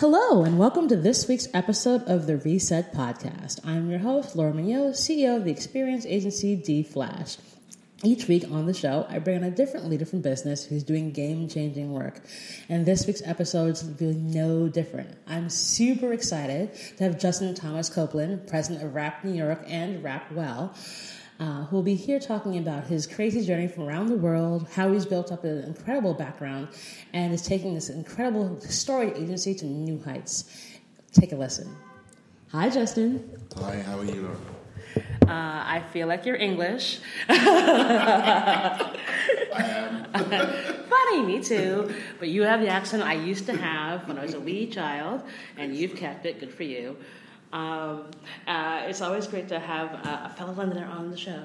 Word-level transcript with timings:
Hello, 0.00 0.44
and 0.44 0.58
welcome 0.58 0.88
to 0.88 0.96
this 0.96 1.28
week's 1.28 1.46
episode 1.52 2.02
of 2.04 2.26
the 2.26 2.38
Reset 2.38 2.94
Podcast. 2.94 3.60
I'm 3.66 3.90
your 3.90 3.98
host, 3.98 4.34
Laura 4.34 4.50
Mignott, 4.50 4.94
CEO 4.94 5.36
of 5.36 5.44
the 5.44 5.50
experience 5.50 6.06
agency 6.06 6.56
D 6.56 6.82
Flash. 6.82 7.36
Each 8.02 8.26
week 8.26 8.44
on 8.50 8.64
the 8.64 8.72
show, 8.72 9.04
I 9.10 9.18
bring 9.18 9.36
in 9.36 9.44
a 9.44 9.50
different 9.50 9.90
leader 9.90 10.06
from 10.06 10.22
business 10.22 10.64
who's 10.64 10.84
doing 10.84 11.10
game 11.10 11.50
changing 11.50 11.92
work. 11.92 12.22
And 12.70 12.86
this 12.86 13.06
week's 13.06 13.20
episode 13.26 13.72
is 13.72 13.84
really 14.00 14.14
no 14.14 14.68
different. 14.68 15.18
I'm 15.26 15.50
super 15.50 16.14
excited 16.14 16.74
to 16.96 17.04
have 17.04 17.20
Justin 17.20 17.54
Thomas 17.54 17.90
Copeland, 17.90 18.46
president 18.46 18.82
of 18.82 18.94
Rapp 18.94 19.22
New 19.22 19.34
York 19.34 19.62
and 19.66 20.02
Rapp 20.02 20.32
Well 20.32 20.74
uh, 21.40 21.64
who 21.64 21.76
will 21.76 21.82
be 21.82 21.94
here 21.94 22.20
talking 22.20 22.58
about 22.58 22.84
his 22.84 23.06
crazy 23.06 23.44
journey 23.44 23.66
from 23.66 23.84
around 23.84 24.08
the 24.08 24.16
world, 24.16 24.68
how 24.74 24.92
he's 24.92 25.06
built 25.06 25.32
up 25.32 25.42
an 25.44 25.64
incredible 25.64 26.12
background, 26.12 26.68
and 27.14 27.32
is 27.32 27.42
taking 27.42 27.74
this 27.74 27.88
incredible 27.88 28.60
story 28.60 29.10
agency 29.14 29.54
to 29.54 29.64
new 29.64 29.98
heights. 30.02 30.68
Take 31.12 31.32
a 31.32 31.36
listen. 31.36 31.74
Hi, 32.52 32.68
Justin. 32.68 33.38
Hi, 33.56 33.80
how 33.80 33.98
are 33.98 34.04
you, 34.04 34.22
Laura? 34.22 34.36
Uh, 35.26 35.64
I 35.64 35.82
feel 35.92 36.08
like 36.08 36.26
you're 36.26 36.36
English. 36.36 37.00
I 37.28 38.90
am. 39.52 40.10
Funny, 40.90 41.22
me 41.22 41.42
too. 41.42 41.94
But 42.18 42.28
you 42.28 42.42
have 42.42 42.60
the 42.60 42.68
accent 42.68 43.02
I 43.02 43.14
used 43.14 43.46
to 43.46 43.56
have 43.56 44.06
when 44.08 44.18
I 44.18 44.22
was 44.22 44.34
a 44.34 44.40
wee 44.40 44.66
child, 44.66 45.22
and 45.56 45.74
you've 45.74 45.96
kept 45.96 46.26
it. 46.26 46.40
Good 46.40 46.52
for 46.52 46.64
you. 46.64 46.96
Um, 47.52 48.10
uh, 48.46 48.82
it's 48.84 49.00
always 49.00 49.26
great 49.26 49.48
to 49.48 49.58
have 49.58 49.92
a, 49.92 50.26
a 50.26 50.34
fellow 50.36 50.52
Londoner 50.52 50.86
on 50.86 51.10
the 51.10 51.16
show. 51.16 51.42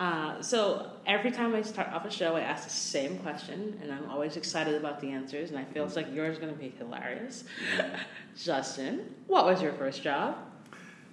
Uh, 0.00 0.42
so 0.42 0.90
every 1.06 1.30
time 1.30 1.54
I 1.54 1.62
start 1.62 1.88
off 1.92 2.04
a 2.04 2.10
show, 2.10 2.36
I 2.36 2.40
ask 2.40 2.64
the 2.64 2.70
same 2.70 3.18
question, 3.18 3.78
and 3.80 3.92
I'm 3.92 4.10
always 4.10 4.36
excited 4.36 4.74
about 4.74 5.00
the 5.00 5.10
answers. 5.10 5.50
And 5.50 5.58
I 5.58 5.64
feel 5.64 5.84
it's 5.84 5.96
like 5.96 6.12
yours 6.12 6.34
is 6.34 6.38
going 6.38 6.52
to 6.52 6.58
be 6.58 6.70
hilarious. 6.78 7.44
Justin, 8.36 9.14
what 9.26 9.44
was 9.44 9.62
your 9.62 9.72
first 9.74 10.02
job? 10.02 10.36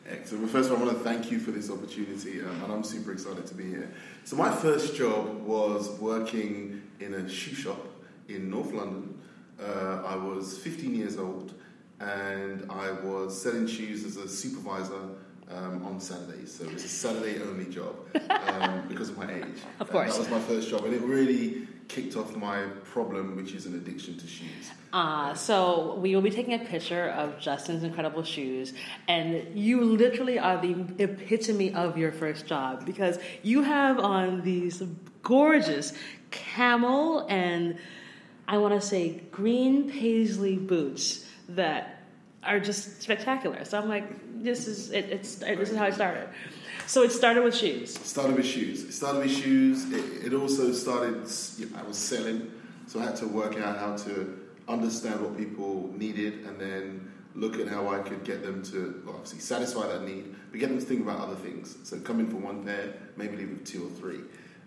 Excellent. 0.09 0.43
Well, 0.43 0.51
first 0.51 0.71
of 0.71 0.77
all, 0.77 0.83
I 0.83 0.85
want 0.87 0.97
to 0.97 1.03
thank 1.03 1.31
you 1.31 1.39
for 1.39 1.51
this 1.51 1.69
opportunity, 1.69 2.41
um, 2.41 2.63
and 2.63 2.73
I'm 2.73 2.83
super 2.83 3.11
excited 3.11 3.45
to 3.45 3.53
be 3.53 3.69
here. 3.69 3.91
So, 4.23 4.35
my 4.35 4.51
first 4.51 4.95
job 4.95 5.43
was 5.43 5.89
working 5.99 6.81
in 6.99 7.13
a 7.13 7.29
shoe 7.29 7.53
shop 7.53 7.85
in 8.27 8.49
North 8.49 8.71
London. 8.71 9.19
Uh, 9.61 10.01
I 10.03 10.15
was 10.15 10.57
15 10.57 10.95
years 10.95 11.17
old, 11.17 11.53
and 12.01 12.69
I 12.69 12.91
was 12.91 13.39
selling 13.39 13.67
shoes 13.67 14.03
as 14.03 14.17
a 14.17 14.27
supervisor 14.27 15.01
um, 15.49 15.85
on 15.85 15.99
Saturdays. 15.99 16.53
So 16.53 16.63
it 16.63 16.73
was 16.73 16.83
a 16.83 16.87
Saturday 16.87 17.41
only 17.41 17.65
job 17.65 17.95
um, 18.29 18.83
because 18.89 19.09
of 19.09 19.17
my 19.17 19.31
age. 19.31 19.45
Of 19.79 19.89
course. 19.89 20.13
that 20.13 20.19
was 20.19 20.29
my 20.29 20.39
first 20.39 20.69
job, 20.69 20.85
and 20.85 20.93
it 20.93 21.01
really 21.01 21.67
kicked 21.87 22.15
off 22.15 22.35
my 22.37 22.63
problem, 22.85 23.35
which 23.35 23.53
is 23.53 23.65
an 23.65 23.75
addiction 23.75 24.17
to 24.17 24.25
shoes. 24.25 24.71
Uh, 24.93 25.33
so 25.33 25.95
we 25.95 26.15
will 26.15 26.21
be 26.21 26.29
taking 26.29 26.53
a 26.53 26.59
picture 26.59 27.09
of 27.09 27.37
Justin's 27.37 27.83
incredible 27.83 28.23
shoes, 28.23 28.73
and 29.07 29.45
you 29.53 29.83
literally 29.83 30.39
are 30.39 30.59
the 30.61 30.85
epitome 30.99 31.73
of 31.73 31.97
your 31.97 32.11
first 32.11 32.47
job 32.47 32.85
because 32.85 33.19
you 33.43 33.61
have 33.61 33.99
on 33.99 34.41
these 34.41 34.81
gorgeous 35.21 35.93
camel 36.31 37.27
and 37.29 37.77
I 38.47 38.57
want 38.57 38.73
to 38.73 38.85
say 38.85 39.21
green 39.31 39.89
paisley 39.89 40.55
boots 40.55 41.25
that 41.55 42.03
are 42.43 42.59
just 42.59 43.01
spectacular. 43.01 43.63
So 43.65 43.79
I'm 43.79 43.89
like, 43.89 44.43
this 44.43 44.67
is 44.67 44.91
it, 44.91 45.05
it's 45.05 45.35
this 45.35 45.69
is 45.69 45.77
how 45.77 45.85
it 45.85 45.93
started. 45.93 46.27
So 46.87 47.03
it 47.03 47.11
started 47.11 47.43
with 47.43 47.55
shoes. 47.55 47.95
It 47.95 48.05
started 48.05 48.35
with 48.35 48.45
shoes. 48.45 48.83
It 48.83 48.91
started 48.93 49.19
with 49.19 49.31
shoes. 49.31 49.91
It, 49.91 50.25
it 50.25 50.33
also 50.33 50.71
started. 50.71 51.27
You 51.57 51.69
know, 51.69 51.79
I 51.79 51.83
was 51.83 51.97
selling, 51.97 52.51
so 52.87 52.99
I 52.99 53.05
had 53.05 53.15
to 53.17 53.27
work 53.27 53.57
out 53.57 53.77
how 53.77 53.95
to 54.05 54.39
understand 54.67 55.21
what 55.21 55.37
people 55.37 55.93
needed, 55.95 56.45
and 56.45 56.59
then 56.59 57.11
look 57.35 57.59
at 57.59 57.67
how 57.67 57.89
I 57.89 57.99
could 57.99 58.23
get 58.23 58.43
them 58.43 58.61
to 58.63 59.01
well, 59.05 59.15
obviously 59.15 59.39
satisfy 59.39 59.87
that 59.87 60.03
need, 60.03 60.35
but 60.51 60.59
get 60.59 60.69
them 60.69 60.79
to 60.79 60.85
think 60.85 61.01
about 61.01 61.19
other 61.19 61.35
things. 61.35 61.77
So 61.83 61.99
come 61.99 62.19
in 62.19 62.27
for 62.27 62.37
one 62.37 62.65
pair, 62.65 62.93
maybe 63.15 63.37
leave 63.37 63.49
with 63.49 63.65
two 63.65 63.87
or 63.87 63.89
three, 63.91 64.21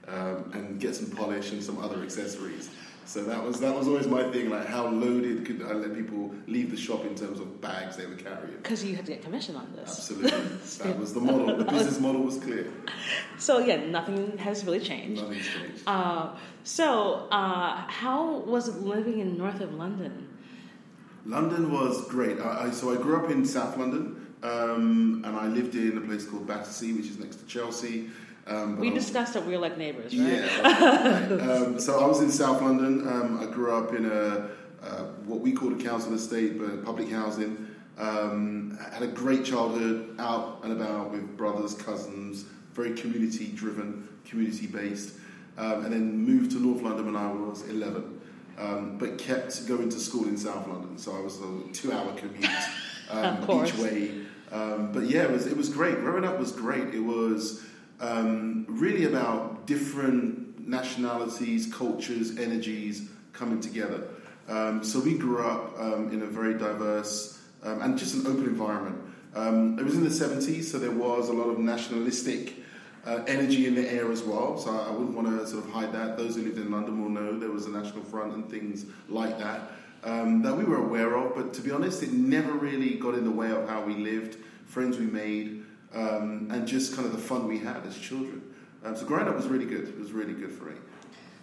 um, 0.08 0.50
and 0.54 0.80
get 0.80 0.94
some 0.94 1.10
polish 1.10 1.52
and 1.52 1.62
some 1.62 1.78
other 1.78 2.02
accessories. 2.02 2.70
So 3.06 3.22
that 3.24 3.42
was 3.44 3.60
that 3.60 3.74
was 3.74 3.86
always 3.86 4.06
my 4.06 4.30
thing, 4.30 4.50
like 4.50 4.66
how 4.66 4.86
loaded 4.86 5.44
could 5.44 5.62
I 5.62 5.72
let 5.72 5.94
people 5.94 6.34
leave 6.46 6.70
the 6.70 6.76
shop 6.76 7.04
in 7.04 7.14
terms 7.14 7.38
of 7.38 7.60
bags 7.60 7.96
they 7.96 8.06
were 8.06 8.14
carrying? 8.14 8.56
Because 8.56 8.82
you 8.82 8.96
had 8.96 9.04
to 9.06 9.12
get 9.12 9.22
commission 9.22 9.56
on 9.56 9.70
this. 9.76 9.90
Absolutely, 9.90 10.30
that 10.84 10.98
was 10.98 11.12
the 11.12 11.20
model. 11.20 11.56
The 11.56 11.64
business 11.64 12.00
model 12.00 12.22
was 12.22 12.38
clear. 12.38 12.72
So 13.38 13.58
yeah, 13.58 13.84
nothing 13.84 14.38
has 14.38 14.64
really 14.64 14.80
changed. 14.80 15.22
Nothing's 15.22 15.46
changed. 15.46 15.82
Uh, 15.86 16.34
so 16.62 17.28
uh, 17.30 17.76
how 17.88 18.38
was 18.38 18.68
it 18.68 18.76
living 18.76 19.18
in 19.18 19.36
north 19.36 19.60
of 19.60 19.74
London? 19.74 20.28
London 21.26 21.72
was 21.72 22.06
great. 22.08 22.38
I, 22.40 22.66
I, 22.66 22.70
so 22.70 22.92
I 22.92 22.96
grew 22.96 23.22
up 23.22 23.30
in 23.30 23.44
South 23.44 23.76
London, 23.76 24.34
um, 24.42 25.22
and 25.24 25.36
I 25.36 25.46
lived 25.46 25.74
in 25.74 25.98
a 25.98 26.00
place 26.00 26.26
called 26.26 26.46
Battersea, 26.46 26.92
which 26.92 27.06
is 27.06 27.18
next 27.18 27.36
to 27.36 27.46
Chelsea. 27.46 28.10
Um, 28.46 28.78
we 28.78 28.90
discussed 28.90 29.34
that 29.34 29.46
we 29.46 29.52
were 29.52 29.58
like 29.58 29.78
neighbors, 29.78 30.14
right? 30.14 30.32
Yeah. 30.32 31.38
um, 31.64 31.80
so 31.80 31.98
I 31.98 32.06
was 32.06 32.20
in 32.20 32.30
South 32.30 32.60
London. 32.60 33.08
Um, 33.08 33.40
I 33.40 33.46
grew 33.46 33.74
up 33.74 33.94
in 33.94 34.04
a 34.04 34.50
uh, 34.82 35.04
what 35.24 35.40
we 35.40 35.52
call 35.52 35.72
a 35.72 35.82
council 35.82 36.12
estate, 36.12 36.58
but 36.58 36.84
public 36.84 37.10
housing. 37.10 37.68
Um, 37.96 38.78
had 38.92 39.02
a 39.02 39.06
great 39.06 39.44
childhood, 39.44 40.16
out 40.18 40.60
and 40.64 40.72
about 40.72 41.12
with 41.12 41.36
brothers, 41.36 41.74
cousins, 41.74 42.44
very 42.72 42.92
community 42.94 43.46
driven, 43.46 44.08
community 44.26 44.66
based, 44.66 45.14
um, 45.56 45.84
and 45.84 45.92
then 45.92 46.18
moved 46.18 46.50
to 46.52 46.58
North 46.58 46.82
London 46.82 47.06
when 47.06 47.16
I 47.16 47.30
was 47.32 47.66
11. 47.68 48.20
Um, 48.58 48.98
but 48.98 49.16
kept 49.16 49.66
going 49.66 49.88
to 49.88 49.98
school 49.98 50.28
in 50.28 50.36
South 50.36 50.68
London, 50.68 50.98
so 50.98 51.16
I 51.16 51.20
was 51.20 51.40
a 51.40 51.72
two-hour 51.72 52.14
commute 52.14 52.44
each 53.68 53.78
way. 53.78 54.10
but 54.50 55.04
yeah, 55.04 55.22
it 55.22 55.30
was 55.30 55.46
it 55.46 55.56
was 55.56 55.68
great. 55.68 55.96
Growing 56.00 56.24
up 56.24 56.38
was 56.38 56.52
great. 56.52 56.94
It 56.94 57.00
was 57.00 57.64
um, 58.00 58.66
really 58.68 59.04
about 59.04 59.66
different 59.66 60.66
nationalities, 60.68 61.72
cultures, 61.72 62.36
energies 62.38 63.08
coming 63.32 63.60
together. 63.60 64.08
Um, 64.48 64.84
so 64.84 65.00
we 65.00 65.16
grew 65.16 65.44
up 65.44 65.78
um, 65.78 66.10
in 66.12 66.22
a 66.22 66.26
very 66.26 66.54
diverse 66.54 67.40
um, 67.62 67.80
and 67.82 67.98
just 67.98 68.14
an 68.14 68.26
open 68.26 68.44
environment. 68.44 68.98
Um, 69.34 69.78
it 69.78 69.84
was 69.84 69.94
in 69.94 70.04
the 70.04 70.10
70s, 70.10 70.64
so 70.64 70.78
there 70.78 70.90
was 70.90 71.28
a 71.28 71.32
lot 71.32 71.48
of 71.48 71.58
nationalistic 71.58 72.54
uh, 73.06 73.22
energy 73.26 73.66
in 73.66 73.74
the 73.74 73.90
air 73.90 74.10
as 74.12 74.22
well. 74.22 74.56
So 74.56 74.70
I 74.70 74.90
wouldn't 74.90 75.14
want 75.14 75.28
to 75.28 75.46
sort 75.46 75.64
of 75.64 75.70
hide 75.70 75.92
that. 75.92 76.16
Those 76.16 76.36
who 76.36 76.42
lived 76.42 76.58
in 76.58 76.70
London 76.70 77.02
will 77.02 77.10
know 77.10 77.38
there 77.38 77.50
was 77.50 77.66
a 77.66 77.70
National 77.70 78.04
Front 78.04 78.34
and 78.34 78.48
things 78.50 78.86
like 79.08 79.38
that 79.38 79.72
um, 80.04 80.42
that 80.42 80.56
we 80.56 80.64
were 80.64 80.78
aware 80.78 81.16
of. 81.16 81.34
But 81.34 81.52
to 81.54 81.62
be 81.62 81.70
honest, 81.70 82.02
it 82.02 82.12
never 82.12 82.52
really 82.52 82.94
got 82.94 83.14
in 83.14 83.24
the 83.24 83.30
way 83.30 83.50
of 83.50 83.68
how 83.68 83.82
we 83.82 83.94
lived, 83.94 84.36
friends 84.66 84.98
we 84.98 85.06
made 85.06 85.63
um, 85.94 86.48
and 86.50 86.66
just 86.66 86.94
kind 86.94 87.06
of 87.06 87.12
the 87.12 87.18
fun 87.18 87.46
we 87.46 87.58
had 87.58 87.84
as 87.86 87.96
children. 87.98 88.42
Um, 88.84 88.96
so 88.96 89.06
growing 89.06 89.28
up 89.28 89.34
was 89.34 89.46
really 89.46 89.66
good. 89.66 89.88
It 89.88 89.98
was 89.98 90.12
really 90.12 90.34
good 90.34 90.52
for 90.52 90.64
me. 90.64 90.74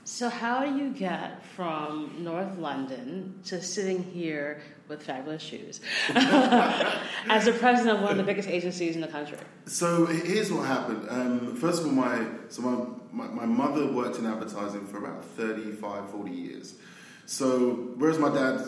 So 0.03 0.29
how 0.29 0.65
do 0.65 0.75
you 0.75 0.91
get 0.91 1.45
from 1.45 2.15
North 2.19 2.57
London 2.57 3.39
to 3.45 3.61
sitting 3.61 4.03
here 4.03 4.61
with 4.87 5.03
fabulous 5.03 5.41
shoes 5.41 5.79
as 6.09 7.45
the 7.45 7.53
president 7.53 7.97
of 7.97 8.01
one 8.01 8.11
of 8.11 8.17
the 8.17 8.23
biggest 8.23 8.49
agencies 8.49 8.95
in 8.95 9.01
the 9.01 9.07
country? 9.07 9.37
So 9.67 10.07
here's 10.07 10.51
what 10.51 10.65
happened. 10.65 11.07
Um, 11.07 11.55
first 11.55 11.81
of 11.81 11.87
all, 11.87 11.93
my 11.93 12.25
so 12.49 12.61
my, 12.61 13.27
my, 13.27 13.27
my 13.27 13.45
mother 13.45 13.91
worked 13.91 14.17
in 14.17 14.25
advertising 14.25 14.87
for 14.87 14.97
about 14.97 15.23
35, 15.23 16.09
40 16.09 16.31
years. 16.31 16.75
So 17.27 17.93
whereas 17.95 18.17
my 18.17 18.33
dad 18.33 18.59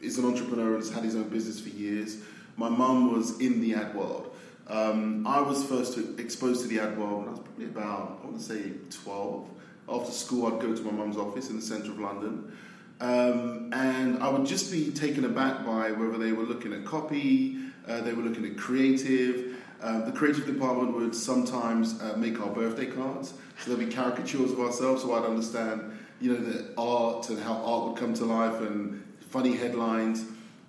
is 0.00 0.16
an 0.18 0.24
entrepreneur 0.24 0.74
and 0.74 0.82
has 0.82 0.90
had 0.90 1.04
his 1.04 1.16
own 1.16 1.28
business 1.28 1.60
for 1.60 1.68
years, 1.68 2.22
my 2.56 2.68
mum 2.68 3.12
was 3.12 3.38
in 3.40 3.60
the 3.60 3.74
ad 3.74 3.94
world. 3.94 4.27
Um, 4.68 5.26
I 5.26 5.40
was 5.40 5.64
first 5.64 5.98
exposed 6.18 6.62
to 6.62 6.68
the 6.68 6.80
ad 6.80 6.98
world 6.98 7.20
when 7.20 7.28
I 7.28 7.30
was 7.30 7.40
probably 7.40 7.64
about, 7.66 8.20
I 8.22 8.26
want 8.26 8.38
to 8.38 8.44
say 8.44 8.72
12. 9.02 9.48
After 9.88 10.12
school, 10.12 10.46
I'd 10.46 10.60
go 10.60 10.74
to 10.74 10.82
my 10.82 10.90
mum's 10.90 11.16
office 11.16 11.48
in 11.48 11.56
the 11.56 11.62
centre 11.62 11.90
of 11.90 11.98
London. 11.98 12.52
Um, 13.00 13.70
and 13.72 14.22
I 14.22 14.28
would 14.28 14.44
just 14.44 14.70
be 14.70 14.90
taken 14.90 15.24
aback 15.24 15.64
by 15.64 15.92
whether 15.92 16.18
they 16.18 16.32
were 16.32 16.42
looking 16.42 16.74
at 16.74 16.84
copy, 16.84 17.56
uh, 17.86 18.02
they 18.02 18.12
were 18.12 18.22
looking 18.22 18.44
at 18.44 18.58
creative. 18.58 19.56
Uh, 19.80 20.04
the 20.04 20.12
creative 20.12 20.44
department 20.44 20.94
would 20.94 21.14
sometimes 21.14 22.00
uh, 22.02 22.14
make 22.16 22.40
our 22.40 22.48
birthday 22.48 22.86
cards, 22.86 23.32
so 23.60 23.70
there'd 23.70 23.88
be 23.88 23.94
caricatures 23.94 24.50
of 24.50 24.58
ourselves, 24.58 25.02
so 25.02 25.14
I'd 25.14 25.24
understand, 25.24 25.96
you 26.20 26.32
know, 26.32 26.40
the 26.40 26.74
art 26.76 27.30
and 27.30 27.40
how 27.40 27.54
art 27.64 27.88
would 27.88 27.96
come 27.96 28.12
to 28.14 28.24
life 28.24 28.60
and 28.60 29.02
funny 29.30 29.56
headlines. 29.56 30.24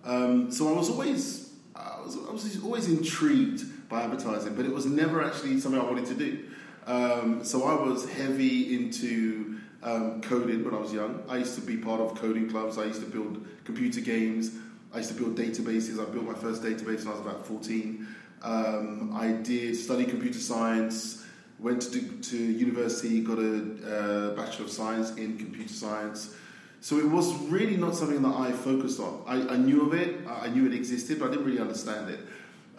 Um, 0.06 0.52
so 0.52 0.72
I 0.72 0.78
was 0.78 0.92
always, 0.92 1.52
I 1.76 2.00
was, 2.02 2.16
I 2.16 2.32
was 2.32 2.64
always 2.64 2.88
intrigued 2.88 3.64
by 3.90 4.04
advertising, 4.04 4.56
but 4.56 4.66
it 4.66 4.74
was 4.74 4.86
never 4.86 5.24
actually 5.24 5.60
something 5.60 5.82
I 5.82 5.84
wanted 5.84 6.06
to 6.06 6.16
do. 6.16 6.46
Um, 6.86 7.44
so 7.44 7.64
I 7.64 7.74
was 7.74 8.10
heavy 8.10 8.76
into 8.76 9.60
um, 9.84 10.22
coding 10.22 10.64
when 10.64 10.74
I 10.74 10.78
was 10.78 10.94
young. 10.94 11.24
I 11.28 11.38
used 11.38 11.56
to 11.56 11.62
be 11.62 11.78
part 11.78 12.00
of 12.00 12.16
coding 12.16 12.50
clubs. 12.50 12.78
I 12.78 12.86
used 12.86 13.02
to 13.02 13.08
build 13.08 13.46
computer 13.66 14.02
games. 14.02 14.52
I 14.94 14.98
used 14.98 15.10
to 15.10 15.16
build 15.16 15.36
databases. 15.36 16.00
I 16.00 16.10
built 16.12 16.26
my 16.26 16.34
first 16.34 16.64
database 16.64 17.00
when 17.00 17.08
I 17.08 17.12
was 17.12 17.20
about 17.22 17.46
14. 17.46 18.08
Um, 18.42 19.14
I 19.14 19.32
did 19.32 19.76
study 19.76 20.06
computer 20.06 20.40
science, 20.40 21.26
went 21.60 21.82
to, 21.82 22.02
to 22.02 22.38
university, 22.38 23.22
got 23.22 23.38
a 23.38 24.32
uh, 24.32 24.36
Bachelor 24.36 24.66
of 24.66 24.72
Science 24.72 25.12
in 25.16 25.38
Computer 25.38 25.74
Science. 25.74 26.36
So 26.82 26.98
it 26.98 27.10
was 27.10 27.34
really 27.50 27.76
not 27.76 27.96
something 27.96 28.22
that 28.22 28.36
I 28.36 28.52
focused 28.52 29.00
on. 29.00 29.22
I, 29.28 29.54
I 29.54 29.58
knew 29.58 29.86
of 29.86 29.94
it, 29.94 30.22
I 30.28 30.48
knew 30.48 30.66
it 30.66 30.74
existed, 30.74 31.20
but 31.20 31.28
I 31.28 31.32
didn't 31.32 31.46
really 31.46 31.60
understand 31.60 32.10
it. 32.10 32.22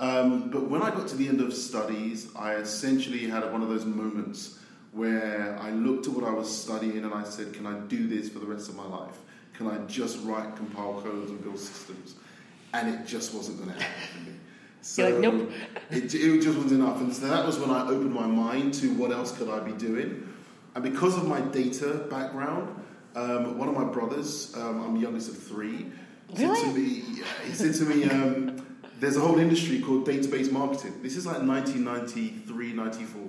Um, 0.00 0.48
but 0.48 0.68
when 0.68 0.80
I 0.82 0.90
got 0.90 1.08
to 1.08 1.16
the 1.16 1.28
end 1.28 1.42
of 1.42 1.52
studies, 1.52 2.28
I 2.34 2.54
essentially 2.54 3.28
had 3.28 3.44
one 3.52 3.62
of 3.62 3.68
those 3.68 3.84
moments 3.84 4.58
where 4.92 5.58
I 5.60 5.70
looked 5.70 6.06
at 6.06 6.14
what 6.14 6.24
I 6.24 6.32
was 6.32 6.50
studying 6.50 7.04
and 7.04 7.12
I 7.12 7.22
said, 7.22 7.52
Can 7.52 7.66
I 7.66 7.78
do 7.80 8.08
this 8.08 8.30
for 8.30 8.38
the 8.38 8.46
rest 8.46 8.70
of 8.70 8.76
my 8.76 8.86
life? 8.86 9.18
Can 9.52 9.68
I 9.68 9.76
just 9.86 10.18
write, 10.24 10.56
compile 10.56 11.02
codes, 11.02 11.30
and 11.30 11.42
build 11.42 11.58
systems? 11.58 12.14
And 12.72 12.94
it 12.94 13.06
just 13.06 13.34
wasn't 13.34 13.58
going 13.58 13.76
to 13.76 13.82
happen 13.82 14.08
for 14.24 14.30
me. 14.30 14.36
So 14.82 15.04
like, 15.04 15.16
nope. 15.16 15.50
it, 15.90 16.14
it 16.14 16.40
just 16.40 16.56
wasn't 16.56 16.80
enough. 16.80 17.02
And 17.02 17.12
so 17.12 17.26
that 17.26 17.44
was 17.44 17.58
when 17.58 17.68
I 17.68 17.82
opened 17.82 18.14
my 18.14 18.26
mind 18.26 18.72
to 18.74 18.94
what 18.94 19.10
else 19.12 19.30
could 19.36 19.50
I 19.50 19.60
be 19.60 19.72
doing. 19.72 20.26
And 20.74 20.82
because 20.82 21.18
of 21.18 21.28
my 21.28 21.42
data 21.42 22.06
background, 22.08 22.82
um, 23.14 23.58
one 23.58 23.68
of 23.68 23.74
my 23.74 23.84
brothers, 23.84 24.56
um, 24.56 24.82
I'm 24.82 24.94
the 24.94 25.00
youngest 25.00 25.28
of 25.28 25.36
three, 25.36 25.92
really? 26.34 26.56
said 26.56 26.64
to 26.64 26.78
me, 26.78 27.22
he 27.44 27.52
said 27.52 27.74
to 27.74 27.82
me, 27.84 28.04
um, 28.04 28.69
there's 29.00 29.16
a 29.16 29.20
whole 29.20 29.38
industry 29.38 29.80
called 29.80 30.06
database 30.06 30.52
marketing. 30.52 31.02
This 31.02 31.16
is 31.16 31.26
like 31.26 31.38
1993, 31.38 32.72
94. 32.74 33.22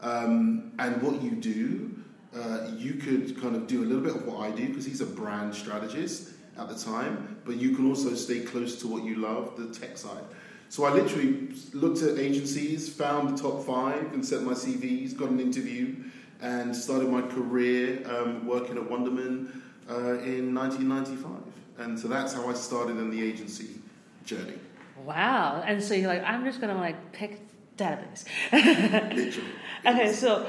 Um, 0.00 0.72
and 0.78 1.02
what 1.02 1.22
you 1.22 1.32
do, 1.32 1.94
uh, 2.34 2.70
you 2.76 2.94
could 2.94 3.40
kind 3.40 3.54
of 3.54 3.66
do 3.66 3.82
a 3.82 3.86
little 3.86 4.02
bit 4.02 4.16
of 4.16 4.26
what 4.26 4.40
I 4.40 4.50
do 4.50 4.68
because 4.68 4.86
he's 4.86 5.02
a 5.02 5.06
brand 5.06 5.54
strategist 5.54 6.30
at 6.58 6.68
the 6.68 6.74
time, 6.74 7.40
but 7.44 7.56
you 7.56 7.76
can 7.76 7.88
also 7.88 8.14
stay 8.14 8.40
close 8.40 8.80
to 8.80 8.88
what 8.88 9.04
you 9.04 9.16
love, 9.16 9.54
the 9.56 9.72
tech 9.78 9.98
side. 9.98 10.24
So 10.70 10.84
I 10.84 10.92
literally 10.92 11.48
looked 11.74 12.00
at 12.02 12.18
agencies, 12.18 12.88
found 12.88 13.36
the 13.36 13.42
top 13.42 13.64
five, 13.64 14.14
and 14.14 14.24
sent 14.24 14.44
my 14.44 14.54
CVs, 14.54 15.14
got 15.14 15.28
an 15.28 15.38
interview, 15.38 15.96
and 16.40 16.74
started 16.74 17.10
my 17.10 17.20
career 17.20 18.02
um, 18.08 18.46
working 18.46 18.78
at 18.78 18.84
Wunderman 18.84 19.60
uh, 19.90 20.18
in 20.22 20.54
1995. 20.54 21.30
And 21.78 21.98
so 21.98 22.08
that's 22.08 22.32
how 22.32 22.48
I 22.48 22.54
started 22.54 22.96
in 22.96 23.10
the 23.10 23.22
agency 23.22 23.82
journey. 24.24 24.54
Wow! 25.04 25.62
And 25.66 25.82
so 25.82 25.94
you're 25.94 26.08
like, 26.08 26.24
I'm 26.24 26.44
just 26.44 26.60
gonna 26.60 26.76
like 26.78 27.12
pick 27.12 27.40
database. 27.76 28.24
Okay, 29.84 30.12
so 30.12 30.46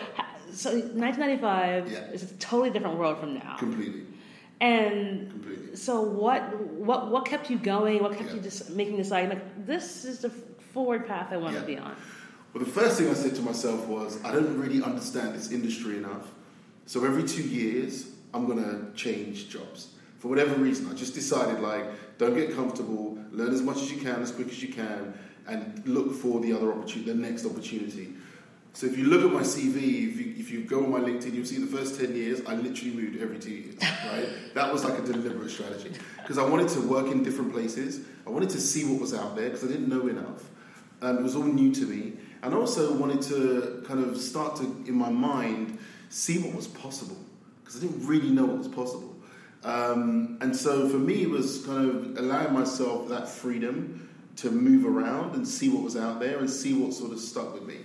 so 0.51 0.69
1995 0.71 1.91
Yeah. 1.91 1.99
is 2.11 2.23
a 2.23 2.33
totally 2.35 2.69
different 2.69 2.97
world 2.99 3.17
from 3.19 3.33
now. 3.35 3.55
Completely. 3.57 4.03
And 4.61 5.29
Completely. 5.31 5.75
so 5.75 6.01
what 6.01 6.41
what 6.87 7.09
what 7.09 7.25
kept 7.25 7.49
you 7.49 7.57
going? 7.57 8.01
What 8.03 8.13
kept 8.15 8.29
Yeah. 8.29 8.35
you 8.35 8.41
just 8.41 8.69
making 8.69 8.97
this 8.97 9.09
like 9.11 9.29
like 9.29 9.65
this 9.65 10.05
is 10.05 10.19
the 10.19 10.29
forward 10.73 11.07
path 11.07 11.29
I 11.31 11.37
want 11.37 11.55
Yeah. 11.55 11.61
to 11.61 11.65
be 11.67 11.77
on? 11.77 11.95
Well, 12.53 12.63
the 12.63 12.69
first 12.69 12.97
thing 12.99 13.09
I 13.09 13.13
said 13.13 13.33
to 13.35 13.41
myself 13.41 13.87
was, 13.87 14.23
I 14.23 14.31
don't 14.31 14.59
really 14.59 14.83
understand 14.83 15.33
this 15.33 15.51
industry 15.51 15.97
enough. 15.97 16.27
So 16.85 17.03
every 17.03 17.23
two 17.23 17.41
years, 17.41 18.11
I'm 18.31 18.45
to 18.63 18.91
change 18.93 19.49
jobs. 19.49 19.92
For 20.23 20.29
whatever 20.29 20.55
reason, 20.55 20.89
I 20.89 20.93
just 20.93 21.13
decided, 21.13 21.59
like, 21.59 21.83
don't 22.17 22.33
get 22.33 22.55
comfortable, 22.55 23.17
learn 23.33 23.53
as 23.53 23.61
much 23.61 23.81
as 23.81 23.91
you 23.91 23.99
can, 23.99 24.21
as 24.21 24.31
quick 24.31 24.47
as 24.47 24.63
you 24.63 24.69
can, 24.69 25.13
and 25.47 25.85
look 25.85 26.13
for 26.13 26.39
the 26.39 26.53
other 26.53 26.71
opportunity, 26.71 27.11
the 27.11 27.17
next 27.17 27.45
opportunity. 27.45 28.13
So 28.71 28.87
if 28.87 28.97
you 28.97 29.03
look 29.03 29.25
at 29.25 29.33
my 29.33 29.41
CV, 29.41 30.09
if 30.09 30.17
you, 30.17 30.33
if 30.37 30.49
you 30.49 30.63
go 30.63 30.85
on 30.85 30.91
my 30.91 31.01
LinkedIn, 31.01 31.33
you'll 31.33 31.45
see 31.45 31.57
the 31.57 31.67
first 31.67 31.99
10 31.99 32.15
years, 32.15 32.41
I 32.47 32.55
literally 32.55 32.91
moved 32.91 33.21
every 33.21 33.37
two 33.37 33.51
years, 33.51 33.75
right? 33.81 34.29
that 34.53 34.71
was 34.71 34.85
like 34.85 34.97
a 34.97 35.01
deliberate 35.01 35.51
strategy. 35.51 35.91
Because 36.21 36.37
I 36.37 36.45
wanted 36.45 36.69
to 36.69 36.79
work 36.87 37.07
in 37.07 37.21
different 37.21 37.51
places. 37.51 38.05
I 38.25 38.29
wanted 38.29 38.51
to 38.51 38.61
see 38.61 38.85
what 38.85 39.01
was 39.01 39.13
out 39.13 39.35
there 39.35 39.49
because 39.49 39.65
I 39.65 39.67
didn't 39.67 39.89
know 39.89 40.07
enough. 40.07 40.49
Um, 41.01 41.17
it 41.17 41.23
was 41.23 41.35
all 41.35 41.43
new 41.43 41.73
to 41.73 41.85
me. 41.85 42.13
And 42.43 42.53
I 42.53 42.57
also 42.57 42.93
wanted 42.93 43.21
to 43.23 43.83
kind 43.85 44.01
of 44.01 44.15
start 44.17 44.55
to, 44.55 44.63
in 44.87 44.93
my 44.93 45.09
mind, 45.09 45.79
see 46.07 46.39
what 46.39 46.55
was 46.55 46.69
possible. 46.69 47.17
Because 47.59 47.83
I 47.83 47.87
didn't 47.87 48.07
really 48.07 48.29
know 48.29 48.45
what 48.45 48.59
was 48.59 48.69
possible. 48.69 49.12
Um, 49.63 50.37
and 50.41 50.55
so 50.55 50.89
for 50.89 50.97
me, 50.97 51.23
it 51.23 51.29
was 51.29 51.65
kind 51.65 51.89
of 51.89 52.17
allowing 52.17 52.53
myself 52.53 53.07
that 53.09 53.29
freedom 53.29 54.09
to 54.37 54.51
move 54.51 54.85
around 54.85 55.35
and 55.35 55.47
see 55.47 55.69
what 55.69 55.83
was 55.83 55.95
out 55.95 56.19
there 56.19 56.39
and 56.39 56.49
see 56.49 56.73
what 56.73 56.93
sort 56.93 57.11
of 57.11 57.19
stuck 57.19 57.53
with 57.53 57.63
me. 57.63 57.77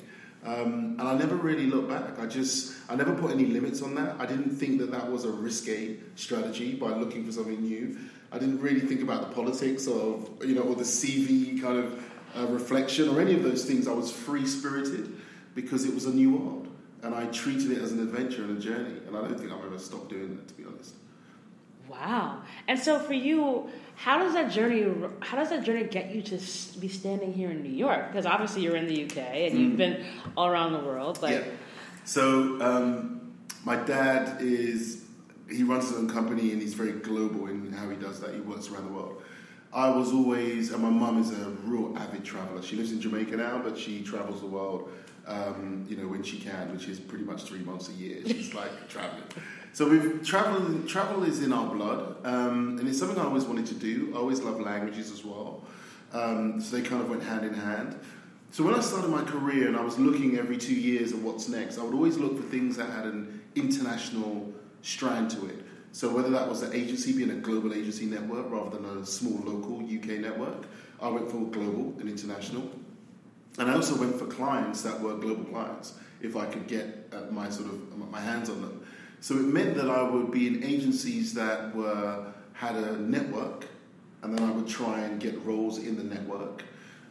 Um, 0.44 0.96
and 0.98 1.02
I 1.02 1.16
never 1.16 1.34
really 1.34 1.66
looked 1.66 1.88
back. 1.88 2.18
I 2.18 2.26
just, 2.26 2.74
I 2.88 2.94
never 2.94 3.14
put 3.14 3.32
any 3.32 3.46
limits 3.46 3.82
on 3.82 3.94
that. 3.96 4.16
I 4.18 4.26
didn't 4.26 4.50
think 4.50 4.78
that 4.78 4.90
that 4.92 5.10
was 5.10 5.24
a 5.24 5.30
risque 5.30 5.96
strategy 6.14 6.74
by 6.74 6.88
looking 6.88 7.24
for 7.24 7.32
something 7.32 7.60
new. 7.60 7.98
I 8.30 8.38
didn't 8.38 8.60
really 8.60 8.80
think 8.80 9.02
about 9.02 9.28
the 9.28 9.34
politics 9.34 9.86
of, 9.86 10.30
you 10.44 10.54
know, 10.54 10.62
or 10.62 10.74
the 10.74 10.84
CV 10.84 11.60
kind 11.60 11.78
of 11.78 12.04
uh, 12.36 12.46
reflection 12.46 13.08
or 13.08 13.20
any 13.20 13.34
of 13.34 13.42
those 13.42 13.64
things. 13.64 13.88
I 13.88 13.92
was 13.92 14.12
free 14.12 14.46
spirited 14.46 15.12
because 15.54 15.84
it 15.84 15.94
was 15.94 16.06
a 16.06 16.12
new 16.12 16.36
world. 16.36 16.68
And 17.02 17.14
I 17.14 17.26
treated 17.26 17.70
it 17.72 17.78
as 17.78 17.92
an 17.92 18.00
adventure 18.00 18.42
and 18.42 18.58
a 18.58 18.60
journey. 18.60 19.00
And 19.06 19.16
I 19.16 19.20
don't 19.20 19.38
think 19.38 19.52
I've 19.52 19.64
ever 19.64 19.78
stopped 19.78 20.08
doing 20.08 20.36
that, 20.36 20.48
to 20.48 20.54
be 20.54 20.64
honest. 20.64 20.94
Wow. 21.88 22.42
And 22.66 22.78
so 22.78 22.98
for 22.98 23.14
you, 23.14 23.70
how 23.94 24.18
does 24.18 24.34
that 24.34 24.52
journey 24.52 24.86
how 25.20 25.36
does 25.36 25.50
that 25.50 25.64
journey 25.64 25.84
get 25.84 26.14
you 26.14 26.22
to 26.22 26.38
be 26.78 26.88
standing 26.88 27.32
here 27.32 27.50
in 27.50 27.62
New 27.62 27.70
York? 27.72 28.08
Because 28.08 28.26
obviously 28.26 28.62
you're 28.62 28.76
in 28.76 28.86
the 28.86 29.04
UK 29.04 29.16
and 29.18 29.58
you've 29.58 29.76
been 29.76 30.04
all 30.36 30.46
around 30.48 30.72
the 30.72 30.80
world. 30.80 31.20
Like, 31.22 31.34
yeah. 31.34 31.50
So 32.04 32.60
um, 32.62 33.32
my 33.64 33.76
dad 33.76 34.40
is 34.40 35.04
he 35.50 35.62
runs 35.62 35.88
his 35.88 35.96
own 35.96 36.08
company 36.08 36.52
and 36.52 36.60
he's 36.60 36.74
very 36.74 36.92
global 36.92 37.46
in 37.46 37.72
how 37.72 37.88
he 37.88 37.96
does 37.96 38.20
that. 38.20 38.34
He 38.34 38.40
works 38.40 38.70
around 38.70 38.86
the 38.86 38.92
world. 38.92 39.22
I 39.72 39.90
was 39.90 40.12
always, 40.12 40.72
and 40.72 40.82
my 40.82 40.90
mum 40.90 41.20
is 41.20 41.30
a 41.30 41.50
real 41.64 41.96
avid 41.98 42.24
traveler. 42.24 42.62
She 42.62 42.76
lives 42.76 42.92
in 42.92 43.00
Jamaica 43.00 43.36
now, 43.36 43.60
but 43.62 43.76
she 43.76 44.02
travels 44.02 44.40
the 44.40 44.46
world, 44.46 44.90
um, 45.26 45.84
you 45.88 45.96
know, 45.96 46.08
when 46.08 46.22
she 46.22 46.38
can, 46.38 46.72
which 46.72 46.88
is 46.88 46.98
pretty 46.98 47.24
much 47.24 47.42
three 47.42 47.60
months 47.60 47.90
a 47.90 47.92
year. 47.92 48.22
She's 48.26 48.54
like 48.54 48.88
traveling. 48.88 49.24
So 49.72 49.88
we've 49.88 50.24
traveled. 50.24 50.88
Travel 50.88 51.24
is 51.24 51.42
in 51.42 51.52
our 51.52 51.72
blood, 51.72 52.16
um, 52.24 52.78
and 52.78 52.88
it's 52.88 52.98
something 52.98 53.18
I 53.18 53.24
always 53.24 53.44
wanted 53.44 53.66
to 53.66 53.74
do. 53.74 54.12
I 54.14 54.18
always 54.18 54.40
love 54.40 54.60
languages 54.60 55.10
as 55.12 55.24
well, 55.24 55.62
um, 56.12 56.60
so 56.60 56.76
they 56.76 56.82
kind 56.82 57.02
of 57.02 57.08
went 57.08 57.22
hand 57.22 57.44
in 57.44 57.54
hand. 57.54 57.98
So 58.50 58.64
when 58.64 58.74
I 58.74 58.80
started 58.80 59.10
my 59.10 59.22
career 59.22 59.68
and 59.68 59.76
I 59.76 59.82
was 59.82 59.98
looking 59.98 60.38
every 60.38 60.56
two 60.56 60.74
years 60.74 61.12
at 61.12 61.18
what's 61.18 61.48
next, 61.48 61.78
I 61.78 61.82
would 61.82 61.94
always 61.94 62.16
look 62.16 62.36
for 62.36 62.42
things 62.48 62.76
that 62.78 62.88
had 62.90 63.04
an 63.04 63.42
international 63.54 64.52
strand 64.82 65.30
to 65.32 65.46
it. 65.46 65.64
So 65.92 66.14
whether 66.14 66.30
that 66.30 66.48
was 66.48 66.62
the 66.62 66.74
agency 66.74 67.12
being 67.12 67.30
a 67.30 67.34
global 67.34 67.74
agency 67.74 68.06
network 68.06 68.50
rather 68.50 68.78
than 68.78 68.84
a 68.84 69.04
small 69.04 69.38
local 69.44 69.76
UK 69.82 70.20
network, 70.20 70.64
I 71.00 71.08
went 71.08 71.30
for 71.30 71.38
global 71.38 71.94
and 72.00 72.08
international. 72.08 72.70
And 73.58 73.70
I 73.70 73.74
also 73.74 73.98
went 73.98 74.18
for 74.18 74.26
clients 74.26 74.82
that 74.82 75.00
were 75.00 75.14
global 75.14 75.44
clients 75.44 75.94
if 76.20 76.36
I 76.36 76.46
could 76.46 76.66
get 76.66 77.12
uh, 77.12 77.30
my 77.32 77.50
sort 77.50 77.68
of 77.68 78.10
my 78.10 78.20
hands 78.20 78.48
on 78.48 78.60
them. 78.60 78.77
So 79.20 79.34
it 79.34 79.46
meant 79.46 79.74
that 79.76 79.90
I 79.90 80.02
would 80.02 80.30
be 80.30 80.46
in 80.46 80.62
agencies 80.62 81.34
that 81.34 81.74
were 81.74 82.26
had 82.52 82.76
a 82.76 82.96
network, 82.98 83.66
and 84.22 84.36
then 84.36 84.48
I 84.48 84.50
would 84.52 84.68
try 84.68 85.00
and 85.00 85.20
get 85.20 85.40
roles 85.44 85.78
in 85.78 85.96
the 85.96 86.02
network, 86.02 86.64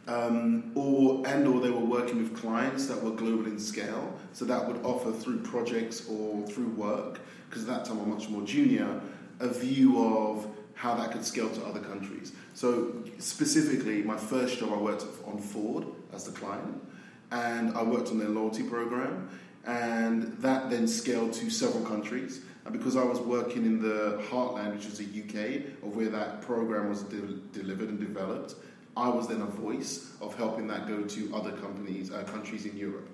um, 0.06 0.72
or 0.74 1.26
and 1.26 1.46
or 1.46 1.60
they 1.60 1.70
were 1.70 1.78
working 1.80 2.18
with 2.18 2.36
clients 2.36 2.86
that 2.86 3.02
were 3.02 3.12
global 3.12 3.46
in 3.46 3.58
scale. 3.58 4.18
So 4.32 4.44
that 4.44 4.66
would 4.66 4.84
offer 4.84 5.12
through 5.12 5.40
projects 5.40 6.08
or 6.08 6.46
through 6.46 6.68
work, 6.70 7.20
because 7.48 7.68
at 7.68 7.74
that 7.74 7.84
time 7.84 7.98
I'm 8.00 8.10
much 8.10 8.28
more 8.28 8.42
junior, 8.42 9.00
a 9.40 9.48
view 9.48 10.02
of 10.02 10.46
how 10.74 10.94
that 10.94 11.12
could 11.12 11.24
scale 11.24 11.50
to 11.50 11.64
other 11.64 11.80
countries. 11.80 12.32
So 12.54 12.92
specifically, 13.18 14.02
my 14.02 14.16
first 14.16 14.58
job 14.58 14.72
I 14.72 14.76
worked 14.76 15.04
on 15.26 15.38
Ford 15.38 15.86
as 16.12 16.24
the 16.24 16.32
client, 16.32 16.80
and 17.30 17.76
I 17.76 17.82
worked 17.82 18.08
on 18.08 18.18
their 18.18 18.28
loyalty 18.28 18.62
program, 18.62 19.28
and 19.68 20.32
that 20.38 20.70
then 20.70 20.88
scaled 20.88 21.34
to 21.34 21.50
several 21.50 21.84
countries. 21.84 22.40
And 22.64 22.72
because 22.72 22.96
I 22.96 23.04
was 23.04 23.20
working 23.20 23.66
in 23.66 23.82
the 23.82 24.20
heartland, 24.30 24.74
which 24.74 24.86
was 24.86 24.96
the 24.98 25.04
UK, 25.04 25.84
of 25.84 25.94
where 25.94 26.08
that 26.08 26.40
program 26.40 26.88
was 26.88 27.02
de- 27.02 27.20
delivered 27.52 27.90
and 27.90 28.00
developed, 28.00 28.54
I 28.96 29.10
was 29.10 29.28
then 29.28 29.42
a 29.42 29.46
voice 29.46 30.12
of 30.22 30.34
helping 30.36 30.66
that 30.68 30.88
go 30.88 31.02
to 31.02 31.34
other 31.34 31.52
companies, 31.52 32.10
uh, 32.10 32.22
countries 32.24 32.64
in 32.64 32.78
Europe. 32.78 33.08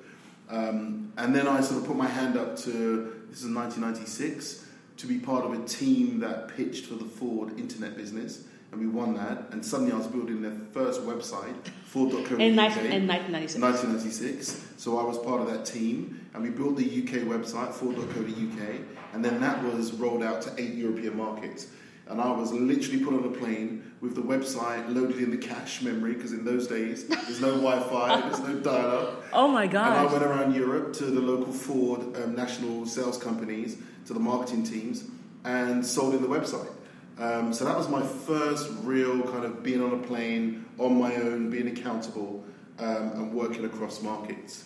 Um, 0.49 1.13
and 1.17 1.35
then 1.35 1.49
I 1.49 1.61
sort 1.61 1.83
of 1.83 1.89
put 1.89 1.97
my 1.97 2.07
hand 2.07 2.37
up 2.37 2.57
to 2.59 3.27
this 3.29 3.43
is 3.43 3.51
1996 3.51 4.65
to 4.99 5.07
be 5.09 5.19
part 5.19 5.45
of 5.45 5.53
a 5.53 5.65
team 5.67 6.21
that 6.21 6.57
pitched 6.57 6.87
for 6.87 6.95
the 6.95 7.05
Ford 7.05 7.59
internet 7.59 7.97
business, 7.97 8.45
and 8.71 8.81
we 8.81 8.87
won 8.87 9.15
that. 9.15 9.49
And 9.51 9.65
suddenly 9.65 9.93
I 9.93 9.97
was 9.97 10.07
building 10.07 10.41
their 10.41 10.57
first 10.73 11.01
website, 11.01 11.55
Ford.co.uk. 11.87 12.39
in, 12.39 12.55
19, 12.55 12.87
in 12.87 13.09
1996. 13.09 13.61
1996. 13.61 14.69
So 14.77 14.99
I 14.99 15.03
was 15.03 15.19
part 15.19 15.41
of 15.41 15.49
that 15.49 15.65
team, 15.65 16.24
and 16.35 16.43
we 16.43 16.51
built 16.51 16.77
the 16.77 16.85
UK 16.85 17.23
website, 17.27 17.73
Ford.co.uk, 17.73 18.81
and 19.13 19.25
then 19.25 19.41
that 19.41 19.63
was 19.63 19.93
rolled 19.93 20.23
out 20.23 20.43
to 20.43 20.53
eight 20.61 20.75
European 20.75 21.17
markets. 21.17 21.69
And 22.07 22.21
I 22.21 22.31
was 22.33 22.53
literally 22.53 23.03
put 23.03 23.15
on 23.15 23.25
a 23.25 23.31
plane 23.31 23.93
with 24.03 24.15
the 24.15 24.21
website 24.21 24.93
loaded 24.95 25.19
in 25.19 25.31
the 25.31 25.39
cache 25.39 25.81
memory, 25.81 26.13
because 26.13 26.33
in 26.33 26.45
those 26.45 26.67
days 26.67 27.07
there's 27.07 27.41
no 27.41 27.53
Wi-Fi, 27.53 28.21
there's 28.21 28.41
no 28.41 28.61
dial-up. 28.61 29.25
Oh 29.33 29.49
my 29.49 29.67
god! 29.67 29.87
And 29.87 30.09
I 30.09 30.13
went 30.13 30.23
around 30.23 30.55
Europe 30.55 30.93
to 30.95 31.07
the 31.07 31.21
local 31.21 31.53
Ford 31.53 32.01
um, 32.23 32.37
national 32.37 32.87
sales 32.87 33.17
companies, 33.17 33.79
to 34.07 34.13
the 34.13 34.21
marketing 34.21 34.65
teams, 34.65 35.05
and 35.45 35.85
sold 35.85 36.15
in 36.15 36.23
the 36.23 36.29
website. 36.29 36.71
Um, 37.19 37.53
so 37.53 37.65
that 37.65 37.77
was 37.77 37.89
my 37.89 38.03
first 38.03 38.71
real 38.83 39.23
kind 39.23 39.45
of 39.45 39.63
being 39.63 39.83
on 39.83 39.93
a 39.93 40.03
plane 40.07 40.67
on 40.79 40.99
my 40.99 41.15
own, 41.15 41.49
being 41.51 41.69
accountable, 41.69 42.45
um, 42.79 43.13
and 43.15 43.33
working 43.33 43.65
across 43.65 44.03
markets. 44.03 44.65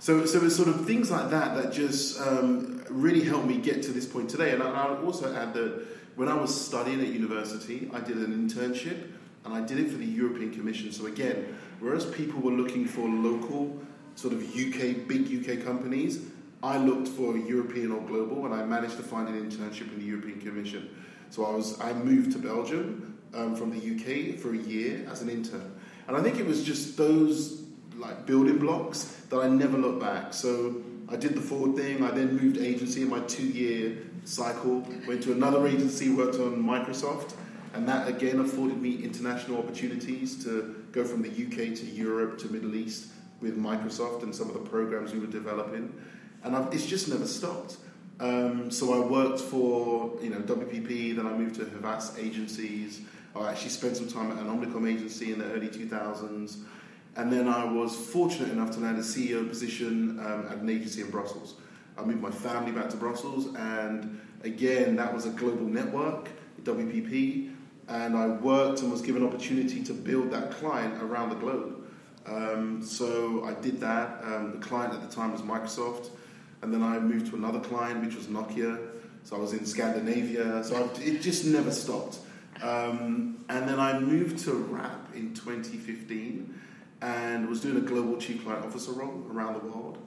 So, 0.00 0.24
so 0.24 0.42
it's 0.42 0.56
sort 0.56 0.68
of 0.68 0.86
things 0.86 1.10
like 1.10 1.28
that 1.28 1.54
that 1.56 1.74
just 1.74 2.18
um, 2.22 2.82
really 2.88 3.22
helped 3.22 3.46
me 3.46 3.58
get 3.58 3.82
to 3.82 3.92
this 3.92 4.06
point 4.06 4.30
today. 4.30 4.52
And 4.52 4.62
I- 4.62 4.70
I'll 4.70 5.04
also 5.04 5.34
add 5.34 5.52
that 5.52 5.86
when 6.16 6.26
I 6.26 6.34
was 6.34 6.58
studying 6.58 7.02
at 7.02 7.08
university, 7.08 7.90
I 7.92 8.00
did 8.00 8.16
an 8.16 8.32
internship 8.32 8.96
and 9.44 9.52
I 9.52 9.60
did 9.60 9.78
it 9.78 9.90
for 9.90 9.98
the 9.98 10.06
European 10.06 10.52
Commission. 10.52 10.90
So 10.90 11.04
again, 11.04 11.54
whereas 11.80 12.06
people 12.06 12.40
were 12.40 12.50
looking 12.50 12.86
for 12.86 13.06
local, 13.06 13.78
sort 14.14 14.32
of 14.32 14.40
UK, 14.56 15.06
big 15.06 15.28
UK 15.30 15.62
companies, 15.62 16.20
I 16.62 16.78
looked 16.78 17.08
for 17.08 17.36
European 17.36 17.92
or 17.92 18.00
global, 18.00 18.46
and 18.46 18.54
I 18.54 18.64
managed 18.64 18.96
to 18.96 19.02
find 19.02 19.28
an 19.28 19.50
internship 19.50 19.92
in 19.92 19.98
the 19.98 20.04
European 20.06 20.40
Commission. 20.40 20.88
So 21.28 21.44
I 21.44 21.54
was 21.54 21.78
I 21.80 21.92
moved 21.92 22.32
to 22.32 22.38
Belgium 22.38 23.18
um, 23.34 23.54
from 23.54 23.70
the 23.70 23.78
UK 23.78 24.38
for 24.38 24.52
a 24.52 24.58
year 24.58 25.06
as 25.10 25.22
an 25.22 25.28
intern, 25.30 25.72
and 26.08 26.16
I 26.16 26.22
think 26.22 26.38
it 26.38 26.46
was 26.46 26.62
just 26.62 26.98
those 26.98 27.59
like 28.00 28.26
building 28.26 28.58
blocks 28.58 29.04
that 29.30 29.38
I 29.38 29.48
never 29.48 29.78
look 29.78 30.00
back. 30.00 30.34
So 30.34 30.82
I 31.08 31.16
did 31.16 31.34
the 31.34 31.40
Ford 31.40 31.76
thing. 31.76 32.02
I 32.02 32.10
then 32.10 32.36
moved 32.36 32.58
agency 32.58 33.02
in 33.02 33.10
my 33.10 33.20
two-year 33.20 33.98
cycle. 34.24 34.86
Went 35.06 35.22
to 35.24 35.32
another 35.32 35.66
agency, 35.66 36.10
worked 36.10 36.36
on 36.36 36.62
Microsoft, 36.62 37.34
and 37.74 37.88
that 37.88 38.08
again 38.08 38.40
afforded 38.40 38.80
me 38.80 39.02
international 39.02 39.58
opportunities 39.58 40.42
to 40.44 40.84
go 40.92 41.04
from 41.04 41.22
the 41.22 41.28
UK 41.28 41.74
to 41.76 41.86
Europe 41.86 42.38
to 42.38 42.48
Middle 42.48 42.74
East 42.74 43.12
with 43.40 43.58
Microsoft 43.58 44.22
and 44.22 44.34
some 44.34 44.48
of 44.48 44.54
the 44.54 44.60
programs 44.60 45.12
we 45.12 45.18
were 45.18 45.26
developing. 45.26 45.92
And 46.42 46.56
I've, 46.56 46.72
it's 46.72 46.86
just 46.86 47.08
never 47.08 47.26
stopped. 47.26 47.76
Um, 48.18 48.70
so 48.70 49.02
I 49.02 49.06
worked 49.06 49.40
for 49.40 50.12
you 50.22 50.30
know 50.30 50.40
WPP, 50.40 51.16
then 51.16 51.26
I 51.26 51.32
moved 51.32 51.56
to 51.56 51.64
Havas 51.64 52.18
agencies. 52.18 53.00
I 53.34 53.50
actually 53.50 53.70
spent 53.70 53.96
some 53.96 54.08
time 54.08 54.30
at 54.32 54.38
an 54.38 54.46
Omnicom 54.46 54.92
agency 54.92 55.32
in 55.32 55.38
the 55.38 55.46
early 55.46 55.68
2000s. 55.68 56.58
And 57.16 57.32
then 57.32 57.48
I 57.48 57.64
was 57.64 57.94
fortunate 57.94 58.50
enough 58.50 58.70
to 58.72 58.80
land 58.80 58.98
a 58.98 59.02
CEO 59.02 59.48
position 59.48 60.20
um, 60.20 60.46
at 60.48 60.58
an 60.58 60.68
agency 60.68 61.00
in 61.00 61.10
Brussels. 61.10 61.56
I 61.98 62.04
moved 62.04 62.22
my 62.22 62.30
family 62.30 62.72
back 62.72 62.88
to 62.90 62.96
Brussels, 62.96 63.54
and 63.56 64.20
again, 64.42 64.96
that 64.96 65.12
was 65.12 65.26
a 65.26 65.30
global 65.30 65.66
network, 65.66 66.28
WPP, 66.62 67.52
and 67.88 68.16
I 68.16 68.28
worked 68.28 68.80
and 68.80 68.90
was 68.90 69.02
given 69.02 69.24
opportunity 69.26 69.82
to 69.82 69.92
build 69.92 70.30
that 70.30 70.52
client 70.52 71.02
around 71.02 71.30
the 71.30 71.34
globe. 71.34 71.84
Um, 72.26 72.82
so 72.82 73.44
I 73.44 73.54
did 73.54 73.80
that. 73.80 74.22
Um, 74.24 74.52
the 74.52 74.58
client 74.58 74.94
at 74.94 75.02
the 75.02 75.14
time 75.14 75.32
was 75.32 75.42
Microsoft, 75.42 76.10
and 76.62 76.72
then 76.72 76.82
I 76.82 76.98
moved 77.00 77.26
to 77.30 77.36
another 77.36 77.60
client, 77.60 78.04
which 78.04 78.14
was 78.14 78.26
Nokia. 78.26 78.78
So 79.24 79.36
I 79.36 79.38
was 79.38 79.52
in 79.52 79.66
Scandinavia. 79.66 80.62
So 80.64 80.76
I, 80.76 81.00
it 81.02 81.20
just 81.20 81.44
never 81.44 81.70
stopped. 81.70 82.18
Um, 82.62 83.44
and 83.48 83.68
then 83.68 83.80
I 83.80 83.98
moved 83.98 84.44
to 84.44 84.52
Rapp 84.52 85.14
in 85.14 85.34
2015 85.34 86.60
and 87.02 87.48
was 87.48 87.60
doing 87.60 87.76
a 87.76 87.80
global 87.80 88.16
chief 88.18 88.44
client 88.44 88.64
officer 88.64 88.92
role 88.92 89.24
around 89.30 89.54
the 89.54 89.66
world. 89.66 89.98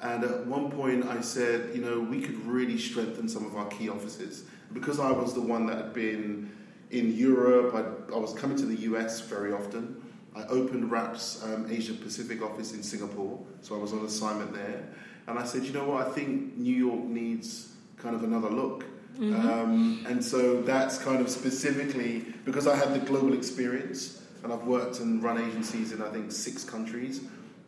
And 0.00 0.24
at 0.24 0.46
one 0.46 0.70
point, 0.70 1.06
I 1.06 1.20
said, 1.20 1.74
you 1.74 1.80
know, 1.80 2.00
we 2.00 2.20
could 2.20 2.44
really 2.44 2.76
strengthen 2.76 3.28
some 3.28 3.46
of 3.46 3.56
our 3.56 3.66
key 3.66 3.88
offices. 3.88 4.44
Because 4.72 4.98
I 4.98 5.12
was 5.12 5.34
the 5.34 5.40
one 5.40 5.66
that 5.66 5.76
had 5.76 5.94
been 5.94 6.50
in 6.90 7.16
Europe, 7.16 7.74
I, 7.74 8.14
I 8.14 8.18
was 8.18 8.34
coming 8.34 8.56
to 8.58 8.66
the 8.66 8.76
US 8.92 9.20
very 9.20 9.52
often. 9.52 10.02
I 10.34 10.44
opened 10.44 10.90
Rapp's 10.90 11.42
um, 11.44 11.66
Asia 11.70 11.92
Pacific 11.92 12.42
office 12.42 12.72
in 12.72 12.82
Singapore, 12.82 13.38
so 13.60 13.76
I 13.76 13.78
was 13.78 13.92
on 13.92 14.04
assignment 14.04 14.54
there. 14.54 14.88
And 15.26 15.38
I 15.38 15.44
said, 15.44 15.64
you 15.64 15.72
know 15.72 15.84
what, 15.84 16.06
I 16.06 16.10
think 16.10 16.56
New 16.56 16.74
York 16.74 17.04
needs 17.04 17.74
kind 17.96 18.16
of 18.16 18.24
another 18.24 18.50
look. 18.50 18.84
Mm-hmm. 19.18 19.48
Um, 19.48 20.06
and 20.08 20.24
so 20.24 20.62
that's 20.62 20.98
kind 20.98 21.20
of 21.20 21.28
specifically 21.28 22.24
because 22.44 22.66
I 22.66 22.74
had 22.74 22.94
the 22.94 22.98
global 22.98 23.34
experience 23.34 24.21
and 24.42 24.52
I've 24.52 24.64
worked 24.64 25.00
and 25.00 25.22
run 25.22 25.38
agencies 25.38 25.92
in 25.92 26.02
I 26.02 26.10
think 26.10 26.32
six 26.32 26.64
countries. 26.64 27.20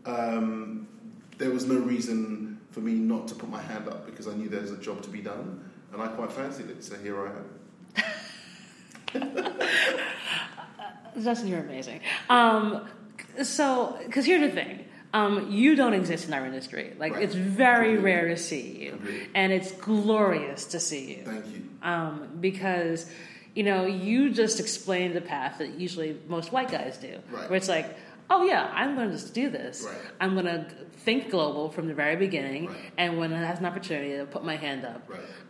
Um, 0.04 0.88
there 1.38 1.50
was 1.50 1.66
no 1.66 1.76
reason 1.76 2.61
for 2.71 2.81
me 2.81 2.93
not 2.93 3.28
to 3.28 3.35
put 3.35 3.49
my 3.49 3.61
hand 3.61 3.88
up 3.88 4.07
because 4.07 4.28
I 4.28 4.35
knew 4.35 4.49
there 4.49 4.61
was 4.61 4.73
a 4.73 4.78
job 4.78 5.02
to 5.02 5.09
be 5.09 5.21
done, 5.21 5.71
and 5.93 6.02
I 6.02 6.09
quite 6.09 6.33
fancied 6.33 6.71
it. 6.71 6.85
So 6.85 6.97
here 6.97 7.26
I 7.26 7.31
am. 7.31 7.45
Justin, 11.23 11.49
you're 11.49 11.61
amazing. 11.61 12.00
Um, 12.28 12.88
so, 13.43 13.99
because 14.04 14.25
here's 14.25 14.40
the 14.40 14.50
thing. 14.50 14.85
Um, 15.12 15.52
you 15.52 15.76
don't 15.76 15.95
exist 15.95 16.26
in 16.26 16.35
our 16.35 16.45
industry. 16.45 16.93
Like 16.99 17.14
right. 17.14 17.23
it's 17.23 17.37
very 17.37 17.99
rare 17.99 18.26
to 18.28 18.37
see 18.37 18.85
you, 18.85 18.95
Agreed. 18.95 19.28
and 19.35 19.52
it's 19.52 19.71
glorious 19.71 20.64
to 20.66 20.81
see 20.81 21.19
you. 21.19 21.25
Thank 21.25 21.47
you. 21.47 21.69
Um, 21.83 22.38
because 22.40 23.09
you 23.54 23.62
know, 23.62 23.87
you 23.87 24.30
just 24.30 24.61
explain 24.61 25.14
the 25.14 25.20
path 25.20 25.58
that 25.58 25.78
usually 25.78 26.18
most 26.28 26.52
white 26.52 26.70
guys 26.70 26.96
do, 26.96 27.20
right. 27.30 27.49
where 27.49 27.56
it's 27.56 27.68
like, 27.68 27.96
oh 28.30 28.42
yeah, 28.42 28.70
I'm 28.75 28.96
going 28.96 29.16
to 29.16 29.32
do 29.32 29.49
this. 29.50 29.84
Right. 29.87 29.96
I'm 30.20 30.34
going 30.34 30.46
to 30.46 30.66
think 30.99 31.30
global 31.30 31.70
from 31.70 31.87
the 31.87 31.94
very 31.94 32.16
beginning, 32.16 32.66
right. 32.66 32.76
and 32.99 33.18
when 33.18 33.32
it 33.32 33.44
has 33.44 33.61
an 33.61 33.66
opportunity 33.66 34.16
to 34.16 34.25
put 34.26 34.44
my 34.44 34.56
hand 34.56 34.84
up, 34.84 35.08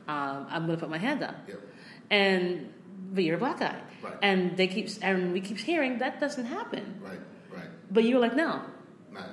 um, 0.09 0.47
I'm 0.51 0.67
going 0.67 0.79
to 0.79 0.81
put 0.81 0.91
my 0.91 0.99
hand 0.99 1.23
up. 1.23 1.37
Yep. 1.49 1.61
And 2.11 2.73
but 3.13 3.25
you're 3.25 3.37
a 3.37 3.39
black 3.39 3.61
guy, 3.61 3.81
and 4.23 4.57
they 4.57 4.67
keep 4.67 4.89
and 5.01 5.33
we 5.33 5.41
keep 5.41 5.59
hearing 5.59 5.99
that 5.99 6.21
doesn't 6.21 6.47
happen. 6.47 7.01
Right, 7.01 7.19
right. 7.53 7.69
But 7.91 8.05
you 8.05 8.17
were 8.17 8.21
like, 8.21 8.37
no, 8.37 8.63
no, 9.13 9.25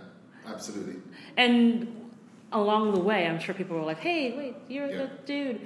absolutely. 0.47 1.01
And 1.35 2.11
along 2.51 2.93
the 2.93 3.01
way, 3.01 3.27
I'm 3.27 3.39
sure 3.39 3.53
people 3.53 3.77
were 3.77 3.83
like, 3.83 3.99
hey, 3.99 4.37
wait, 4.37 4.55
you're 4.69 4.87
the 4.87 5.09
dude 5.25 5.61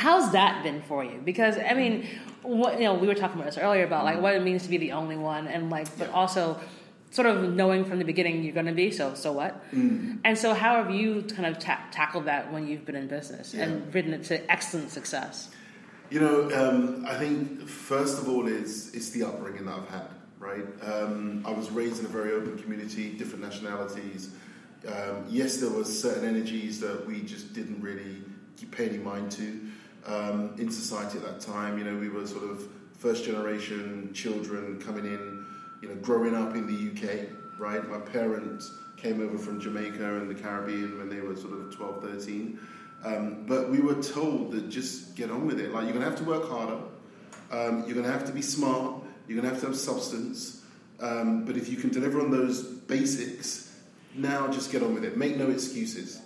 How's 0.00 0.32
that 0.32 0.62
been 0.62 0.82
for 0.82 1.04
you? 1.04 1.20
Because 1.24 1.58
I 1.58 1.74
mean, 1.74 2.06
what 2.42 2.74
you 2.74 2.84
know, 2.84 2.94
we 2.94 3.06
were 3.06 3.14
talking 3.14 3.36
about 3.36 3.46
this 3.46 3.58
earlier 3.58 3.84
about 3.84 4.04
like 4.04 4.20
what 4.20 4.34
it 4.34 4.42
means 4.42 4.62
to 4.62 4.68
be 4.68 4.78
the 4.78 4.92
only 4.92 5.16
one, 5.16 5.48
and 5.48 5.70
like, 5.70 5.96
but 5.98 6.10
also 6.10 6.58
sort 7.10 7.26
of 7.26 7.54
knowing 7.54 7.84
from 7.84 7.98
the 7.98 8.04
beginning 8.04 8.42
you're 8.42 8.54
going 8.54 8.66
to 8.66 8.72
be. 8.72 8.90
So, 8.90 9.14
so 9.14 9.32
what? 9.32 9.70
Mm. 9.72 10.20
And 10.24 10.36
so, 10.36 10.54
how 10.54 10.82
have 10.82 10.90
you 10.94 11.22
kind 11.22 11.46
of 11.46 11.58
ta- 11.58 11.84
tackled 11.90 12.26
that 12.26 12.52
when 12.52 12.68
you've 12.68 12.84
been 12.84 12.96
in 12.96 13.08
business 13.08 13.54
yeah. 13.54 13.64
and 13.64 13.94
ridden 13.94 14.12
it 14.12 14.24
to 14.24 14.50
excellent 14.50 14.90
success? 14.90 15.50
You 16.10 16.20
know, 16.20 16.50
um, 16.54 17.04
I 17.06 17.16
think 17.16 17.68
first 17.68 18.18
of 18.18 18.28
all 18.28 18.46
is 18.46 18.94
it's 18.94 19.10
the 19.10 19.24
upbringing 19.24 19.66
that 19.66 19.74
I've 19.74 19.88
had. 19.88 20.08
Right, 20.38 20.64
um, 20.82 21.42
I 21.44 21.50
was 21.50 21.68
raised 21.70 21.98
in 21.98 22.06
a 22.06 22.08
very 22.08 22.30
open 22.32 22.56
community, 22.58 23.12
different 23.14 23.42
nationalities. 23.42 24.30
Um, 24.86 25.24
yes, 25.28 25.56
there 25.56 25.68
was 25.68 26.00
certain 26.00 26.24
energies 26.24 26.78
that 26.78 27.04
we 27.04 27.22
just 27.22 27.52
didn't 27.52 27.80
really 27.82 28.22
pay 28.70 28.88
any 28.88 28.98
mind 28.98 29.32
to 29.32 29.67
um, 30.08 30.54
in 30.58 30.70
society 30.70 31.18
at 31.18 31.24
that 31.24 31.40
time. 31.40 31.78
You 31.78 31.84
know, 31.84 31.96
we 31.96 32.08
were 32.08 32.26
sort 32.26 32.44
of 32.44 32.66
first 32.98 33.24
generation 33.24 34.10
children 34.12 34.80
coming 34.80 35.04
in, 35.04 35.46
you 35.82 35.88
know, 35.88 35.94
growing 35.96 36.34
up 36.34 36.54
in 36.54 36.66
the 36.66 36.90
UK, 36.90 37.28
right? 37.58 37.88
My 37.88 37.98
parents 37.98 38.72
came 38.96 39.20
over 39.20 39.38
from 39.38 39.60
Jamaica 39.60 40.16
and 40.16 40.28
the 40.28 40.34
Caribbean 40.34 40.98
when 40.98 41.08
they 41.08 41.20
were 41.20 41.36
sort 41.36 41.52
of 41.52 41.74
12, 41.74 42.02
13. 42.02 42.58
Um, 43.04 43.44
but 43.46 43.70
we 43.70 43.78
were 43.78 44.02
told 44.02 44.50
that 44.52 44.68
just 44.68 45.14
get 45.14 45.30
on 45.30 45.46
with 45.46 45.60
it. 45.60 45.72
Like, 45.72 45.84
you're 45.84 45.92
going 45.92 46.04
to 46.04 46.10
have 46.10 46.18
to 46.18 46.24
work 46.24 46.48
harder, 46.48 46.80
um, 47.52 47.84
you're 47.86 47.94
going 47.94 48.06
to 48.06 48.12
have 48.12 48.26
to 48.26 48.32
be 48.32 48.42
smart, 48.42 49.02
you're 49.28 49.40
going 49.40 49.48
to 49.48 49.54
have 49.54 49.60
to 49.60 49.66
have 49.68 49.76
substance. 49.76 50.62
Um, 51.00 51.44
but 51.44 51.56
if 51.56 51.68
you 51.68 51.76
can 51.76 51.90
deliver 51.90 52.20
on 52.20 52.32
those 52.32 52.64
basics, 52.64 53.72
now 54.16 54.48
just 54.48 54.72
get 54.72 54.82
on 54.82 54.94
with 54.94 55.04
it. 55.04 55.16
Make 55.16 55.36
no 55.36 55.48
excuses. 55.50 56.20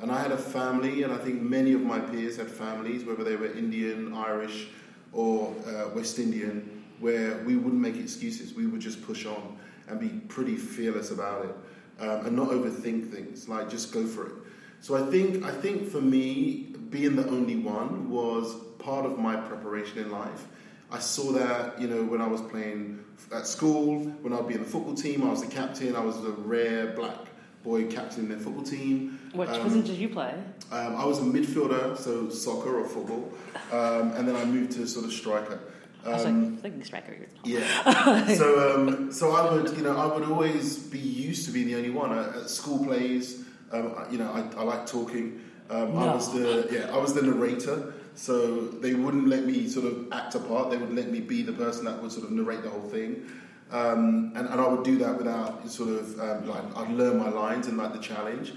And 0.00 0.10
I 0.12 0.20
had 0.20 0.32
a 0.32 0.36
family, 0.36 1.02
and 1.02 1.12
I 1.12 1.16
think 1.16 1.40
many 1.40 1.72
of 1.72 1.80
my 1.80 1.98
peers 1.98 2.36
had 2.36 2.50
families, 2.50 3.04
whether 3.04 3.24
they 3.24 3.36
were 3.36 3.46
Indian, 3.46 4.12
Irish, 4.14 4.68
or 5.12 5.54
uh, 5.66 5.88
West 5.94 6.18
Indian, 6.18 6.84
where 7.00 7.38
we 7.44 7.56
wouldn't 7.56 7.80
make 7.80 7.96
excuses. 7.96 8.52
We 8.54 8.66
would 8.66 8.80
just 8.80 9.04
push 9.06 9.24
on 9.24 9.56
and 9.88 9.98
be 9.98 10.08
pretty 10.08 10.56
fearless 10.56 11.10
about 11.10 11.46
it, 11.46 12.02
um, 12.02 12.26
and 12.26 12.36
not 12.36 12.48
overthink 12.48 13.10
things. 13.10 13.48
Like 13.48 13.70
just 13.70 13.92
go 13.92 14.06
for 14.06 14.26
it. 14.26 14.32
So 14.80 14.94
I 14.96 15.10
think 15.10 15.44
I 15.44 15.50
think 15.50 15.88
for 15.88 16.00
me, 16.00 16.74
being 16.90 17.16
the 17.16 17.26
only 17.28 17.56
one 17.56 18.10
was 18.10 18.54
part 18.78 19.06
of 19.06 19.18
my 19.18 19.36
preparation 19.36 19.98
in 19.98 20.10
life. 20.10 20.46
I 20.90 20.98
saw 21.00 21.32
that, 21.32 21.80
you 21.80 21.88
know, 21.88 22.04
when 22.04 22.20
I 22.20 22.28
was 22.28 22.40
playing 22.42 23.04
at 23.34 23.46
school, 23.46 23.98
when 23.98 24.32
I'd 24.32 24.46
be 24.46 24.54
in 24.54 24.62
the 24.62 24.68
football 24.68 24.94
team, 24.94 25.24
I 25.24 25.30
was 25.30 25.42
the 25.42 25.50
captain. 25.50 25.96
I 25.96 26.00
was 26.00 26.16
a 26.18 26.30
rare 26.30 26.88
black 26.88 27.26
boy 27.66 27.84
captain 27.86 28.28
their 28.28 28.38
football 28.38 28.62
team. 28.62 29.18
Which 29.34 29.50
um, 29.50 29.62
position 29.62 29.86
did 29.86 29.98
you 29.98 30.08
play? 30.08 30.32
Um, 30.70 30.96
I 30.96 31.04
was 31.04 31.18
a 31.18 31.22
midfielder, 31.22 31.98
so 31.98 32.30
soccer 32.30 32.78
or 32.78 32.88
football, 32.88 33.32
um, 33.72 34.12
and 34.12 34.26
then 34.26 34.36
I 34.36 34.44
moved 34.44 34.72
to 34.72 34.86
sort 34.86 35.04
of 35.04 35.12
striker. 35.12 35.58
I 36.04 36.10
was 36.10 36.24
like 36.24 36.34
um, 36.34 36.56
thinking 36.58 36.84
striker. 36.84 37.16
Yeah. 37.44 38.26
so, 38.34 38.74
um, 38.74 39.12
so 39.12 39.32
I 39.32 39.52
would, 39.52 39.76
you 39.76 39.82
know, 39.82 39.96
I 39.96 40.06
would 40.06 40.22
always 40.22 40.78
be 40.78 41.00
used 41.00 41.46
to 41.46 41.50
being 41.50 41.66
the 41.66 41.74
only 41.74 41.90
one 41.90 42.16
at, 42.16 42.48
school 42.48 42.84
plays. 42.84 43.44
Um, 43.72 43.92
you 44.12 44.18
know, 44.18 44.30
I, 44.30 44.60
I 44.60 44.62
like 44.62 44.86
talking. 44.86 45.40
No. 45.68 45.76
I 45.76 46.14
was 46.14 46.32
the 46.32 46.68
yeah, 46.70 46.94
I 46.94 46.98
was 46.98 47.12
the 47.12 47.22
narrator. 47.22 47.92
So 48.14 48.68
they 48.68 48.94
wouldn't 48.94 49.28
let 49.28 49.44
me 49.44 49.68
sort 49.68 49.84
of 49.84 50.10
act 50.10 50.34
a 50.36 50.38
part. 50.38 50.70
They 50.70 50.78
would 50.78 50.94
let 50.94 51.10
me 51.10 51.20
be 51.20 51.42
the 51.42 51.52
person 51.52 51.84
that 51.84 52.00
would 52.00 52.12
sort 52.12 52.24
of 52.24 52.30
narrate 52.30 52.62
the 52.62 52.70
whole 52.70 52.88
thing. 52.88 53.26
Um, 53.70 54.32
and, 54.36 54.48
and, 54.48 54.60
I 54.60 54.68
would 54.68 54.84
do 54.84 54.96
that 54.98 55.18
without 55.18 55.68
sort 55.68 55.88
of 55.88 56.20
um, 56.20 56.46
like 56.46 56.76
I'd 56.76 56.90
learn 56.92 57.18
my 57.18 57.30
lines 57.30 57.66
and 57.66 57.76
like 57.76 57.92
the 57.92 57.98
challenge. 57.98 58.52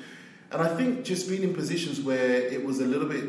And 0.52 0.62
I 0.62 0.68
think 0.76 1.04
just 1.04 1.28
being 1.28 1.42
in 1.42 1.56
positions 1.56 2.00
where 2.00 2.42
it 2.42 2.64
was 2.64 2.80
a 2.80 2.86
little 2.86 3.08
bit 3.08 3.24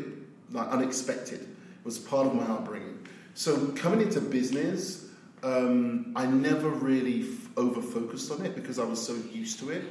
like 0.51 0.67
unexpected 0.69 1.47
was 1.83 1.97
part 1.97 2.27
of 2.27 2.35
my 2.35 2.43
upbringing. 2.43 2.99
So 3.33 3.69
coming 3.69 4.01
into 4.01 4.21
business, 4.21 5.07
um, 5.43 6.13
I 6.15 6.25
never 6.25 6.69
really 6.69 7.21
f- 7.21 7.49
over 7.57 7.81
focused 7.81 8.31
on 8.31 8.45
it 8.45 8.55
because 8.55 8.77
I 8.77 8.83
was 8.83 9.03
so 9.03 9.15
used 9.31 9.59
to 9.59 9.71
it, 9.71 9.83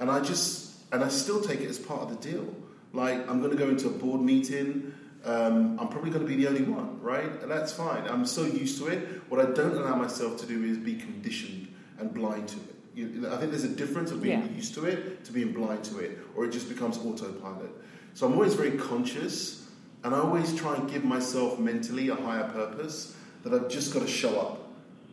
and 0.00 0.10
I 0.10 0.20
just 0.20 0.74
and 0.92 1.04
I 1.04 1.08
still 1.08 1.40
take 1.40 1.60
it 1.60 1.68
as 1.68 1.78
part 1.78 2.02
of 2.02 2.08
the 2.20 2.30
deal. 2.30 2.52
Like 2.92 3.28
I'm 3.28 3.40
going 3.40 3.52
to 3.52 3.56
go 3.56 3.68
into 3.68 3.88
a 3.88 3.92
board 3.92 4.22
meeting. 4.22 4.94
Um, 5.24 5.78
I'm 5.80 5.88
probably 5.88 6.10
going 6.10 6.26
to 6.26 6.28
be 6.28 6.36
the 6.36 6.48
only 6.48 6.62
one, 6.62 7.00
right? 7.00 7.30
And 7.42 7.50
that's 7.50 7.72
fine. 7.72 8.06
I'm 8.06 8.24
so 8.24 8.44
used 8.44 8.78
to 8.78 8.86
it. 8.86 9.22
What 9.28 9.40
I 9.40 9.50
don't 9.52 9.76
allow 9.76 9.96
myself 9.96 10.38
to 10.40 10.46
do 10.46 10.62
is 10.64 10.78
be 10.78 10.94
conditioned 10.94 11.68
and 11.98 12.12
blind 12.14 12.48
to 12.48 12.56
it. 12.56 12.74
You, 12.94 13.28
I 13.30 13.36
think 13.36 13.50
there's 13.50 13.64
a 13.64 13.68
difference 13.68 14.10
of 14.10 14.22
being 14.22 14.40
Yeah. 14.40 14.48
used 14.56 14.74
to 14.74 14.84
it 14.86 15.24
to 15.24 15.32
being 15.32 15.52
blind 15.52 15.84
to 15.84 15.98
it, 15.98 16.18
or 16.34 16.44
it 16.44 16.52
just 16.52 16.68
becomes 16.68 16.98
autopilot. 16.98 17.70
So 18.14 18.26
I'm 18.26 18.32
always 18.32 18.54
very 18.54 18.72
conscious, 18.72 19.68
and 20.04 20.14
I 20.14 20.18
always 20.18 20.54
try 20.54 20.74
and 20.76 20.90
give 20.90 21.04
myself 21.04 21.58
mentally 21.58 22.08
a 22.08 22.14
higher 22.14 22.48
purpose 22.50 23.16
that 23.44 23.52
I've 23.54 23.68
just 23.68 23.92
got 23.92 24.00
to 24.02 24.08
show 24.08 24.38
up, 24.40 24.68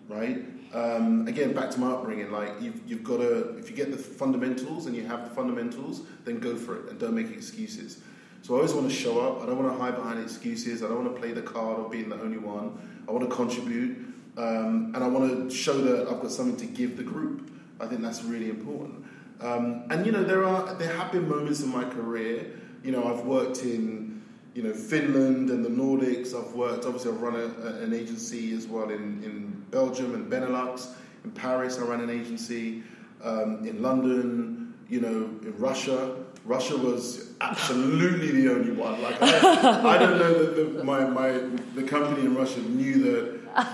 right? 0.09 0.43
Um, 0.73 1.27
again, 1.27 1.53
back 1.53 1.69
to 1.71 1.79
my 1.79 1.91
upbringing, 1.91 2.31
like 2.31 2.49
you've, 2.59 2.81
you've 2.87 3.03
got 3.03 3.17
to, 3.17 3.57
if 3.57 3.69
you 3.69 3.75
get 3.75 3.91
the 3.91 3.97
fundamentals 3.97 4.87
and 4.87 4.95
you 4.95 5.05
have 5.05 5.29
the 5.29 5.33
fundamentals, 5.35 6.01
then 6.25 6.39
go 6.39 6.55
for 6.55 6.77
it 6.79 6.89
and 6.89 6.99
don't 6.99 7.13
make 7.15 7.31
excuses. 7.31 8.01
So 8.45 8.53
I 8.53 8.57
always 8.57 8.73
want 8.73 8.87
to 8.87 8.95
show 8.95 9.21
up. 9.21 9.41
I 9.41 9.47
don't 9.47 9.57
want 9.57 9.75
to 9.75 9.83
hide 9.83 9.95
behind 9.95 10.21
excuses. 10.21 10.83
I 10.83 10.87
don't 10.87 11.03
want 11.03 11.15
to 11.15 11.19
play 11.19 11.31
the 11.31 11.41
card 11.41 11.79
of 11.79 11.89
being 11.89 12.09
the 12.09 12.21
only 12.21 12.37
one. 12.37 12.77
I 13.07 13.11
want 13.11 13.27
to 13.27 13.35
contribute, 13.35 13.97
um, 14.37 14.91
and 14.93 14.97
I 14.97 15.07
want 15.07 15.49
to 15.49 15.55
show 15.55 15.75
that 15.81 16.07
I've 16.07 16.21
got 16.21 16.29
something 16.29 16.55
to 16.57 16.67
give 16.67 16.95
the 16.95 17.01
group. 17.01 17.49
I 17.79 17.87
think 17.87 18.01
that's 18.03 18.23
really 18.23 18.51
important. 18.51 19.03
Um, 19.41 19.85
and 19.89 20.05
you 20.05 20.11
know, 20.11 20.23
there 20.23 20.43
are 20.43 20.75
there 20.75 20.95
have 20.95 21.11
been 21.11 21.27
moments 21.27 21.63
in 21.63 21.69
my 21.69 21.85
career. 21.85 22.51
You 22.83 22.91
know, 22.91 23.11
I've 23.11 23.25
worked 23.25 23.63
in 23.63 24.21
you 24.53 24.61
know 24.61 24.73
Finland 24.73 25.49
and 25.49 25.65
the 25.65 25.69
Nordics. 25.69 26.35
I've 26.39 26.53
worked. 26.53 26.85
Obviously, 26.85 27.13
I've 27.13 27.21
run 27.23 27.35
a, 27.37 27.83
an 27.83 27.95
agency 27.95 28.53
as 28.53 28.67
well 28.67 28.91
in, 28.91 29.23
in 29.23 29.65
Belgium 29.71 30.13
and 30.13 30.31
Benelux. 30.31 30.89
In 31.23 31.31
Paris, 31.31 31.79
I 31.79 31.85
ran 31.85 32.01
an 32.01 32.11
agency. 32.11 32.83
Um, 33.23 33.65
in 33.65 33.81
London, 33.81 34.75
you 34.87 35.01
know, 35.01 35.31
in 35.41 35.55
Russia. 35.57 36.24
Russia 36.45 36.77
was 36.77 37.31
absolutely 37.41 38.31
the 38.31 38.51
only 38.51 38.71
one. 38.71 39.01
Like 39.01 39.21
I, 39.21 39.95
I 39.95 39.97
don't 39.97 40.19
know 40.19 40.43
that 40.43 40.55
the, 40.77 40.83
my, 40.83 41.05
my 41.05 41.31
the 41.73 41.83
company 41.83 42.21
in 42.25 42.35
Russia 42.35 42.59
knew 42.59 43.01
that 43.03 43.67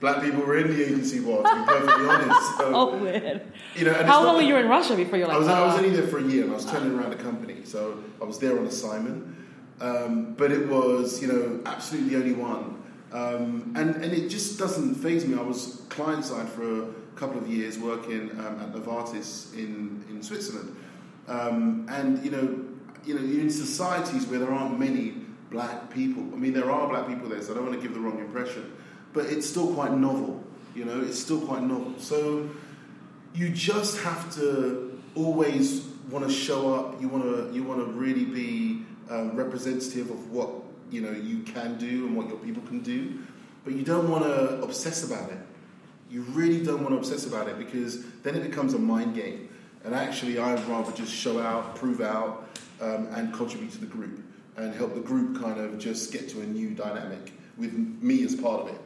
black 0.00 0.22
people 0.22 0.42
were 0.42 0.58
in 0.58 0.68
the 0.68 0.84
agency 0.84 1.20
world. 1.20 1.46
To 1.46 1.54
be 1.56 1.64
perfectly 1.64 2.06
honest, 2.08 2.56
so, 2.58 2.72
Oh 2.74 2.98
man! 2.98 3.40
you 3.74 3.84
know, 3.86 3.94
How 3.94 4.22
long 4.22 4.36
were 4.36 4.42
you 4.42 4.56
in 4.56 4.68
Russia 4.68 4.94
before 4.94 5.18
you're 5.18 5.26
like? 5.26 5.36
I 5.36 5.38
was, 5.38 5.48
I 5.48 5.64
was 5.64 5.74
"Oh." 5.74 5.78
only 5.78 5.90
there 5.90 6.06
for 6.06 6.18
a 6.18 6.22
year 6.22 6.44
and 6.44 6.52
I 6.52 6.56
was 6.56 6.66
turning 6.66 6.98
around 6.98 7.10
the 7.10 7.16
company. 7.16 7.64
So 7.64 8.02
I 8.20 8.24
was 8.24 8.38
there 8.38 8.58
on 8.58 8.66
assignment. 8.66 9.36
Um, 9.80 10.34
but 10.34 10.50
it 10.50 10.66
was, 10.68 11.22
you 11.22 11.28
know, 11.28 11.60
absolutely 11.64 12.10
the 12.10 12.16
only 12.16 12.32
one. 12.34 12.82
Um, 13.12 13.72
and, 13.76 13.94
and 13.96 14.12
it 14.12 14.28
just 14.28 14.58
doesn't 14.58 14.96
faze 14.96 15.24
me. 15.24 15.38
I 15.38 15.40
was 15.42 15.82
client 15.88 16.24
side 16.24 16.48
for 16.48 16.82
a 16.82 16.86
couple 17.14 17.38
of 17.38 17.48
years 17.48 17.78
working 17.78 18.30
um, 18.40 18.58
at 18.60 18.72
Novartis 18.72 19.54
in, 19.54 20.04
in 20.10 20.20
Switzerland. 20.22 20.74
Um, 21.28 21.86
and, 21.90 22.24
you 22.24 22.30
know, 22.30 22.64
you 23.04 23.14
know, 23.14 23.20
in 23.20 23.50
societies 23.50 24.26
where 24.26 24.38
there 24.38 24.52
aren't 24.52 24.78
many 24.78 25.14
black 25.50 25.90
people. 25.90 26.22
I 26.32 26.36
mean, 26.36 26.52
there 26.52 26.70
are 26.70 26.88
black 26.88 27.06
people 27.06 27.28
there, 27.28 27.40
so 27.42 27.52
I 27.52 27.54
don't 27.56 27.66
want 27.66 27.80
to 27.80 27.82
give 27.82 27.94
the 27.94 28.00
wrong 28.00 28.18
impression. 28.18 28.72
But 29.12 29.26
it's 29.26 29.48
still 29.48 29.72
quite 29.74 29.92
novel, 29.92 30.44
you 30.74 30.84
know, 30.84 31.00
it's 31.00 31.18
still 31.18 31.40
quite 31.40 31.62
novel. 31.62 31.94
So 31.98 32.48
you 33.34 33.50
just 33.50 33.98
have 34.00 34.34
to 34.36 35.00
always 35.14 35.86
want 36.10 36.26
to 36.26 36.32
show 36.32 36.74
up. 36.74 37.00
You 37.00 37.08
want 37.08 37.24
to 37.24 37.54
you 37.54 37.62
want 37.64 37.80
to 37.80 37.92
really 37.92 38.24
be 38.24 38.84
um, 39.10 39.36
representative 39.36 40.10
of 40.10 40.30
what 40.30 40.50
you 40.90 41.00
know 41.00 41.10
you 41.10 41.42
can 41.42 41.78
do 41.78 42.06
and 42.06 42.16
what 42.16 42.28
your 42.28 42.38
people 42.38 42.62
can 42.62 42.80
do, 42.80 43.18
but 43.64 43.74
you 43.74 43.82
don't 43.82 44.10
want 44.10 44.24
to 44.24 44.62
obsess 44.62 45.04
about 45.04 45.30
it. 45.30 45.38
You 46.10 46.22
really 46.22 46.64
don't 46.64 46.82
want 46.82 46.90
to 46.90 46.96
obsess 46.96 47.26
about 47.26 47.48
it 47.48 47.58
because 47.58 48.02
then 48.22 48.34
it 48.34 48.42
becomes 48.42 48.74
a 48.74 48.78
mind 48.78 49.14
game. 49.14 49.47
And 49.84 49.94
actually, 49.94 50.38
I'd 50.38 50.62
rather 50.66 50.92
just 50.92 51.12
show 51.12 51.40
out, 51.40 51.76
prove 51.76 52.00
out, 52.00 52.48
um, 52.80 53.08
and 53.12 53.32
contribute 53.32 53.72
to 53.72 53.78
the 53.78 53.86
group 53.86 54.22
and 54.56 54.74
help 54.74 54.94
the 54.94 55.00
group 55.00 55.40
kind 55.40 55.60
of 55.60 55.78
just 55.78 56.12
get 56.12 56.28
to 56.30 56.40
a 56.40 56.44
new 56.44 56.70
dynamic 56.70 57.32
with 57.56 57.72
me 57.72 58.24
as 58.24 58.34
part 58.34 58.62
of 58.62 58.68
it. 58.68 58.80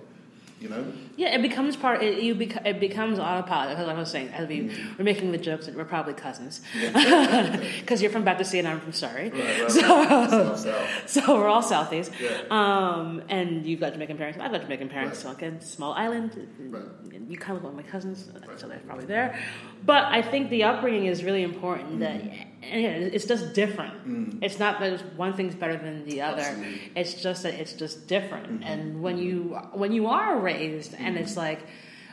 You 0.60 0.68
know? 0.68 0.92
Yeah, 1.16 1.34
it 1.34 1.42
becomes 1.42 1.76
part. 1.76 2.02
It, 2.02 2.22
you 2.22 2.34
bec- 2.34 2.64
it 2.64 2.80
becomes 2.80 3.18
autopilot. 3.18 3.78
As 3.78 3.88
I 3.88 3.94
was 3.94 4.10
saying, 4.10 4.30
we 4.48 4.60
mm-hmm. 4.60 4.94
we're 4.98 5.04
making 5.04 5.32
the 5.32 5.38
jokes 5.38 5.66
that 5.66 5.74
we're 5.74 5.84
probably 5.84 6.14
cousins, 6.14 6.60
because 6.82 8.00
you're 8.02 8.10
from 8.10 8.24
Battersea 8.24 8.60
and 8.60 8.68
I'm 8.68 8.80
from 8.80 8.92
Surrey, 8.92 9.30
Right, 9.30 9.60
right, 9.62 9.70
so 9.70 9.80
right. 9.80 10.30
South, 10.30 10.58
south. 10.60 11.02
so 11.10 11.36
we're 11.36 11.48
all 11.48 11.62
Southies. 11.62 12.10
Yeah. 12.20 12.42
Um, 12.50 13.22
and 13.28 13.66
you've 13.66 13.80
got 13.80 13.92
Jamaican 13.92 14.16
parents. 14.16 14.38
I've 14.40 14.52
got 14.52 14.62
Jamaican 14.62 14.88
parents. 14.88 15.18
So 15.18 15.30
again, 15.30 15.60
small 15.60 15.92
island. 15.92 16.48
Right. 16.58 16.82
You 17.28 17.36
kind 17.36 17.56
of 17.56 17.64
look 17.64 17.74
like 17.74 17.84
my 17.84 17.90
cousins, 17.90 18.28
so 18.56 18.68
they're 18.68 18.78
probably 18.80 19.06
there. 19.06 19.38
But 19.84 20.04
I 20.04 20.22
think 20.22 20.50
the 20.50 20.64
upbringing 20.64 21.06
is 21.06 21.24
really 21.24 21.42
important. 21.42 21.90
Mm-hmm. 21.90 22.00
That 22.00 22.22
and 22.62 22.78
again, 22.78 23.10
it's 23.12 23.24
just 23.24 23.54
different. 23.54 23.94
Mm-hmm. 24.06 24.42
It's 24.42 24.58
not 24.58 24.78
that 24.80 25.16
one 25.16 25.32
thing's 25.32 25.54
better 25.54 25.76
than 25.76 26.04
the 26.04 26.22
other. 26.22 26.42
Absolutely. 26.42 26.92
It's 26.94 27.14
just 27.14 27.42
that 27.42 27.54
it's 27.54 27.72
just 27.72 28.06
different. 28.06 28.62
And 28.64 29.02
when 29.02 29.18
you 29.18 29.58
when 29.72 29.92
you 29.92 30.06
are 30.06 30.38
raised, 30.38 30.94
and 31.02 31.16
it's 31.16 31.36
like, 31.36 31.60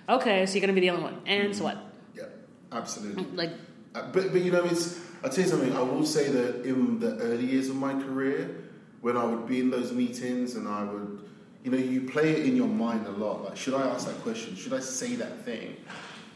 okay, 0.08 0.45
so 0.45 0.54
you're 0.54 0.62
gonna 0.62 0.73
be 0.73 0.82
the 0.82 0.89
only 0.89 1.04
one, 1.04 1.21
and 1.25 1.56
so 1.56 1.63
what? 1.65 1.78
Yeah, 2.15 2.23
absolutely. 2.71 3.23
Like, 3.36 3.52
Uh, 3.95 4.12
but 4.12 4.32
but 4.32 4.41
you 4.41 4.52
know, 4.52 4.63
it's. 4.65 4.99
I'll 5.23 5.30
tell 5.30 5.43
you 5.43 5.49
something. 5.49 5.75
I 5.75 5.82
will 5.82 6.06
say 6.06 6.30
that 6.30 6.63
in 6.63 6.99
the 6.99 7.17
early 7.17 7.45
years 7.45 7.67
of 7.69 7.75
my 7.75 7.93
career, 7.93 8.56
when 9.02 9.17
I 9.17 9.25
would 9.25 9.47
be 9.47 9.60
in 9.60 9.69
those 9.69 9.91
meetings 9.91 10.56
and 10.56 10.65
I 10.67 10.84
would, 10.84 11.28
you 11.63 11.71
know, 11.71 11.78
you 11.78 12.02
play 12.08 12.32
it 12.32 12.45
in 12.45 12.56
your 12.56 12.67
mind 12.69 13.06
a 13.08 13.12
lot. 13.12 13.43
Like, 13.43 13.58
should 13.58 13.73
I 13.73 13.82
ask 13.89 14.08
that 14.08 14.21
question? 14.21 14.56
Should 14.56 14.73
I 14.73 14.80
say 14.80 15.15
that 15.15 15.43
thing? 15.43 15.75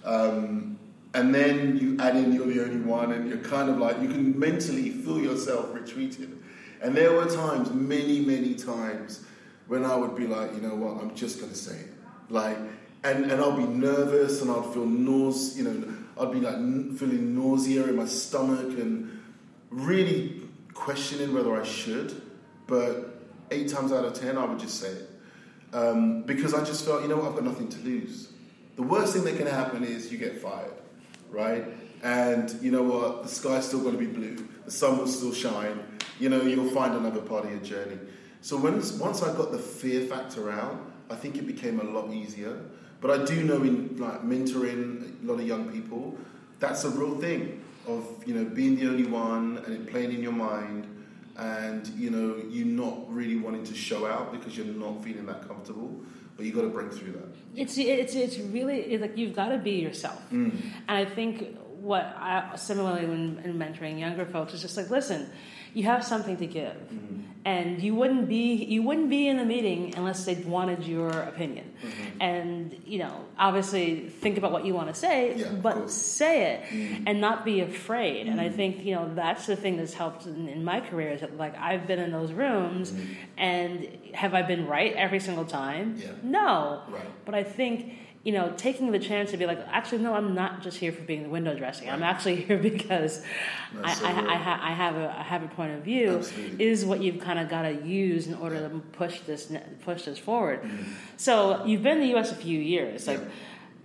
Um, 0.04 0.78
and 1.14 1.34
then 1.34 1.78
you 1.78 1.98
add 2.00 2.16
in 2.16 2.34
you're 2.34 2.48
the 2.48 2.64
only 2.64 2.82
one, 2.82 3.12
and 3.14 3.30
you're 3.30 3.38
kind 3.38 3.70
of 3.70 3.78
like 3.78 4.02
you 4.02 4.10
can 4.10 4.38
mentally 4.38 4.90
feel 4.90 5.22
yourself 5.22 5.74
retreating. 5.74 6.44
And 6.82 6.96
there 6.96 7.14
were 7.14 7.26
times, 7.28 7.72
many 7.72 8.20
many 8.20 8.56
times, 8.56 9.24
when 9.68 9.86
I 9.86 9.96
would 9.96 10.16
be 10.16 10.28
like, 10.28 10.54
you 10.56 10.62
know 10.62 10.76
what, 10.76 11.02
I'm 11.02 11.16
just 11.16 11.40
gonna 11.40 11.56
say 11.56 11.76
it, 11.78 11.93
like, 12.30 12.58
and 13.04 13.32
and 13.32 13.42
I'll 13.42 13.58
be 13.58 13.66
nervous 13.66 14.42
and 14.42 14.52
I'd 14.52 14.66
feel 14.74 14.86
nausea, 14.86 15.64
you 15.64 15.70
know, 15.70 15.94
I'd 16.20 16.32
be 16.32 16.40
like 16.40 16.56
feeling 16.98 17.36
nausea 17.36 17.84
in 17.88 17.96
my 17.96 18.06
stomach 18.06 18.78
and 18.80 19.22
really 19.70 20.42
questioning 20.74 21.34
whether 21.34 21.60
I 21.60 21.64
should, 21.64 22.22
but 22.68 23.22
eight 23.52 23.70
times 23.70 23.92
out 23.92 24.06
of 24.06 24.14
ten 24.14 24.38
I 24.38 24.46
would 24.46 24.60
just 24.60 24.80
say 24.80 24.90
it 24.90 25.10
um, 25.74 26.22
because 26.24 26.54
I 26.54 26.64
just 26.64 26.86
felt, 26.86 27.02
you 27.02 27.08
know 27.08 27.18
what, 27.18 27.30
I've 27.30 27.36
got 27.36 27.44
nothing 27.44 27.68
to 27.70 27.80
lose. 27.80 28.32
The 28.76 28.84
worst 28.84 29.14
thing 29.14 29.24
that 29.26 29.38
can 29.38 29.48
happen 29.48 29.84
is 29.84 30.12
you 30.12 30.18
get 30.18 30.42
fired, 30.42 30.74
right? 31.30 31.66
And 32.04 32.52
you 32.62 32.72
know 32.72 32.84
what, 32.84 33.24
the 33.24 33.30
sky's 33.30 33.68
still 33.68 33.82
going 33.82 33.94
to 33.94 34.00
be 34.00 34.06
blue, 34.08 34.48
the 34.66 34.72
sun 34.72 34.98
will 34.98 35.08
still 35.08 35.34
shine. 35.34 35.80
You 36.20 36.30
know, 36.30 36.42
you'll 36.42 36.70
find 36.70 36.94
another 36.94 37.22
part 37.22 37.46
of 37.46 37.52
your 37.52 37.60
journey. 37.62 37.98
So 38.42 38.58
when, 38.58 38.76
once 39.00 39.24
I 39.24 39.36
got 39.36 39.52
the 39.52 39.58
fear 39.58 40.06
factor 40.06 40.52
out, 40.52 40.80
I 41.14 41.16
think 41.16 41.38
it 41.38 41.48
became 41.48 41.80
a 41.80 41.84
lot 41.84 42.12
easier. 42.12 42.60
But 43.02 43.10
I 43.12 43.26
do 43.26 43.44
know 43.44 43.62
in 43.64 43.98
like 43.98 44.24
mentoring 44.24 45.24
a 45.24 45.26
lot 45.26 45.40
of 45.42 45.48
young 45.48 45.72
people, 45.72 46.18
that's 46.60 46.84
a 46.84 46.90
real 46.90 47.16
thing 47.18 47.64
of 47.88 48.02
you 48.26 48.34
know 48.34 48.46
being 48.46 48.76
the 48.78 48.88
only 48.88 49.06
one 49.06 49.62
and 49.66 49.74
it 49.74 49.88
playing 49.88 50.12
in 50.14 50.24
your 50.24 50.32
mind 50.32 50.88
and 51.38 51.88
you 51.90 52.10
know 52.10 52.42
you 52.50 52.64
not 52.64 52.96
really 53.14 53.36
wanting 53.36 53.66
to 53.66 53.76
show 53.76 54.06
out 54.06 54.32
because 54.32 54.56
you're 54.56 54.66
not 54.68 55.04
feeling 55.04 55.26
that 55.26 55.46
comfortable 55.46 56.00
but 56.38 56.46
you 56.46 56.54
got 56.54 56.62
to 56.62 56.70
break 56.70 56.94
through 56.94 57.12
that 57.12 57.28
it's 57.56 57.78
it's 57.78 58.16
it's 58.16 58.38
really 58.38 58.80
it's 58.80 59.02
like 59.02 59.18
you've 59.18 59.36
got 59.36 59.50
to 59.50 59.58
be 59.58 59.72
yourself. 59.72 60.22
Mm. 60.32 60.60
And 60.88 60.98
I 60.98 61.06
think 61.06 61.58
what 61.60 62.04
I 62.18 62.56
similarly 62.56 63.06
when 63.06 63.42
in 63.44 63.58
mentoring 63.58 64.00
younger 64.00 64.26
folks 64.26 64.54
is 64.54 64.62
just 64.62 64.78
like, 64.78 64.90
listen, 64.90 65.30
you 65.74 65.84
have 65.84 66.04
something 66.04 66.38
to 66.38 66.46
give, 66.46 66.76
mm-hmm. 66.76 67.22
and 67.46 67.82
you 67.82 67.96
wouldn't 67.96 68.30
be 68.30 68.64
you 68.64 68.84
wouldn't 68.84 69.10
be 69.10 69.28
in 69.28 69.38
the 69.38 69.46
meeting 69.46 69.94
unless 69.96 70.26
they 70.26 70.36
wanted 70.36 70.84
your 70.84 71.10
opinion. 71.10 71.74
Mm-hmm. 71.82 72.22
And 72.22 72.82
you 72.86 73.00
know, 73.00 73.26
obviously, 73.38 74.08
think 74.10 74.38
about 74.38 74.52
what 74.52 74.66
you 74.66 74.74
want 74.74 74.90
to 74.90 74.94
say, 74.94 75.36
Yeah, 75.36 75.52
but 75.52 75.90
say 75.90 76.54
it 76.54 76.64
mm-hmm. 76.64 77.04
and 77.08 77.20
not 77.20 77.44
be 77.44 77.62
afraid. 77.62 78.28
And 78.28 78.40
I 78.40 78.50
think 78.50 78.86
you 78.86 78.94
know 78.96 79.14
that's 79.16 79.48
the 79.48 79.56
thing 79.56 79.78
that's 79.78 79.94
helped 79.94 80.26
in, 80.26 80.48
in 80.48 80.64
my 80.64 80.80
career 80.80 81.12
is 81.12 81.22
that 81.22 81.38
like 81.38 81.58
I've 81.58 81.88
been 81.88 82.00
in 82.00 82.12
those 82.12 82.32
rooms, 82.32 82.94
and 83.38 83.88
have 84.14 84.34
I 84.34 84.44
been 84.44 84.68
right 84.68 84.94
every 84.94 85.20
single 85.20 85.46
time? 85.46 85.96
Yeah. 85.98 86.12
No. 86.22 86.84
Right. 86.90 87.26
But 87.26 87.36
I 87.36 87.44
think 87.44 87.98
you 88.24 88.32
know 88.32 88.54
taking 88.58 88.92
the 88.92 89.00
chance 89.00 89.32
to 89.32 89.38
be 89.38 89.46
like, 89.46 89.60
actually, 89.68 90.00
no, 90.00 90.14
I'm 90.14 90.34
not 90.34 90.62
just 90.62 90.78
here 90.78 90.92
for 90.92 91.02
being 91.02 91.24
the 91.24 91.30
window 91.30 91.56
dressing. 91.58 91.90
I'm 91.90 92.04
actually 92.04 92.38
here 92.38 92.58
because 92.72 93.22
I, 93.84 93.94
so 93.94 94.06
I, 94.06 94.10
I, 94.10 94.36
ha- 94.36 94.60
I 94.64 94.72
have 94.72 94.96
a 94.96 95.16
I 95.18 95.24
have 95.24 95.44
a 95.44 95.48
point 95.50 95.74
of 95.74 95.84
view. 95.84 96.18
Absolutely. 96.18 96.66
Is 96.66 96.86
what 96.86 97.02
you've 97.02 97.20
kind 97.20 97.40
of 97.40 97.50
got 97.50 97.64
to 97.64 97.72
use 97.86 98.28
in 98.28 98.36
order 98.36 98.60
to 98.68 98.80
push 98.94 99.20
this 99.22 99.52
push 99.84 100.04
this 100.04 100.18
forward. 100.18 100.62
Mm-hmm. 100.64 100.84
So 101.18 101.66
you've 101.66 101.84
been 101.84 101.98
in 101.98 102.02
the 102.04 102.10
U.S. 102.10 102.32
a 102.32 102.36
few 102.36 102.60
years. 102.60 103.08
Like, 103.08 103.20
Yeah. 103.20 103.26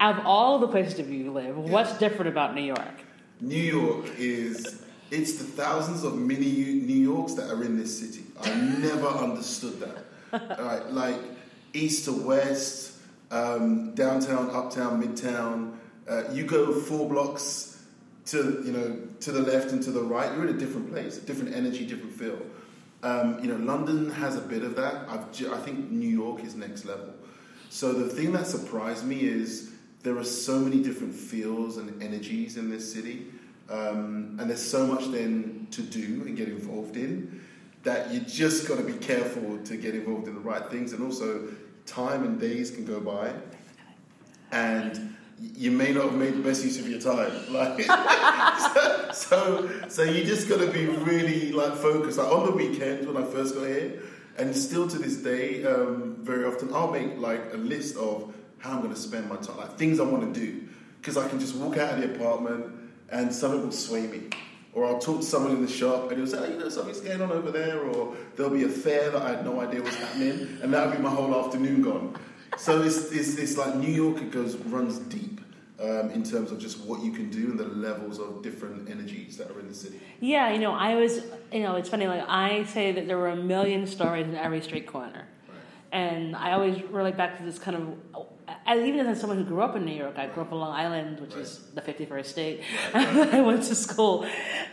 out 0.01 0.19
of 0.21 0.27
all 0.27 0.59
the 0.61 0.69
places 0.69 0.95
that 0.97 1.07
you 1.07 1.33
live, 1.33 1.57
what's 1.59 1.99
different 1.99 2.29
about 2.29 2.55
New 2.55 2.63
York? 2.63 2.95
new 3.41 3.57
york 3.57 4.05
is 4.19 4.83
it's 5.13 5.35
the 5.39 5.45
thousands 5.45 6.03
of 6.03 6.19
mini 6.19 6.51
new 6.91 7.03
yorks 7.13 7.35
that 7.35 7.49
are 7.53 7.63
in 7.63 7.79
this 7.79 7.97
city 8.01 8.25
i 8.43 8.53
never 8.81 9.07
understood 9.27 9.79
that 9.79 10.59
right 10.59 10.91
like 10.91 11.15
east 11.73 12.05
to 12.05 12.13
west 12.13 12.88
um, 13.31 13.95
downtown 13.95 14.51
uptown 14.51 15.03
midtown 15.03 15.77
uh, 16.09 16.31
you 16.33 16.45
go 16.45 16.73
four 16.73 17.09
blocks 17.09 17.85
to 18.27 18.63
you 18.65 18.73
know 18.73 18.97
to 19.21 19.33
the 19.33 19.41
left 19.41 19.73
and 19.73 19.83
to 19.83 19.91
the 19.91 20.03
right 20.03 20.33
you're 20.35 20.47
in 20.49 20.55
a 20.55 20.59
different 20.59 20.91
place 20.91 21.19
a 21.19 21.21
different 21.23 21.55
energy 21.55 21.85
different 21.87 22.13
feel 22.13 22.39
Um, 23.01 23.39
you 23.41 23.47
know, 23.47 23.61
London 23.73 24.11
has 24.11 24.35
a 24.35 24.41
bit 24.41 24.65
of 24.65 24.75
that. 24.75 25.07
Ju- 25.33 25.55
I 25.55 25.59
think 25.59 25.89
New 25.91 26.11
York 26.11 26.43
is 26.43 26.57
next 26.57 26.85
level. 26.85 27.11
So 27.71 27.93
the 27.93 28.09
thing 28.09 28.33
that 28.33 28.47
surprised 28.49 29.05
me 29.07 29.21
is 29.21 29.71
there 30.03 30.17
are 30.19 30.25
so 30.25 30.59
many 30.59 30.83
different 30.83 31.15
feels 31.15 31.77
and 31.79 32.03
energies 32.03 32.57
in 32.57 32.69
this 32.71 32.93
city, 32.93 33.27
um, 33.71 34.37
and 34.41 34.51
there's 34.51 34.69
so 34.69 34.85
much 34.85 35.05
then 35.13 35.69
to 35.71 35.83
do 35.83 36.27
and 36.27 36.37
get 36.37 36.49
involved 36.49 36.97
in 36.97 37.41
that 37.85 38.11
you 38.13 38.19
just 38.19 38.67
got 38.67 38.79
to 38.79 38.85
be 38.85 38.99
careful 38.99 39.59
to 39.63 39.77
get 39.77 39.95
involved 39.95 40.27
in 40.27 40.35
the 40.35 40.41
right 40.53 40.67
things, 40.69 40.93
and 40.93 41.01
also 41.05 41.47
time 41.89 42.25
and 42.25 42.41
days 42.41 42.71
can 42.71 42.85
go 42.85 43.01
by, 43.01 43.33
and 44.53 45.17
you 45.55 45.71
may 45.71 45.93
not 45.93 46.05
have 46.05 46.15
made 46.15 46.35
the 46.35 46.43
best 46.43 46.65
use 46.65 46.79
of 46.79 46.89
your 46.89 47.01
time. 47.01 47.33
Like, 47.51 49.15
so, 49.15 49.69
so, 49.89 50.03
you 50.03 50.25
just 50.25 50.49
got 50.49 50.61
to 50.61 50.71
be 50.71 50.87
really 50.87 51.53
like 51.53 51.75
focused. 51.75 52.19
Like 52.19 52.31
on 52.31 52.47
the 52.47 52.53
weekends 52.53 53.07
when 53.07 53.17
I 53.17 53.25
first 53.27 53.55
got 53.55 53.67
here, 53.67 54.01
and 54.37 54.55
still 54.55 54.87
to 54.89 54.99
this 54.99 55.17
day, 55.17 55.65
um, 55.65 56.17
very 56.21 56.45
often 56.45 56.73
I'll 56.73 56.91
make 56.91 57.19
like 57.19 57.53
a 57.53 57.57
list 57.57 57.97
of 57.97 58.35
how 58.59 58.73
I'm 58.73 58.83
going 58.83 58.95
to 58.95 59.01
spend 59.01 59.29
my 59.29 59.37
time, 59.37 59.57
like 59.57 59.77
things 59.77 60.01
I 60.01 60.05
want 60.05 60.33
to 60.33 60.41
do, 60.41 60.69
because 61.01 61.17
I 61.17 61.29
can 61.29 61.41
just 61.41 61.55
walk 61.57 61.77
out 61.77 61.95
of 61.95 62.01
the 62.01 62.15
apartment 62.15 62.67
and 63.11 63.35
something 63.35 63.63
will 63.63 63.73
sway 63.73 64.07
me. 64.07 64.31
Or 64.75 64.85
I'll 64.87 64.99
talk 64.99 65.21
to 65.21 65.27
someone 65.27 65.53
in 65.53 65.63
the 65.65 65.71
shop 65.71 66.11
and 66.11 66.19
he'll 66.19 66.27
say, 66.27 66.39
oh, 66.39 66.49
you 66.49 66.59
know, 66.59 66.69
something's 66.69 67.01
going 67.01 67.21
on 67.21 67.33
over 67.33 67.51
there. 67.51 67.81
Or 67.81 68.15
there'll 68.37 68.53
be 68.53 68.65
a 68.65 68.69
fair 68.69 69.11
that 69.11 69.23
I 69.23 69.31
had 69.31 69.45
no 69.45 69.61
idea 69.61 69.83
was 69.83 69.95
happening, 69.97 70.59
and 70.63 70.73
that'll 70.73 70.93
be 70.93 70.99
my 70.99 71.11
whole 71.11 71.35
afternoon 71.45 71.83
gone. 71.83 72.17
So 72.57 72.83
it's, 72.83 73.11
it's, 73.13 73.37
it's 73.37 73.57
like 73.57 73.75
New 73.77 73.93
York, 73.93 74.19
it 74.23 74.31
goes, 74.31 74.57
runs 74.57 74.99
deep. 74.99 75.41
Um, 75.81 76.11
in 76.11 76.25
terms 76.25 76.51
of 76.51 76.59
just 76.59 76.81
what 76.81 77.05
you 77.05 77.13
can 77.13 77.31
do 77.31 77.53
and 77.53 77.57
the 77.57 77.65
levels 77.69 78.19
of 78.19 78.43
different 78.43 78.91
energies 78.91 79.37
that 79.37 79.49
are 79.49 79.61
in 79.61 79.69
the 79.69 79.75
city. 79.75 80.01
Yeah, 80.19 80.53
you 80.53 80.59
know, 80.59 80.73
I 80.73 80.97
was, 80.97 81.21
you 81.53 81.61
know, 81.61 81.77
it's 81.77 81.89
funny. 81.89 82.09
Like 82.09 82.25
I 82.27 82.65
say 82.65 82.91
that 82.91 83.07
there 83.07 83.17
were 83.17 83.29
a 83.29 83.37
million 83.37 83.87
stories 83.87 84.27
in 84.27 84.35
every 84.35 84.61
street 84.61 84.89
corner, 84.89 85.29
Right. 85.47 85.57
and 85.93 86.35
I 86.35 86.51
always 86.51 86.83
relate 86.83 87.17
back 87.17 87.39
to 87.39 87.45
this 87.45 87.61
kind 87.61 87.77
of. 87.77 88.27
Even 88.69 89.07
as 89.07 89.21
someone 89.21 89.39
who 89.39 89.45
grew 89.45 89.61
up 89.63 89.75
in 89.77 89.85
New 89.85 89.95
York, 89.95 90.19
I 90.19 90.27
grew 90.27 90.43
up 90.43 90.53
on 90.53 90.59
Long 90.59 90.73
Island, 90.75 91.21
which 91.21 91.35
is 91.35 91.61
the 91.75 91.81
51st 91.81 92.27
state. 92.27 92.61
Right, 92.95 93.07
I 93.35 93.41
went 93.41 93.63
to 93.65 93.75
school 93.75 94.25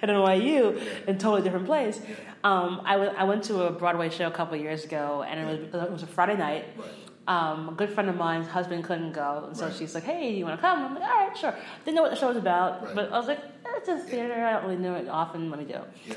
at 0.02 0.10
NYU, 0.10 0.76
Yeah. 0.76 0.94
in 1.08 1.16
a 1.16 1.20
totally 1.20 1.42
different 1.42 1.66
place. 1.66 2.00
Yeah. 2.08 2.16
Um, 2.44 2.82
I, 2.86 2.94
w- 2.94 3.12
I 3.18 3.24
went 3.24 3.44
to 3.46 3.64
a 3.64 3.72
Broadway 3.72 4.10
show 4.10 4.28
a 4.28 4.32
couple 4.32 4.56
of 4.56 4.62
years 4.62 4.84
ago, 4.86 5.24
and 5.28 5.40
it 5.40 5.46
was, 5.74 5.84
it 5.84 5.92
was 5.92 6.04
a 6.04 6.08
Friday 6.08 6.38
night. 6.38 6.66
Right. 6.78 6.88
Um, 7.28 7.70
a 7.70 7.72
good 7.72 7.90
friend 7.90 8.08
of 8.10 8.16
mine's 8.18 8.48
husband 8.48 8.84
couldn't 8.84 9.14
go, 9.14 9.46
and 9.48 9.58
so 9.58 9.66
Right. 9.66 9.76
she's 9.76 9.96
like, 9.96 10.04
"Hey, 10.04 10.34
you 10.36 10.46
want 10.46 10.58
to 10.60 10.62
come?" 10.62 10.78
I'm 10.86 10.94
like, 10.94 11.04
"All 11.10 11.28
right, 11.28 11.36
sure." 11.36 11.56
Didn't 11.84 11.96
know 11.96 12.04
what 12.04 12.12
the 12.12 12.18
show 12.18 12.28
was 12.28 12.38
about, 12.38 12.84
Right. 12.84 12.96
but 12.96 13.12
I 13.12 13.18
was 13.18 13.28
like, 13.28 13.40
eh, 13.40 13.70
"It's 13.78 13.88
a 13.90 13.98
theater. 13.98 14.34
I 14.46 14.52
don't 14.54 14.64
really 14.66 14.76
know 14.78 14.94
it 14.94 15.08
often. 15.10 15.50
Let 15.50 15.58
me 15.60 15.66
go." 15.66 15.86
Yeah. 16.08 16.16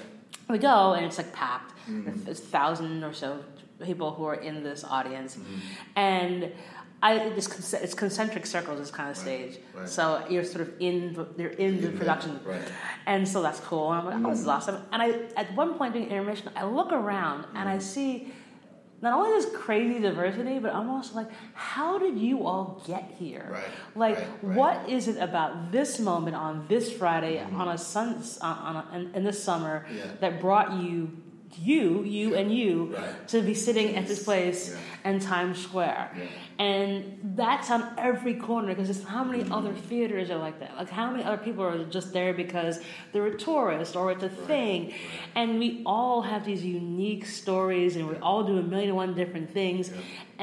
We 0.51 0.59
go, 0.59 0.92
and 0.92 1.07
it's 1.07 1.16
like 1.16 1.33
packed. 1.33 1.73
Mm-hmm. 1.88 2.25
There's 2.25 2.40
a 2.40 2.42
thousand 2.42 3.05
or 3.05 3.14
so 3.14 3.38
people 3.83 4.11
who 4.12 4.25
are 4.25 4.35
in 4.35 4.62
this 4.62 4.85
audience, 4.85 5.37
Mm-hmm. 5.37 5.59
and 5.97 6.53
I 7.03 7.15
it's, 7.15 7.47
con- 7.47 7.81
it's 7.83 7.95
concentric 7.95 8.45
circles. 8.47 8.79
This 8.81 8.91
kind 8.91 9.11
of 9.11 9.17
Right, 9.19 9.23
stage, 9.25 9.59
right. 9.75 9.89
so 9.89 10.25
you're 10.29 10.43
sort 10.45 10.63
of 10.63 10.73
in 10.81 11.13
the, 11.15 11.27
you're 11.41 11.53
in 11.53 11.81
the 11.81 11.91
production, 11.91 12.41
right. 12.45 12.61
and 13.07 13.27
so 13.27 13.41
that's 13.43 13.61
cool. 13.61 13.93
And 13.93 14.01
I'm 14.01 14.07
like, 14.07 14.27
oh, 14.27 14.31
this 14.31 14.41
is 14.41 14.47
Mm. 14.47 14.55
awesome. 14.57 14.77
And 14.93 15.01
I 15.03 15.09
at 15.37 15.55
one 15.55 15.75
point 15.75 15.93
during 15.95 16.09
intermission, 16.11 16.51
I 16.57 16.65
look 16.65 16.91
around 16.93 17.47
and 17.55 17.69
I 17.69 17.79
see. 17.79 18.33
Not 19.01 19.13
only 19.17 19.31
this 19.31 19.47
crazy 19.55 20.01
diversity, 20.01 20.59
but 20.59 20.75
I'm 20.75 20.91
also 20.91 21.15
like, 21.15 21.29
how 21.55 22.01
did 22.01 22.19
you 22.19 22.45
all 22.49 22.83
get 22.85 23.15
here? 23.17 23.47
Right, 23.49 23.65
Like, 23.95 24.17
right, 24.19 24.29
right. 24.43 24.57
what 24.57 24.89
is 24.89 25.07
it 25.07 25.19
about 25.19 25.71
this 25.71 26.01
moment 26.01 26.35
on 26.35 26.67
this 26.69 26.91
Friday 26.91 27.39
on 27.41 27.69
a 27.69 27.79
sun 27.79 28.21
on, 28.43 28.59
on 28.59 28.75
a, 28.77 28.97
in, 28.99 29.15
in 29.15 29.23
this 29.23 29.41
summer 29.41 29.87
Yeah. 29.95 30.03
that 30.19 30.41
brought 30.41 30.73
you, 30.83 31.13
you, 31.57 32.03
you, 32.05 32.35
and 32.35 32.53
you 32.55 32.95
Right. 32.97 33.29
to 33.29 33.43
be 33.43 33.55
sitting 33.55 33.97
at 33.97 34.07
this 34.07 34.23
place 34.25 34.77
Yeah. 35.05 35.11
in 35.11 35.19
Times 35.21 35.59
Square? 35.59 36.11
Yeah. 36.17 36.25
And 36.59 37.19
that's 37.37 37.71
on 37.71 37.85
every 37.97 38.35
corner 38.35 38.69
because 38.75 38.91
it's 38.91 39.05
how 39.05 39.23
many 39.25 39.43
Mm-hmm. 39.45 39.53
other 39.53 39.73
theaters 39.73 40.31
are 40.31 40.39
like 40.39 40.59
that? 40.61 40.77
Like, 40.77 40.91
how 40.91 41.11
many 41.11 41.23
other 41.25 41.37
people 41.37 41.65
are 41.65 41.85
just 41.85 42.13
there 42.13 42.35
because 42.35 42.81
they're 43.13 43.27
a 43.27 43.37
tourist 43.39 43.97
or 43.97 44.11
it's 44.13 44.25
a 44.25 44.29
thing? 44.29 44.93
And 45.35 45.59
we 45.59 45.83
all 45.87 46.23
have 46.23 46.45
these 46.45 46.65
unique 46.65 47.25
stories 47.27 47.97
and 47.97 48.09
we 48.09 48.17
all 48.17 48.43
do 48.45 48.59
a 48.59 48.63
million 48.63 48.89
and 48.91 48.97
one 48.97 49.15
different 49.15 49.51
things. 49.51 49.91
Yeah. 49.91 49.97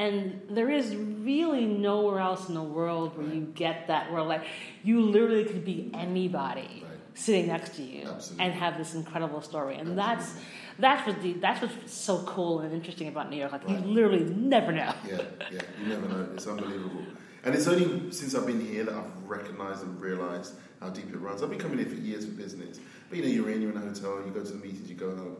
And 0.04 0.40
there 0.50 0.70
is 0.70 0.94
really 0.96 1.66
nowhere 1.66 2.20
else 2.20 2.48
in 2.48 2.54
the 2.54 2.62
world 2.62 3.16
where 3.16 3.26
you 3.26 3.42
get 3.54 3.86
that, 3.88 4.12
where 4.12 4.22
like 4.22 4.44
you 4.82 5.00
literally 5.00 5.44
could 5.44 5.64
be 5.64 5.90
anybody 5.94 6.82
Right. 6.82 6.98
sitting 7.14 7.46
next 7.48 7.76
to 7.76 7.82
you 7.82 8.06
Absolutely. 8.08 8.44
and 8.44 8.54
have 8.54 8.76
this 8.78 8.94
incredible 8.94 9.40
story. 9.40 9.76
And 9.76 9.96
that's 9.98 10.34
that's 10.78 11.06
what 11.06 11.22
the, 11.22 11.34
that's 11.34 11.62
what's 11.62 11.92
so 11.92 12.22
cool 12.24 12.60
and 12.60 12.72
interesting 12.72 13.08
about 13.08 13.30
New 13.30 13.36
York. 13.36 13.52
Like 13.52 13.68
you 13.68 13.76
literally 13.76 14.24
never 14.24 14.72
know. 14.72 14.92
Yeah, 15.06 15.22
yeah, 15.52 15.62
you 15.80 15.88
never 15.88 16.08
know. 16.08 16.28
It's 16.34 16.46
unbelievable. 16.46 17.04
And 17.44 17.54
it's 17.54 17.66
only 17.68 18.10
since 18.10 18.34
I've 18.34 18.46
been 18.46 18.60
here 18.60 18.84
that 18.84 18.94
I've 18.94 19.22
recognized 19.24 19.82
and 19.82 20.00
realized 20.00 20.54
how 20.80 20.90
deep 20.90 21.08
it 21.08 21.16
runs. 21.16 21.42
I've 21.42 21.50
been 21.50 21.58
coming 21.58 21.78
here 21.78 21.86
for 21.86 21.94
years 21.94 22.24
for 22.24 22.32
business. 22.32 22.80
But 23.08 23.18
you 23.18 23.24
know, 23.24 23.30
you're 23.30 23.50
in, 23.50 23.62
you're 23.62 23.70
in 23.70 23.76
a 23.76 23.80
hotel, 23.80 24.20
you 24.26 24.32
go 24.32 24.42
to 24.42 24.52
the 24.52 24.58
meetings, 24.58 24.88
you 24.88 24.96
go 24.96 25.14
home. 25.14 25.36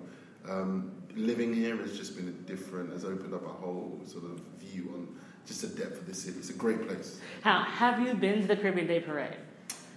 Um, 0.48 0.92
living 1.16 1.52
here 1.52 1.76
has 1.78 1.96
just 1.96 2.16
been 2.16 2.44
different, 2.46 2.92
has 2.92 3.04
opened 3.04 3.34
up 3.34 3.44
a 3.44 3.48
whole 3.48 4.00
sort 4.06 4.24
of 4.24 4.40
view 4.58 4.92
on 4.94 5.08
just 5.46 5.62
the 5.62 5.68
depth 5.68 5.98
of 5.98 6.06
the 6.06 6.14
city. 6.14 6.38
It's 6.38 6.50
a 6.50 6.54
great 6.54 6.86
place. 6.86 7.20
How 7.42 7.62
have 7.62 8.00
you 8.00 8.14
been 8.14 8.42
to 8.42 8.46
the 8.46 8.56
Caribbean 8.56 8.86
Day 8.86 9.00
Parade? 9.00 9.36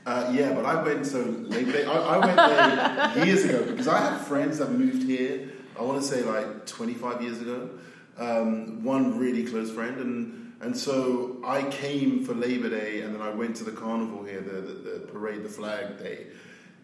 Uh, 0.06 0.32
yeah, 0.34 0.54
but 0.54 0.66
I 0.66 0.82
went 0.82 1.06
so 1.06 1.20
Labor 1.22 1.72
Day. 1.72 1.86
I, 1.86 1.94
I 1.94 2.18
went 2.26 2.36
there 3.16 3.26
years 3.26 3.46
ago 3.46 3.64
because 3.64 3.88
I 3.88 4.00
have 4.00 4.26
friends 4.26 4.58
that 4.60 4.72
moved 4.72 5.04
here. 5.04 5.50
I 5.78 5.84
want 5.84 6.02
to 6.02 6.08
say 6.08 6.24
like 6.24 6.66
25 6.66 7.22
years 7.22 7.42
ago. 7.42 7.70
Um, 8.18 8.84
one 8.84 9.18
really 9.18 9.46
close 9.46 9.72
friend, 9.72 9.98
and 9.98 10.54
and 10.62 10.76
so 10.76 11.38
I 11.46 11.64
came 11.64 12.26
for 12.26 12.34
Labor 12.34 12.70
Day, 12.70 13.02
and 13.02 13.16
then 13.16 13.22
I 13.22 13.30
went 13.30 13.56
to 13.58 13.64
the 13.64 13.72
carnival 13.72 14.24
here, 14.24 14.42
the 14.42 14.62
the, 14.62 14.74
the 14.74 15.00
parade, 15.08 15.44
the 15.44 15.50
flag 15.50 16.00
day, 16.00 16.28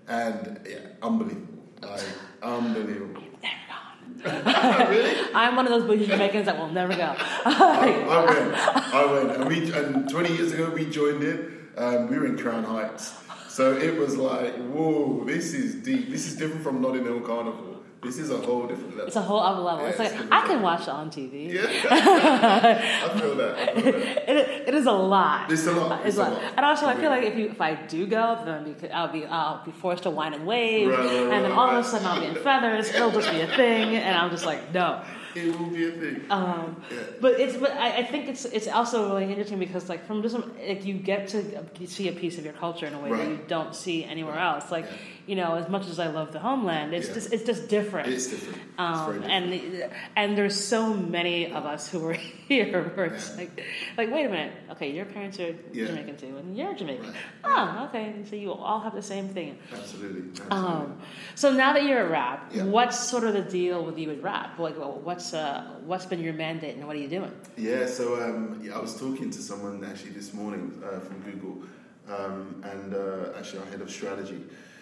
and 0.07 0.59
yeah, 0.67 0.79
unbelievable, 1.01 1.63
like 1.81 2.03
unbelievable. 2.41 3.21
Really? 4.25 5.33
I'm 5.33 5.55
one 5.55 5.67
of 5.67 5.71
those 5.71 5.83
bougie 5.83 6.07
Jamaicans 6.07 6.45
that 6.45 6.57
will 6.57 6.69
never 6.69 6.95
go. 6.95 7.15
I, 7.17 8.05
I 8.09 8.25
went. 8.25 8.53
I 8.93 9.05
went. 9.11 9.31
And, 9.31 9.47
we, 9.47 9.71
and 9.73 10.09
20 10.09 10.33
years 10.33 10.51
ago, 10.51 10.69
we 10.69 10.85
joined 10.85 11.21
it. 11.23 11.51
Um, 11.77 12.09
we 12.09 12.17
were 12.17 12.25
in 12.25 12.37
Crown 12.37 12.63
Heights. 12.63 13.13
So 13.49 13.77
it 13.77 13.95
was 13.97 14.17
like, 14.17 14.55
whoa, 14.55 15.23
this 15.25 15.53
is 15.53 15.75
deep. 15.75 16.09
This 16.09 16.27
is 16.27 16.35
different 16.35 16.63
from 16.63 16.81
Notting 16.81 17.03
Hill 17.03 17.21
Carnival. 17.21 17.75
This 18.03 18.19
is 18.19 18.29
a 18.29 18.37
whole 18.37 18.67
different 18.67 18.91
level. 18.91 19.07
It's 19.07 19.15
a 19.15 19.21
whole 19.21 19.39
other 19.39 19.61
level. 19.61 19.83
Yeah, 19.83 19.89
it's 19.91 19.99
it's 19.99 20.13
like 20.13 20.31
I 20.31 20.41
can 20.41 20.61
level. 20.61 20.63
watch 20.63 20.81
it 20.83 20.89
on 20.89 21.09
TV. 21.09 21.51
Yeah. 21.53 21.61
I 23.11 23.19
feel 23.19 23.35
that. 23.35 23.57
I 23.57 23.81
feel 23.81 23.91
that. 23.93 24.29
It, 24.29 24.67
it 24.67 24.75
is 24.75 24.85
a 24.85 24.91
lot. 24.91 25.51
It's 25.51 25.65
a 25.65 25.71
lot, 25.71 26.05
it's 26.05 26.17
a 26.17 26.21
lot. 26.21 26.41
And 26.55 26.65
also, 26.65 26.85
I 26.85 26.95
feel 26.95 27.09
like 27.09 27.23
if 27.23 27.35
you 27.35 27.47
if 27.49 27.59
I 27.59 27.73
do 27.73 28.05
go, 28.05 28.39
then 28.45 28.53
I'll 28.53 28.63
be, 28.73 28.89
I'll 28.89 29.11
be 29.11 29.25
I'll 29.25 29.65
be 29.65 29.71
forced 29.71 30.03
to 30.03 30.11
wine 30.11 30.35
and 30.35 30.45
wave, 30.45 30.89
Right, 30.89 30.99
right, 30.99 31.09
and 31.15 31.31
then 31.31 31.43
right, 31.43 31.51
all 31.51 31.69
of 31.69 31.83
a 31.83 31.87
sudden 31.87 32.05
I'll 32.05 32.19
be 32.19 32.27
in 32.27 32.35
feathers. 32.35 32.89
It'll 32.89 33.11
just 33.11 33.31
be 33.31 33.41
a 33.41 33.47
thing, 33.47 33.95
and 33.95 34.15
I'm 34.15 34.29
just 34.29 34.45
like, 34.45 34.71
no. 34.71 35.01
It 35.35 35.59
will 35.59 35.67
be 35.67 35.85
a 35.87 35.91
thing. 35.91 36.21
Um, 36.29 36.81
Yeah. 36.91 36.97
but 37.19 37.39
it's 37.39 37.57
but 37.57 37.71
I, 37.71 37.97
I 37.97 38.03
think 38.03 38.27
it's 38.29 38.45
it's 38.45 38.67
also 38.67 39.09
really 39.13 39.29
interesting 39.29 39.59
because 39.59 39.89
like 39.89 40.05
from 40.07 40.21
just 40.21 40.35
like 40.35 40.85
you 40.85 40.93
get 40.95 41.27
to 41.29 41.41
see 41.87 42.07
a 42.07 42.13
piece 42.13 42.37
of 42.37 42.45
your 42.45 42.53
culture 42.53 42.85
in 42.85 42.93
a 42.93 42.99
way 42.99 43.11
that 43.11 43.27
you 43.27 43.39
don't 43.47 43.75
see 43.75 44.03
anywhere 44.05 44.39
else. 44.39 44.71
Like 44.71 44.85
Yeah. 44.85 44.97
you 45.27 45.35
know, 45.35 45.55
as 45.55 45.67
much 45.69 45.87
as 45.87 45.97
I 45.99 46.07
love 46.07 46.31
the 46.31 46.39
homeland, 46.39 46.93
it's 46.93 47.07
Yeah. 47.07 47.13
just 47.15 47.33
it's 47.33 47.43
just 47.43 47.67
different. 47.67 48.09
It's 48.09 48.27
different. 48.27 48.57
It's 48.59 48.79
Um, 48.79 49.05
very 49.05 49.19
different. 49.19 49.53
and 49.53 49.91
and 50.15 50.37
there's 50.37 50.55
so 50.75 50.93
many 50.93 51.51
of 51.51 51.65
us 51.65 51.89
who 51.89 52.05
are 52.07 52.13
here 52.47 52.83
where 52.95 53.05
it's 53.07 53.35
like 53.37 53.51
like 53.97 54.11
wait 54.11 54.25
a 54.25 54.29
minute 54.29 54.53
okay 54.71 54.91
your 54.91 55.05
parents 55.05 55.39
are. 55.39 55.53
Jamaican 55.73 56.15
too 56.17 56.37
and 56.37 56.55
you're 56.57 56.73
Jamaican 56.73 57.05
Right. 57.07 57.15
oh 57.43 57.87
okay 57.89 58.13
so 58.29 58.35
you 58.35 58.51
all 58.53 58.79
have 58.79 58.93
the 58.95 59.01
same 59.01 59.27
thing 59.29 59.57
Absolutely. 59.73 60.29
Absolutely. 60.29 60.57
um, 60.57 60.97
so 61.35 61.51
now 61.51 61.73
that 61.73 61.83
you're 61.83 62.01
a 62.05 62.09
Rapp 62.09 62.53
what's 62.75 62.99
sort 62.99 63.23
of 63.23 63.33
the 63.33 63.41
deal 63.41 63.83
with 63.83 63.97
you 63.97 64.07
with 64.09 64.21
Rapp 64.21 64.57
like 64.59 64.77
well, 64.79 64.99
what's 65.03 65.24
uh, 65.33 65.63
what's 65.85 66.05
been 66.05 66.21
your 66.21 66.33
mandate 66.33 66.75
and 66.75 66.85
what 66.87 66.95
are 66.95 66.99
you 66.99 67.07
doing 67.07 67.31
Yeah, 67.57 67.85
so 67.85 68.21
um, 68.23 68.59
yeah, 68.63 68.75
I 68.75 68.79
was 68.79 68.99
talking 68.99 69.29
to 69.31 69.41
someone 69.41 69.83
actually 69.83 70.11
this 70.11 70.33
morning 70.33 70.81
uh, 70.83 70.99
from 70.99 71.19
Google, 71.21 71.63
um, 72.07 72.63
and 72.63 72.93
uh, 72.93 73.37
actually 73.37 73.59
our 73.59 73.65
head 73.67 73.81
of 73.81 73.89
strategy. 73.89 74.41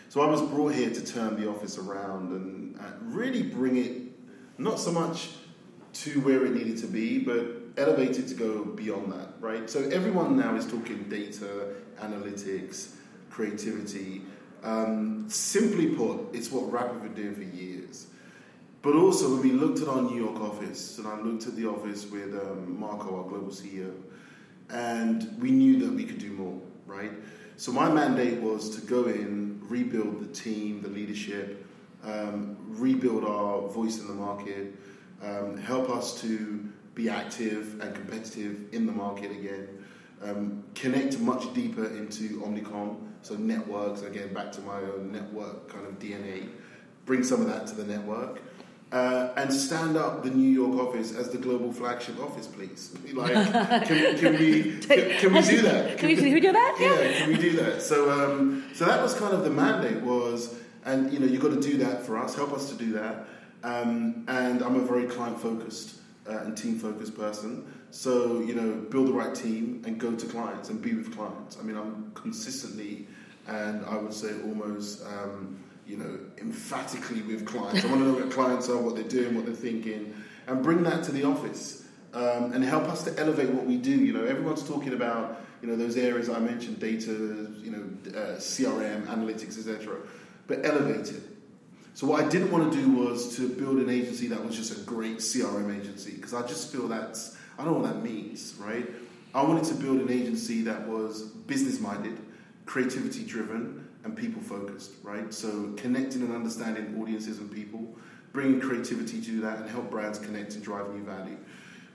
So 0.10 0.21
I 0.21 0.27
was 0.27 0.41
brought 0.41 0.75
here 0.75 0.91
to 0.91 1.06
turn 1.06 1.39
the 1.41 1.49
office 1.49 1.77
around 1.77 2.32
and 2.32 2.79
really 3.01 3.41
bring 3.41 3.77
it 3.77 4.01
not 4.58 4.79
so 4.79 4.91
much 4.91 5.29
to 5.93 6.19
where 6.21 6.45
it 6.45 6.53
needed 6.53 6.77
to 6.77 6.88
be, 6.88 7.19
but 7.19 7.45
elevated 7.77 8.27
to 8.27 8.34
go 8.36 8.65
beyond 8.65 9.12
that, 9.12 9.34
right? 9.39 9.69
So 9.69 9.82
everyone 9.89 10.38
now 10.38 10.56
is 10.56 10.65
talking 10.65 11.03
data, 11.10 11.73
analytics, 11.99 12.95
creativity. 13.29 14.21
Um, 14.63 15.25
simply 15.29 15.88
put, 15.88 16.34
it's 16.34 16.51
what 16.51 16.71
Rapp 16.71 16.93
have 16.93 17.03
been 17.03 17.13
doing 17.13 17.36
for 17.36 17.56
years. 17.56 18.08
But 18.84 18.96
also, 18.96 19.30
when 19.32 19.41
we 19.41 19.52
looked 19.54 19.80
at 19.80 19.88
our 19.88 20.02
New 20.02 20.22
York 20.22 20.41
office, 20.41 20.98
and 20.98 21.08
I 21.08 21.17
looked 21.22 21.48
at 21.48 21.56
the 21.56 21.65
office 21.65 22.06
with 22.06 22.36
um, 22.36 22.78
Marco, 22.78 23.15
our 23.15 23.24
global 23.24 23.48
CEO, 23.48 23.93
and 24.69 25.41
we 25.41 25.52
knew 25.52 25.80
that 25.80 25.93
we 25.93 26.04
could 26.04 26.17
do 26.17 26.32
more, 26.34 26.60
right? 26.86 27.12
So 27.56 27.72
my 27.72 27.89
mandate 27.89 28.41
was 28.41 28.76
to 28.76 28.86
go 28.86 29.06
in, 29.06 29.62
rebuild 29.69 30.19
the 30.19 30.34
team, 30.34 30.82
the 30.82 30.89
leadership, 30.89 31.65
um, 32.04 32.58
rebuild 32.67 33.24
our 33.24 33.69
voice 33.69 34.00
in 34.00 34.08
the 34.08 34.13
market, 34.13 34.76
um, 35.22 35.56
help 35.56 35.89
us 35.89 36.19
to 36.19 36.67
be 36.93 37.10
active 37.10 37.80
and 37.80 37.96
competitive 37.96 38.74
in 38.74 38.86
the 38.86 38.91
market 38.91 39.32
again, 39.32 39.65
um, 40.22 40.62
connect 40.76 41.19
much 41.19 41.54
deeper 41.54 41.86
into 41.86 42.41
Omnicom, 42.41 42.98
so 43.22 43.36
networks, 43.36 44.02
again, 44.02 44.34
back 44.34 44.52
to 44.52 44.62
my 44.62 44.82
own 44.82 45.10
network 45.10 45.69
kind 45.69 45.88
of 45.88 45.98
DNA, 46.00 46.50
bring 47.06 47.24
some 47.24 47.39
of 47.39 47.48
that 47.48 47.65
to 47.67 47.76
the 47.76 47.86
network. 47.86 48.41
Uh, 48.93 49.34
and 49.38 49.51
stand 49.51 49.97
up 49.97 50.21
the 50.21 50.29
New 50.29 50.47
York 50.47 50.79
office 50.79 51.15
as 51.15 51.27
the 51.32 51.38
global 51.39 51.73
flagship 51.73 52.19
office, 52.19 52.45
please. 52.45 52.95
Like, 53.13 53.34
can, 53.88 54.17
can 54.19 54.38
we 54.38 54.77
can, 54.77 55.17
can 55.19 55.34
we 55.34 55.41
do 55.41 55.62
that? 55.63 55.97
Can 55.97 56.10
we, 56.10 56.15
can 56.15 56.32
we 56.32 56.39
do 56.39 56.51
that? 56.51 56.77
Yeah, 56.79 57.17
can 57.17 57.29
we 57.29 57.38
do 57.38 57.56
that? 57.58 57.82
So, 57.82 58.12
um, 58.12 58.63
so 58.75 58.86
that 58.86 59.01
was 59.01 59.15
kind 59.15 59.34
of 59.34 59.43
the 59.43 59.49
mandate 59.49 59.99
was, 60.03 60.53
and 60.86 61.12
you 61.12 61.17
know, 61.17 61.25
you've 61.25 61.41
got 61.41 61.56
to 61.56 61.60
do 61.60 61.77
that 61.77 62.06
for 62.06 62.19
us. 62.19 62.36
Help 62.36 62.53
us 62.53 62.69
to 62.69 62.75
do 62.75 62.93
that. 62.93 63.25
Um, 63.63 64.25
and 64.27 64.62
I'm 64.62 64.75
a 64.75 64.86
very 64.86 65.08
client 65.08 65.41
focused 65.41 65.95
uh, 66.29 66.38
and 66.38 66.56
team 66.56 66.77
focused 66.77 67.17
person. 67.17 67.65
So, 67.89 68.41
you 68.41 68.53
know, 68.53 68.73
build 68.91 69.08
the 69.08 69.13
right 69.13 69.34
team 69.34 69.82
and 69.88 69.99
go 69.99 70.13
to 70.15 70.25
clients 70.27 70.69
and 70.69 70.79
be 70.79 70.93
with 70.93 71.15
clients. 71.15 71.58
I 71.60 71.63
mean, 71.63 71.77
I'm 71.77 72.12
consistently, 72.13 73.08
and 73.47 73.84
I 73.88 73.97
would 73.97 74.13
say 74.13 74.34
almost. 74.43 75.03
Um, 75.03 75.62
you 75.86 75.98
know, 75.98 76.19
emphatically 76.38 77.22
with 77.22 77.46
clients. 77.46 77.84
I 77.84 77.88
want 77.88 78.02
to 78.02 78.08
know 78.08 78.13
what 78.13 78.32
clients 78.32 78.69
are, 78.69 78.78
what 78.78 78.96
they're 78.96 79.04
doing, 79.04 79.36
what 79.36 79.46
they're 79.46 79.56
thinking, 79.56 80.13
and 80.48 80.63
bring 80.63 80.84
that 80.84 81.04
to 81.06 81.12
the 81.12 81.24
office 81.24 81.88
um, 82.13 82.54
and 82.54 82.63
help 82.63 82.84
us 82.84 83.04
to 83.04 83.19
elevate 83.19 83.50
what 83.50 83.65
we 83.65 83.78
do. 83.78 83.91
You 83.91 84.13
know, 84.13 84.26
everyone's 84.26 84.67
talking 84.67 84.93
about 84.93 85.41
you 85.62 85.67
know 85.67 85.76
those 85.76 85.98
areas 85.98 86.30
I 86.30 86.39
mentioned, 86.39 86.80
data, 86.80 87.12
you 87.12 87.72
know, 87.72 88.17
uh, 88.17 88.36
CRM, 88.38 89.06
analytics, 89.08 89.58
etc. 89.58 89.98
But 90.48 90.65
elevate 90.65 91.10
it. 91.10 91.24
So 91.96 92.08
what 92.08 92.24
I 92.24 92.28
didn't 92.28 92.52
want 92.52 92.74
to 92.74 92.80
do 92.80 92.91
was 92.91 93.36
to 93.38 93.48
build 93.48 93.78
an 93.78 93.89
agency 93.89 94.28
that 94.28 94.43
was 94.43 94.56
just 94.56 94.76
a 94.76 94.82
great 94.82 95.17
CRM 95.17 95.80
agency 95.80 96.12
because 96.12 96.34
I 96.34 96.46
just 96.48 96.72
feel 96.72 96.88
that's 96.88 97.38
I 97.58 97.63
don't 97.63 97.74
know 97.74 97.80
what 97.80 97.93
that 97.93 98.04
means, 98.04 98.56
right? 98.60 98.89
I 99.36 99.43
wanted 99.43 99.63
to 99.65 99.76
build 99.76 100.00
an 100.02 100.12
agency 100.12 100.62
that 100.63 100.88
was 100.88 101.22
business 101.22 101.80
minded, 101.80 102.19
creativity 102.65 103.24
driven, 103.24 103.83
and 104.04 104.16
people 104.16 104.42
focused, 104.42 104.92
right? 105.04 105.34
So 105.34 105.74
connecting 105.78 106.22
and 106.22 106.34
understanding 106.34 107.00
audiences 107.02 107.39
and 107.39 107.52
people, 107.52 107.96
bringing 108.32 108.60
creativity 108.60 109.22
to 109.22 109.42
that, 109.42 109.60
and 109.60 109.70
help 109.70 109.89
brands 109.89 110.20
connect 110.20 110.56
and 110.56 110.63
drive 110.63 110.94
new 110.94 111.04
value. 111.04 111.38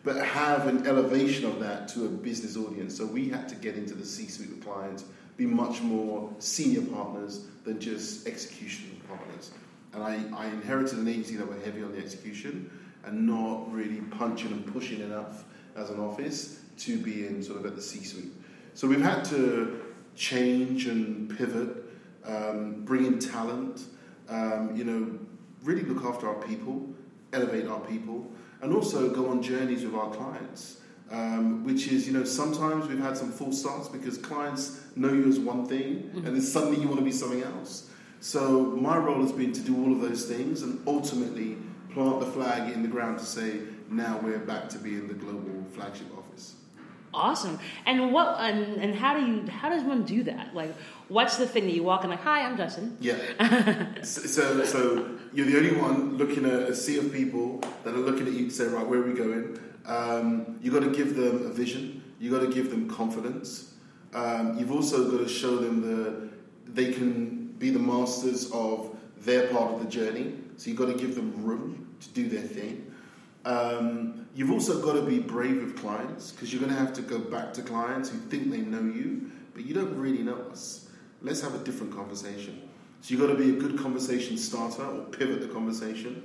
But 0.04 0.24
have 0.24 0.66
an 0.68 0.86
elevation 0.86 1.44
of 1.44 1.60
that 1.60 1.88
to 1.88 2.06
a 2.06 2.08
business 2.08 2.56
audience. 2.56 2.96
So 2.96 3.04
we 3.04 3.28
had 3.28 3.48
to 3.48 3.54
get 3.56 3.74
into 3.74 3.94
the 3.94 4.06
C-suite 4.06 4.48
with 4.48 4.64
clients, 4.64 5.04
be 5.36 5.44
much 5.44 5.82
more 5.82 6.32
senior 6.38 6.82
partners 6.82 7.46
than 7.64 7.78
just 7.80 8.26
execution 8.26 9.00
partners. 9.08 9.50
And 9.92 10.02
I, 10.02 10.20
I 10.34 10.46
inherited 10.46 10.98
an 10.98 11.08
agency 11.08 11.36
that 11.36 11.46
were 11.46 11.58
heavy 11.64 11.82
on 11.82 11.92
the 11.92 11.98
execution 11.98 12.70
and 13.04 13.26
not 13.26 13.72
really 13.72 14.00
punching 14.10 14.52
and 14.52 14.66
pushing 14.72 15.00
enough 15.00 15.44
as 15.76 15.90
an 15.90 16.00
office 16.00 16.60
to 16.78 16.98
be 16.98 17.26
in 17.26 17.42
sort 17.42 17.58
of 17.58 17.66
at 17.66 17.76
the 17.76 17.82
C-suite. 17.82 18.32
So 18.74 18.86
we've 18.86 19.02
had 19.02 19.24
to 19.26 19.80
change 20.14 20.86
and 20.86 21.36
pivot 21.36 21.87
um, 22.24 22.84
bring 22.84 23.06
in 23.06 23.18
talent, 23.18 23.82
um, 24.28 24.76
you 24.76 24.84
know, 24.84 25.18
really 25.62 25.82
look 25.82 26.04
after 26.04 26.28
our 26.28 26.40
people, 26.42 26.88
elevate 27.32 27.66
our 27.66 27.80
people, 27.80 28.30
and 28.60 28.74
also 28.74 29.10
go 29.10 29.28
on 29.28 29.42
journeys 29.42 29.84
with 29.84 29.94
our 29.94 30.10
clients. 30.10 30.80
Um, 31.10 31.64
which 31.64 31.88
is, 31.88 32.06
you 32.06 32.12
know, 32.12 32.24
sometimes 32.24 32.86
we've 32.86 32.98
had 32.98 33.16
some 33.16 33.32
false 33.32 33.58
starts 33.58 33.88
because 33.88 34.18
clients 34.18 34.82
know 34.94 35.10
you 35.10 35.26
as 35.26 35.38
one 35.38 35.64
thing 35.64 36.02
mm-hmm. 36.02 36.18
and 36.18 36.36
then 36.36 36.42
suddenly 36.42 36.78
you 36.78 36.86
want 36.86 36.98
to 36.98 37.04
be 37.04 37.12
something 37.12 37.42
else. 37.42 37.88
So 38.20 38.76
my 38.76 38.98
role 38.98 39.22
has 39.22 39.32
been 39.32 39.52
to 39.52 39.60
do 39.62 39.74
all 39.82 39.92
of 39.92 40.02
those 40.02 40.26
things 40.26 40.60
and 40.60 40.86
ultimately 40.86 41.56
plant 41.94 42.20
the 42.20 42.26
flag 42.26 42.72
in 42.72 42.82
the 42.82 42.88
ground 42.88 43.20
to 43.20 43.24
say, 43.24 43.60
now 43.88 44.20
we're 44.22 44.38
back 44.38 44.68
to 44.70 44.78
being 44.78 45.08
the 45.08 45.14
global 45.14 45.64
flagship 45.72 46.08
office. 46.16 46.56
Awesome. 47.14 47.58
And 47.86 48.12
what 48.12 48.36
and, 48.40 48.76
and 48.76 48.94
how 48.94 49.18
do 49.18 49.24
you 49.24 49.46
how 49.48 49.68
does 49.70 49.82
one 49.82 50.04
do 50.04 50.24
that? 50.24 50.54
Like 50.54 50.74
what's 51.08 51.36
the 51.36 51.46
thing 51.46 51.64
that 51.64 51.72
you 51.72 51.82
walk 51.82 52.04
in 52.04 52.10
like, 52.10 52.20
hi, 52.20 52.42
I'm 52.42 52.56
Justin? 52.56 52.96
Yeah. 53.00 53.16
so, 54.02 54.64
so 54.64 55.10
you're 55.32 55.46
the 55.46 55.56
only 55.56 55.76
one 55.76 56.16
looking 56.16 56.44
at 56.44 56.52
a 56.52 56.74
sea 56.74 56.98
of 56.98 57.12
people 57.12 57.60
that 57.84 57.94
are 57.94 57.98
looking 57.98 58.26
at 58.26 58.34
you 58.34 58.48
to 58.48 58.50
say, 58.50 58.66
right, 58.66 58.86
where 58.86 59.00
are 59.00 59.06
we 59.06 59.14
going? 59.14 59.58
Um, 59.86 60.58
you've 60.62 60.74
got 60.74 60.82
to 60.84 60.90
give 60.90 61.16
them 61.16 61.46
a 61.46 61.50
vision. 61.50 62.02
You've 62.20 62.32
got 62.32 62.46
to 62.46 62.52
give 62.52 62.70
them 62.70 62.88
confidence. 62.88 63.74
Um, 64.14 64.58
you've 64.58 64.72
also 64.72 65.10
got 65.10 65.18
to 65.18 65.28
show 65.28 65.56
them 65.56 65.80
that 65.82 66.30
they 66.74 66.92
can 66.92 67.46
be 67.58 67.70
the 67.70 67.78
masters 67.78 68.50
of 68.52 68.96
their 69.18 69.48
part 69.48 69.72
of 69.72 69.80
the 69.80 69.88
journey. 69.88 70.34
So 70.56 70.68
you've 70.68 70.78
got 70.78 70.86
to 70.86 70.94
give 70.94 71.14
them 71.14 71.44
room 71.44 71.96
to 72.00 72.08
do 72.10 72.28
their 72.28 72.42
thing. 72.42 72.92
Um, 73.44 74.17
you've 74.34 74.50
also 74.50 74.80
got 74.80 74.94
to 74.94 75.02
be 75.02 75.18
brave 75.18 75.62
with 75.62 75.76
clients 75.76 76.32
because 76.32 76.52
you're 76.52 76.60
going 76.60 76.72
to 76.72 76.78
have 76.78 76.92
to 76.94 77.02
go 77.02 77.18
back 77.18 77.52
to 77.54 77.62
clients 77.62 78.10
who 78.10 78.18
think 78.18 78.50
they 78.50 78.58
know 78.58 78.80
you, 78.80 79.30
but 79.54 79.64
you 79.64 79.74
don't 79.74 79.96
really 79.96 80.22
know 80.22 80.36
us 80.50 80.88
let's 81.22 81.40
have 81.40 81.54
a 81.54 81.58
different 81.58 81.94
conversation. 81.94 82.68
So 83.00 83.12
you've 83.12 83.20
got 83.20 83.28
to 83.28 83.34
be 83.34 83.50
a 83.50 83.60
good 83.60 83.78
conversation 83.78 84.36
starter 84.36 84.84
or 84.84 85.04
pivot 85.04 85.40
the 85.40 85.48
conversation. 85.48 86.22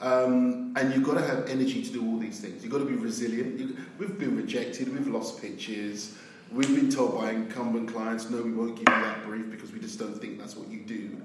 Um, 0.00 0.74
and 0.76 0.92
you've 0.92 1.04
got 1.04 1.14
to 1.14 1.22
have 1.22 1.48
energy 1.48 1.82
to 1.82 1.92
do 1.92 2.04
all 2.04 2.18
these 2.18 2.40
things. 2.40 2.62
You've 2.62 2.72
got 2.72 2.78
to 2.78 2.84
be 2.84 2.94
resilient. 2.94 3.58
You, 3.58 3.76
we've 3.98 4.18
been 4.18 4.36
rejected, 4.36 4.92
we've 4.92 5.06
lost 5.06 5.40
pitches, 5.40 6.16
we've 6.50 6.74
been 6.74 6.90
told 6.90 7.18
by 7.18 7.30
incumbent 7.30 7.92
clients, 7.92 8.28
no, 8.28 8.42
we 8.42 8.52
won't 8.52 8.76
give 8.76 8.92
you 8.94 9.02
that 9.02 9.22
brief 9.24 9.50
because 9.50 9.72
we 9.72 9.78
just 9.78 9.98
don't 9.98 10.20
think 10.20 10.40
that's 10.40 10.56
what 10.56 10.68
you 10.68 10.80
do. 10.80 11.20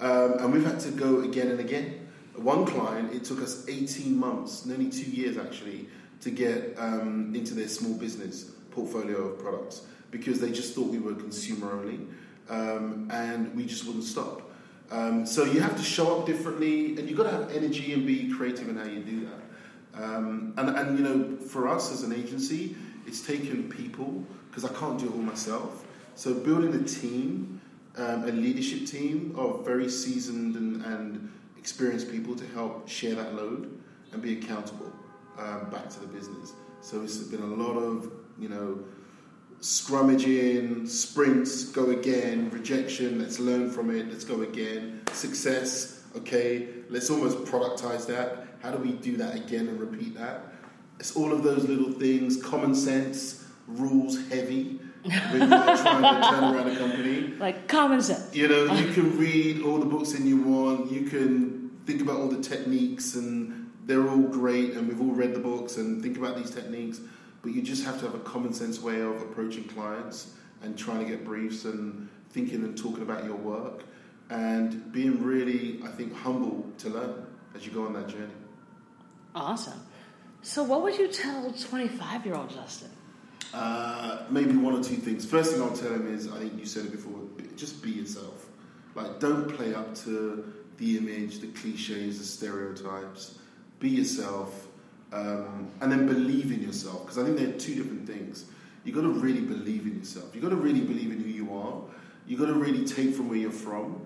Um, 0.00 0.34
and 0.40 0.52
we've 0.52 0.64
had 0.64 0.80
to 0.80 0.90
go 0.90 1.20
again 1.20 1.48
and 1.48 1.60
again. 1.60 2.07
One 2.38 2.64
client, 2.64 3.12
it 3.12 3.24
took 3.24 3.40
us 3.40 3.68
18 3.68 4.16
months, 4.16 4.64
nearly 4.64 4.90
two 4.90 5.10
years 5.10 5.36
actually, 5.36 5.88
to 6.20 6.30
get 6.30 6.74
um, 6.78 7.32
into 7.34 7.54
their 7.54 7.68
small 7.68 7.94
business 7.94 8.50
portfolio 8.70 9.28
of 9.28 9.38
products 9.38 9.82
because 10.10 10.40
they 10.40 10.50
just 10.50 10.74
thought 10.74 10.88
we 10.88 10.98
were 10.98 11.14
consumer 11.14 11.72
only 11.72 12.00
um, 12.48 13.08
and 13.12 13.54
we 13.54 13.66
just 13.66 13.84
wouldn't 13.86 14.04
stop. 14.04 14.42
Um, 14.90 15.26
so 15.26 15.44
you 15.44 15.60
have 15.60 15.76
to 15.76 15.82
show 15.82 16.18
up 16.18 16.26
differently, 16.26 16.96
and 16.96 17.08
you've 17.08 17.18
got 17.18 17.24
to 17.24 17.30
have 17.30 17.50
energy 17.52 17.92
and 17.92 18.06
be 18.06 18.30
creative 18.32 18.68
in 18.68 18.76
how 18.76 18.84
you 18.84 19.00
do 19.00 19.26
that. 19.26 20.02
Um, 20.02 20.54
and, 20.56 20.70
and 20.70 20.98
you 20.98 21.04
know, 21.04 21.36
for 21.36 21.68
us 21.68 21.92
as 21.92 22.02
an 22.02 22.12
agency, 22.12 22.74
it's 23.06 23.20
taken 23.20 23.68
people 23.68 24.24
because 24.48 24.64
I 24.64 24.72
can't 24.74 24.98
do 24.98 25.06
it 25.06 25.12
all 25.12 25.18
myself. 25.18 25.86
So 26.14 26.34
building 26.34 26.74
a 26.74 26.84
team, 26.84 27.60
um, 27.96 28.24
a 28.24 28.32
leadership 28.32 28.86
team 28.86 29.34
of 29.36 29.64
very 29.64 29.88
seasoned 29.88 30.56
and, 30.56 30.84
and, 30.84 31.32
experienced 31.58 32.10
people 32.10 32.34
to 32.36 32.46
help 32.48 32.88
share 32.88 33.14
that 33.16 33.34
load 33.34 33.80
and 34.12 34.22
be 34.22 34.38
accountable 34.38 34.92
um, 35.38 35.68
back 35.70 35.88
to 35.90 36.00
the 36.00 36.06
business. 36.06 36.52
So 36.80 37.02
it's 37.02 37.18
been 37.18 37.42
a 37.42 37.46
lot 37.46 37.76
of 37.76 38.10
you 38.38 38.48
know 38.48 38.84
scrummaging, 39.60 40.88
sprints, 40.88 41.64
go 41.64 41.90
again, 41.90 42.48
rejection, 42.50 43.18
let's 43.18 43.40
learn 43.40 43.70
from 43.70 43.90
it, 43.90 44.08
let's 44.08 44.24
go 44.24 44.42
again, 44.42 45.02
success, 45.12 46.04
okay, 46.16 46.68
let's 46.88 47.10
almost 47.10 47.38
productize 47.38 48.06
that. 48.06 48.46
How 48.60 48.70
do 48.70 48.78
we 48.78 48.92
do 48.92 49.16
that 49.16 49.34
again 49.34 49.68
and 49.68 49.80
repeat 49.80 50.16
that? 50.16 50.52
It's 51.00 51.16
all 51.16 51.32
of 51.32 51.42
those 51.42 51.64
little 51.64 51.92
things, 51.92 52.40
common 52.42 52.74
sense, 52.74 53.46
rules 53.66 54.18
heavy. 54.28 54.80
When 55.02 55.40
you're 55.40 55.48
trying 55.48 56.22
to 56.22 56.28
turn 56.28 56.54
around 56.54 56.68
a 56.68 56.76
company, 56.76 57.20
like 57.38 57.68
common 57.68 58.02
sense. 58.02 58.34
You 58.34 58.48
know, 58.48 58.72
you 58.74 58.92
can 58.92 59.18
read 59.18 59.62
all 59.62 59.78
the 59.78 59.86
books 59.86 60.14
in 60.14 60.26
you 60.26 60.38
want. 60.38 60.90
You 60.90 61.04
can 61.04 61.70
think 61.86 62.02
about 62.02 62.16
all 62.16 62.28
the 62.28 62.42
techniques, 62.42 63.14
and 63.14 63.70
they're 63.84 64.08
all 64.08 64.28
great. 64.28 64.72
And 64.72 64.88
we've 64.88 65.00
all 65.00 65.14
read 65.14 65.34
the 65.34 65.40
books 65.40 65.76
and 65.76 66.02
think 66.02 66.16
about 66.16 66.36
these 66.36 66.50
techniques 66.50 67.00
but 67.42 67.52
you 67.52 67.62
just 67.62 67.84
have 67.84 67.98
to 68.00 68.06
have 68.06 68.14
a 68.14 68.20
common 68.20 68.52
sense 68.52 68.80
way 68.80 69.00
of 69.00 69.22
approaching 69.22 69.64
clients 69.64 70.32
and 70.62 70.76
trying 70.76 70.98
to 70.98 71.04
get 71.04 71.24
briefs 71.24 71.64
and 71.64 72.08
thinking 72.30 72.64
and 72.64 72.76
talking 72.76 73.02
about 73.02 73.24
your 73.24 73.36
work 73.36 73.84
and 74.30 74.92
being 74.92 75.22
really, 75.22 75.80
I 75.84 75.88
think, 75.88 76.14
humble 76.14 76.66
to 76.78 76.90
learn 76.90 77.26
as 77.54 77.64
you 77.64 77.72
go 77.72 77.86
on 77.86 77.94
that 77.94 78.08
journey. 78.08 78.34
Awesome. 79.34 79.80
So, 80.42 80.62
what 80.62 80.82
would 80.82 80.98
you 80.98 81.08
tell 81.08 81.52
25 81.52 82.26
year 82.26 82.34
old 82.34 82.50
Justin? 82.50 82.90
Uh, 83.54 84.24
maybe 84.28 84.54
one 84.56 84.74
or 84.74 84.82
two 84.82 84.96
things. 84.96 85.24
First 85.24 85.52
thing 85.52 85.62
I'll 85.62 85.76
tell 85.76 85.92
him 85.92 86.12
is 86.14 86.30
I 86.30 86.38
think 86.38 86.58
you 86.58 86.66
said 86.66 86.84
it 86.86 86.92
before 86.92 87.18
just 87.58 87.82
be 87.82 87.90
yourself. 87.90 88.46
Like, 88.94 89.20
don't 89.20 89.48
play 89.54 89.74
up 89.74 89.94
to 90.04 90.52
the 90.78 90.96
image, 90.96 91.40
the 91.40 91.48
cliches, 91.48 92.18
the 92.18 92.24
stereotypes. 92.24 93.38
Be 93.80 93.90
yourself 93.90 94.66
um, 95.12 95.70
and 95.80 95.90
then 95.90 96.06
believe 96.06 96.52
in 96.52 96.62
yourself 96.62 97.02
because 97.02 97.18
I 97.18 97.24
think 97.24 97.36
they're 97.36 97.58
two 97.58 97.74
different 97.74 98.06
things. 98.06 98.46
You've 98.84 98.94
got 98.94 99.02
to 99.02 99.10
really 99.10 99.40
believe 99.40 99.82
in 99.82 99.98
yourself. 99.98 100.34
You've 100.34 100.42
got 100.42 100.50
to 100.50 100.56
really 100.56 100.80
believe 100.80 101.10
in 101.10 101.20
who 101.20 101.28
you 101.28 101.54
are. 101.54 101.82
You've 102.26 102.40
got 102.40 102.46
to 102.46 102.54
really 102.54 102.84
take 102.84 103.14
from 103.14 103.28
where 103.28 103.38
you're 103.38 103.50
from, 103.50 104.04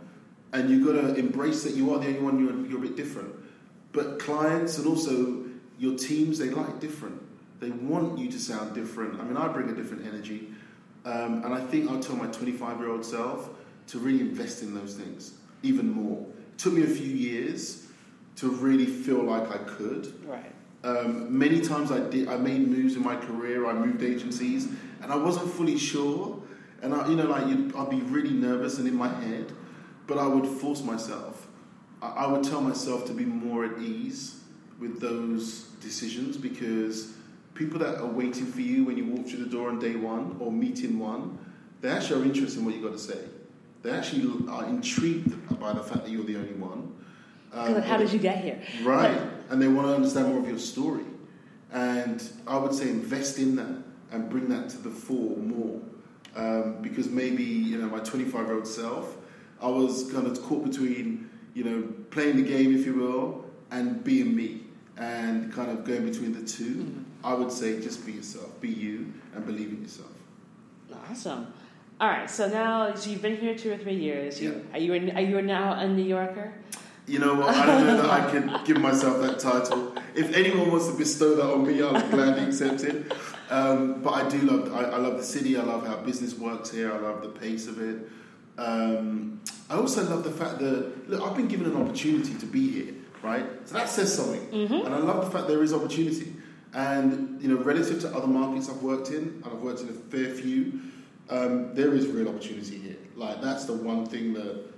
and 0.52 0.70
you've 0.70 0.87
got 0.87 1.00
to 1.00 1.14
embrace 1.14 1.62
that 1.64 1.74
you 1.74 1.92
are 1.92 1.98
the 1.98 2.07
only 2.07 2.20
one. 2.20 2.38
You're, 2.38 2.66
you're 2.66 2.78
a 2.78 2.83
bit 2.88 2.96
different. 2.96 3.35
But 3.92 4.18
clients 4.18 4.78
and 4.78 4.87
also 4.87 5.44
your 5.78 5.96
teams, 5.96 6.38
they 6.38 6.48
like 6.48 6.81
different. 6.81 7.20
They 7.62 7.70
want 7.70 8.18
you 8.18 8.29
to 8.29 8.40
sound 8.40 8.75
different. 8.75 9.20
I 9.20 9.22
mean, 9.22 9.37
I 9.37 9.46
bring 9.46 9.70
a 9.70 9.72
different 9.72 10.05
energy, 10.05 10.48
um, 11.05 11.44
and 11.44 11.55
I 11.55 11.61
think 11.61 11.88
I'll 11.88 12.01
tell 12.01 12.16
my 12.16 12.27
25 12.27 12.81
year 12.81 12.90
old 12.90 13.05
self 13.05 13.51
to 13.87 14.01
really 14.01 14.20
invest 14.20 14.64
in 14.64 14.75
those 14.75 14.94
things 14.94 15.35
even 15.62 15.88
more. 15.88 16.27
It 16.55 16.59
took 16.59 16.72
me 16.72 16.83
a 16.83 16.88
few 16.88 17.07
years 17.07 17.87
to 18.35 18.51
really 18.51 18.87
feel 18.87 19.22
like 19.22 19.48
I 19.48 19.59
could. 19.59 20.12
Right. 20.27 20.53
Um, 20.83 21.38
many 21.38 21.61
times 21.61 21.92
I 21.92 22.01
did. 22.01 22.27
I 22.27 22.37
made 22.37 22.66
moves 22.66 22.96
in 22.96 23.05
my 23.05 23.14
career. 23.14 23.64
I 23.70 23.75
moved 23.75 24.03
agencies, 24.03 24.66
and 25.01 25.12
I 25.12 25.16
wasn't 25.16 25.48
fully 25.53 25.79
sure. 25.79 26.42
And 26.83 26.92
I, 26.92 27.09
you 27.09 27.14
know, 27.14 27.27
like 27.27 27.46
you'd, 27.46 27.77
I'd 27.77 27.90
be 27.90 28.01
really 28.01 28.33
nervous 28.33 28.79
and 28.79 28.88
in 28.88 28.96
my 28.96 29.07
head, 29.07 29.53
but 30.09 30.18
I 30.18 30.27
would 30.27 30.48
force 30.48 30.83
myself. 30.83 31.46
I, 32.03 32.09
I 32.09 32.27
would 32.27 32.42
tell 32.42 32.61
myself 32.61 33.05
to 33.07 33.12
be 33.12 33.25
more 33.25 33.64
at 33.64 33.81
ease 33.81 34.40
with 34.81 35.01
those 35.01 35.68
decisions 35.81 36.37
because 36.37 37.14
people 37.55 37.79
that 37.81 37.99
are 37.99 38.07
waiting 38.07 38.47
for 38.47 38.61
you 38.61 38.85
when 38.85 38.97
you 38.97 39.07
walk 39.07 39.27
through 39.27 39.45
the 39.45 39.51
door 39.51 39.69
on 39.69 39.79
day 39.79 39.97
one 39.97 40.37
or 40.41 40.51
meeting 40.51 40.99
one, 40.99 41.38
they 41.81 41.91
actually 41.91 42.23
are 42.23 42.25
interested 42.25 42.61
in 42.61 42.65
what 42.65 42.75
you've 42.75 42.85
got 42.85 42.93
to 42.93 42.99
say. 42.99 43.19
They 43.83 43.91
actually 43.91 44.49
are 44.49 44.65
intrigued 44.67 45.59
by 45.59 45.73
the 45.73 45.83
fact 45.83 46.05
that 46.05 46.11
you're 46.11 46.25
the 46.25 46.37
only 46.37 46.55
one. 46.55 46.95
Um, 47.53 47.75
like, 47.75 47.85
how 47.85 47.99
did 47.99 48.12
you 48.12 48.19
get 48.19 48.43
here? 48.43 48.62
Right, 48.83 49.21
and 49.51 49.61
they 49.61 49.69
want 49.69 49.88
to 49.88 49.95
understand 49.95 50.29
more 50.29 50.38
of 50.38 50.49
your 50.49 50.59
story. 50.59 51.05
And 51.73 52.23
I 52.47 52.57
would 52.57 52.75
say 52.75 52.88
invest 52.88 53.38
in 53.38 53.57
that 53.57 53.83
and 54.12 54.29
bring 54.31 54.49
that 54.51 54.69
to 54.71 54.79
the 54.79 54.91
fore 54.91 55.37
more. 55.37 55.81
Um, 56.35 56.81
because 56.81 57.09
maybe, 57.09 57.43
you 57.43 57.79
know, 57.79 57.88
my 57.88 57.99
25 57.99 58.47
year 58.47 58.55
old 58.55 58.67
self, 58.67 59.17
I 59.61 59.69
was 59.69 60.11
kind 60.12 60.27
of 60.27 60.41
caught 60.43 60.65
between, 60.65 61.29
you 61.55 61.65
know, 61.65 61.88
playing 62.11 62.37
the 62.37 62.43
game, 62.43 62.75
if 62.75 62.87
you 62.87 62.95
will, 62.95 63.45
and 63.71 64.03
being 64.03 64.35
me 64.35 64.62
and 64.97 65.53
kind 65.53 65.71
of 65.71 65.85
going 65.85 66.05
between 66.05 66.33
the 66.33 66.47
2 66.47 66.65
mm-hmm. 66.65 67.02
I 67.25 67.35
would 67.35 67.53
say 67.53 67.81
just 67.81 68.05
be 68.05 68.13
yourself, 68.13 68.61
be 68.61 68.69
you, 68.69 69.13
and 69.35 69.47
believe 69.47 69.71
in 69.71 69.83
yourself. 69.83 70.11
Awesome. 71.11 71.53
All 72.01 72.09
right, 72.09 72.29
so 72.29 72.49
now 72.49 72.95
so 72.95 73.11
you've 73.11 73.23
been 73.23 73.37
here 73.37 73.55
two 73.55 73.73
or 73.73 73.79
three 73.79 73.95
years. 73.95 74.41
You, 74.41 74.63
yeah. 74.71 74.77
Are 74.77 74.81
you 74.81 74.93
are 75.15 75.21
you 75.21 75.43
now 75.43 75.75
a 75.75 75.87
New 75.87 76.03
Yorker? 76.03 76.53
You 77.07 77.19
know 77.19 77.35
what? 77.35 77.55
I 77.55 77.67
don't 77.67 77.87
know 77.87 77.97
that 78.03 78.11
I 78.11 78.31
can 78.31 78.65
give 78.65 78.79
myself 78.79 79.21
that 79.23 79.39
title. 79.41 79.95
If 80.15 80.35
anyone 80.35 80.71
wants 80.71 80.89
to 80.89 80.97
bestow 80.97 81.35
that 81.35 81.45
on 81.45 81.67
me, 81.67 81.83
I'll 81.83 81.93
gladly 82.11 82.45
accept 82.45 82.83
it. 82.85 83.13
Um, 83.51 84.03
but 84.03 84.11
I 84.15 84.29
do 84.29 84.39
love. 84.39 84.73
I, 84.73 84.85
I, 84.85 84.97
love 84.99 85.17
the 85.17 85.25
city. 85.25 85.57
I 85.59 85.63
love 85.63 85.87
how 85.87 85.97
business 85.97 86.35
works 86.35 86.71
here. 86.71 86.93
I 86.93 86.99
love 86.99 87.23
the 87.23 87.29
pace 87.29 87.67
of 87.67 87.81
it. 87.81 88.09
Um, 88.57 89.41
I 89.69 89.75
also 89.75 90.09
love 90.09 90.25
the 90.25 90.31
fact 90.31 90.59
that 90.61 91.11
look, 91.11 91.23
I've 91.23 91.37
been 91.37 91.49
given 91.49 91.67
an 91.67 91.77
opportunity 91.77 92.35
to 92.35 92.47
be 92.47 92.71
here, 92.71 92.95
right? 93.23 93.45
So 93.65 93.75
that 93.75 93.89
says 93.89 94.15
something, 94.15 94.41
mm-hmm. 94.49 94.87
and 94.87 94.95
I 94.95 94.99
love 94.99 95.25
the 95.25 95.31
fact 95.31 95.49
there 95.49 95.63
is 95.63 95.73
opportunity. 95.73 96.33
And 96.75 97.41
you 97.43 97.49
know, 97.49 97.63
relative 97.63 98.01
to 98.03 98.15
other 98.15 98.27
markets 98.27 98.69
I've 98.69 98.83
worked 98.83 99.11
in, 99.11 99.43
and 99.45 99.45
I've 99.47 99.61
worked 99.61 99.81
in 99.81 99.89
a 99.89 99.93
fair 99.93 100.31
few, 100.35 100.81
um, 101.29 101.75
there 101.75 101.95
is 101.95 102.07
real 102.07 102.29
opportunity 102.29 102.79
here. 102.79 102.97
Like 103.15 103.43
that's 103.43 103.65
the 103.65 103.75
one 103.75 104.07
thing 104.07 104.33
that 104.35 104.73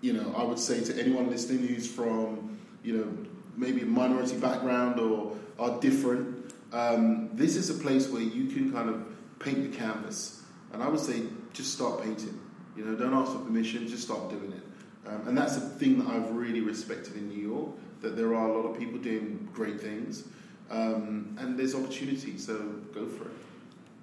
you 0.00 0.12
know, 0.14 0.32
I 0.36 0.42
would 0.44 0.58
say 0.58 0.82
to 0.82 0.98
anyone 0.98 1.30
listening 1.30 1.66
who's 1.66 1.86
from, 1.86 2.58
you 2.82 2.96
know, 2.96 3.26
maybe 3.56 3.82
a 3.82 3.86
minority 3.86 4.36
background 4.38 4.98
or 4.98 5.36
are 5.58 5.78
different, 5.80 6.54
um, 6.72 7.30
this 7.34 7.56
is 7.56 7.68
a 7.70 7.74
place 7.74 8.08
where 8.08 8.22
you 8.22 8.46
can 8.46 8.72
kind 8.72 8.88
of 8.88 9.04
paint 9.38 9.70
the 9.70 9.76
canvas. 9.76 10.42
And 10.72 10.82
I 10.82 10.88
would 10.88 11.00
say 11.00 11.22
just 11.52 11.74
start 11.74 12.02
painting. 12.02 12.38
You 12.76 12.84
know, 12.84 12.94
don't 12.96 13.12
ask 13.12 13.32
for 13.32 13.38
permission, 13.38 13.86
just 13.88 14.04
start 14.04 14.30
doing 14.30 14.52
it. 14.52 14.62
Um, 15.06 15.28
and 15.28 15.36
that's 15.36 15.56
the 15.56 15.68
thing 15.68 15.98
that 15.98 16.08
I've 16.08 16.30
really 16.30 16.60
respected 16.60 17.16
in 17.16 17.28
New 17.28 17.48
York, 17.48 17.70
that 18.00 18.16
there 18.16 18.34
are 18.34 18.48
a 18.48 18.56
lot 18.56 18.70
of 18.70 18.78
people 18.78 18.98
doing 18.98 19.48
great 19.52 19.80
things. 19.80 20.24
Um, 20.70 21.36
and 21.38 21.58
there's 21.58 21.74
opportunity, 21.74 22.38
so 22.38 22.56
go 22.94 23.06
for 23.06 23.24
it. 23.24 23.30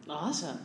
Awesome. 0.10 0.60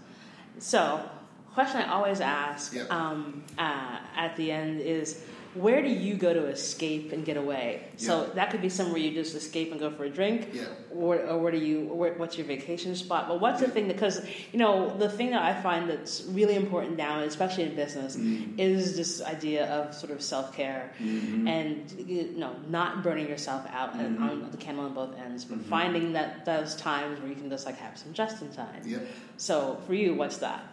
So, 0.59 1.09
question 1.55 1.81
I 1.81 1.93
always 1.93 2.21
ask 2.21 2.75
yep. 2.75 2.91
um, 2.91 3.45
uh, 3.59 3.99
at 4.17 4.35
the 4.37 4.51
end 4.51 4.81
is 4.81 5.25
where 5.55 5.83
do 5.83 5.89
you 5.89 6.15
go 6.15 6.33
to 6.33 6.47
escape 6.47 7.13
and 7.13 7.27
get 7.27 7.37
away? 7.37 7.83
So 7.97 8.27
that 8.35 8.51
could 8.51 8.63
be 8.63 8.71
somewhere 8.71 8.99
you 8.99 9.13
just 9.13 9.35
escape 9.35 9.71
and 9.71 9.79
go 9.79 9.91
for 9.91 10.05
a 10.05 10.11
drink, 10.11 10.49
yeah. 10.53 10.65
or, 10.91 11.21
or 11.21 11.39
where 11.39 11.53
do 11.53 11.59
you? 11.59 11.83
Where, 11.93 12.15
what's 12.15 12.39
your 12.39 12.47
vacation 12.47 12.97
spot? 12.97 13.29
But 13.29 13.41
what's 13.41 13.61
yeah. 13.61 13.67
the 13.67 13.73
thing 13.73 13.89
that 13.89 13.95
because 13.95 14.25
you 14.53 14.59
know 14.59 14.97
the 14.97 15.11
thing 15.11 15.31
that 15.31 15.43
I 15.43 15.61
find 15.61 15.91
that's 15.91 16.23
really 16.29 16.55
important 16.55 16.97
now, 16.97 17.21
especially 17.21 17.65
in 17.65 17.75
business, 17.75 18.17
mm-hmm. 18.17 18.59
is 18.59 18.97
this 18.97 19.21
idea 19.23 19.67
of 19.67 19.95
sort 19.95 20.11
of 20.11 20.23
self 20.23 20.57
care 20.57 20.93
mm-hmm. 20.99 21.47
and 21.47 21.93
you 22.07 22.33
know 22.37 22.57
not 22.69 23.03
burning 23.03 23.29
yourself 23.29 23.67
out 23.71 23.93
mm-hmm. 23.93 24.23
on 24.23 24.51
the 24.51 24.57
candle 24.57 24.87
on 24.87 24.95
both 24.95 25.19
ends, 25.19 25.45
but 25.45 25.59
mm-hmm. 25.59 25.69
finding 25.69 26.13
that 26.15 26.47
those 26.47 26.75
times 26.77 27.21
where 27.21 27.29
you 27.29 27.37
can 27.37 27.51
just 27.51 27.67
like 27.67 27.77
have 27.77 27.99
some 27.99 28.15
just 28.15 28.41
in 28.41 28.51
time. 28.53 28.83
Yeah. 28.87 28.99
So 29.37 29.83
for 29.87 29.93
you, 29.93 30.15
what's 30.15 30.39
that? 30.39 30.65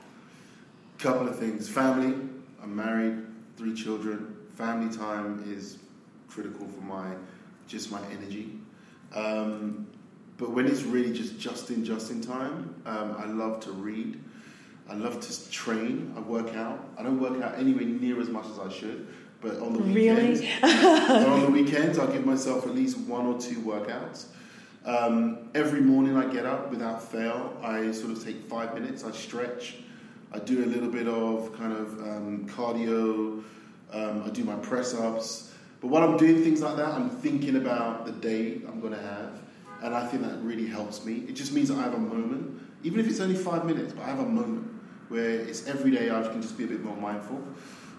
Couple 1.00 1.28
of 1.28 1.38
things. 1.38 1.68
Family. 1.68 2.16
I'm 2.62 2.76
married, 2.76 3.26
three 3.56 3.74
children 3.74 4.39
family 4.60 4.94
time 4.94 5.42
is 5.48 5.78
critical 6.28 6.68
for 6.68 6.82
my 6.82 7.16
just 7.68 7.92
my 7.92 8.02
energy. 8.12 8.60
Um, 9.16 9.88
but 10.38 10.52
when 10.52 10.68
it's 10.68 10.84
really 10.84 11.14
just 11.14 11.40
just 11.40 11.72
in 11.72 11.84
just 11.84 12.12
in 12.12 12.22
time, 12.22 12.76
um, 12.86 13.16
I 13.18 13.26
love 13.26 13.62
to 13.62 13.72
read. 13.72 14.20
I 14.90 14.96
love 14.96 15.20
to 15.22 15.52
train. 15.52 16.14
I 16.18 16.20
work 16.20 16.56
out. 16.56 16.80
I 16.98 17.04
don't 17.04 17.20
work 17.20 17.42
out 17.42 17.58
anywhere 17.58 17.86
near 17.86 18.20
as 18.20 18.30
much 18.30 18.48
as 18.48 18.60
I 18.60 18.70
should, 18.70 19.08
but 19.40 19.60
on 19.60 19.74
the 19.74 19.80
weekends, 19.80 20.42
really? 20.42 21.26
on 21.26 21.42
the 21.42 21.52
weekends, 21.52 21.98
I 21.98 22.12
give 22.12 22.26
myself 22.26 22.66
at 22.66 22.76
least 22.76 22.98
one 22.98 23.26
or 23.28 23.40
two 23.40 23.60
workouts. 23.62 24.26
Um, 24.86 25.50
every 25.56 25.82
morning 25.82 26.18
I 26.18 26.26
get 26.34 26.46
up 26.46 26.70
without 26.70 27.02
fail. 27.04 27.56
I 27.64 27.92
sort 27.92 28.12
of 28.12 28.24
take 28.24 28.42
five 28.44 28.74
minutes. 28.74 29.04
I 29.04 29.12
stretch. 29.12 29.78
I 30.34 30.40
do 30.40 30.64
a 30.64 30.68
little 30.68 30.90
bit 30.90 31.08
of 31.08 31.56
kind 31.58 31.74
of 31.74 32.00
um, 32.00 32.48
cardio. 32.50 33.44
Um, 33.92 34.24
I 34.26 34.30
do 34.30 34.44
my 34.44 34.56
press 34.56 34.94
ups. 34.94 35.54
But 35.82 35.88
while 35.88 36.04
I'm 36.04 36.18
doing 36.18 36.44
things 36.44 36.62
like 36.62 36.76
that, 36.78 36.90
I'm 36.90 37.10
thinking 37.10 37.56
about 37.56 38.06
the 38.06 38.12
day 38.12 38.62
I'm 38.68 38.80
going 38.82 38.94
to 38.94 39.02
have. 39.02 39.42
And 39.82 39.96
I 39.96 40.06
think 40.06 40.24
that 40.24 40.42
really 40.44 40.68
helps 40.68 41.06
me. 41.06 41.24
It 41.28 41.34
just 41.34 41.54
means 41.54 41.72
I 41.72 41.82
have 41.82 41.94
a 41.94 42.00
moment, 42.00 42.62
even 42.84 43.00
if 43.00 43.08
it's 43.08 43.20
only 43.20 43.36
five 43.36 43.66
minutes, 43.66 43.94
but 43.94 44.04
I 44.04 44.08
have 44.08 44.20
a 44.20 44.26
moment 44.26 44.68
where 45.08 45.30
it's 45.30 45.68
every 45.68 45.92
day 45.92 46.12
I 46.12 46.22
can 46.22 46.42
just 46.42 46.58
be 46.58 46.66
a 46.66 46.68
bit 46.68 46.84
more 46.84 46.98
mindful. 46.98 47.42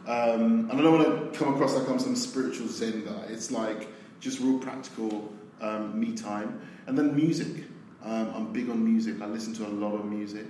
Um, 0.07 0.69
and 0.71 0.73
I 0.73 0.83
don't 0.83 0.99
want 0.99 1.33
to 1.33 1.39
come 1.39 1.55
across 1.55 1.75
like 1.75 1.89
I'm 1.89 1.99
some 1.99 2.17
spiritual 2.17 2.69
Zen 2.69 3.05
guy. 3.05 3.25
It's 3.29 3.51
like 3.51 3.89
just 4.21 4.41
real 4.41 4.59
practical 4.59 5.33
um, 5.61 5.99
me 5.99 6.15
time. 6.15 6.61
And 6.87 6.97
then 6.99 7.15
music. 7.15 7.65
Um, 8.03 8.33
I'm 8.35 8.53
big 8.53 8.71
on 8.71 8.83
music. 8.83 9.21
I 9.21 9.27
listen 9.27 9.55
to 9.55 9.67
a 9.67 9.69
lot 9.69 9.95
of 9.95 10.05
music. 10.07 10.47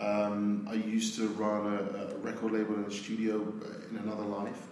Um, 0.00 0.66
I 0.70 0.74
used 0.74 1.16
to 1.16 1.28
run 1.28 1.66
a, 1.74 2.14
a, 2.14 2.16
record 2.18 2.52
label 2.52 2.74
in 2.74 2.84
a 2.84 2.90
studio 2.90 3.36
in 3.90 3.98
another 3.98 4.24
life. 4.24 4.68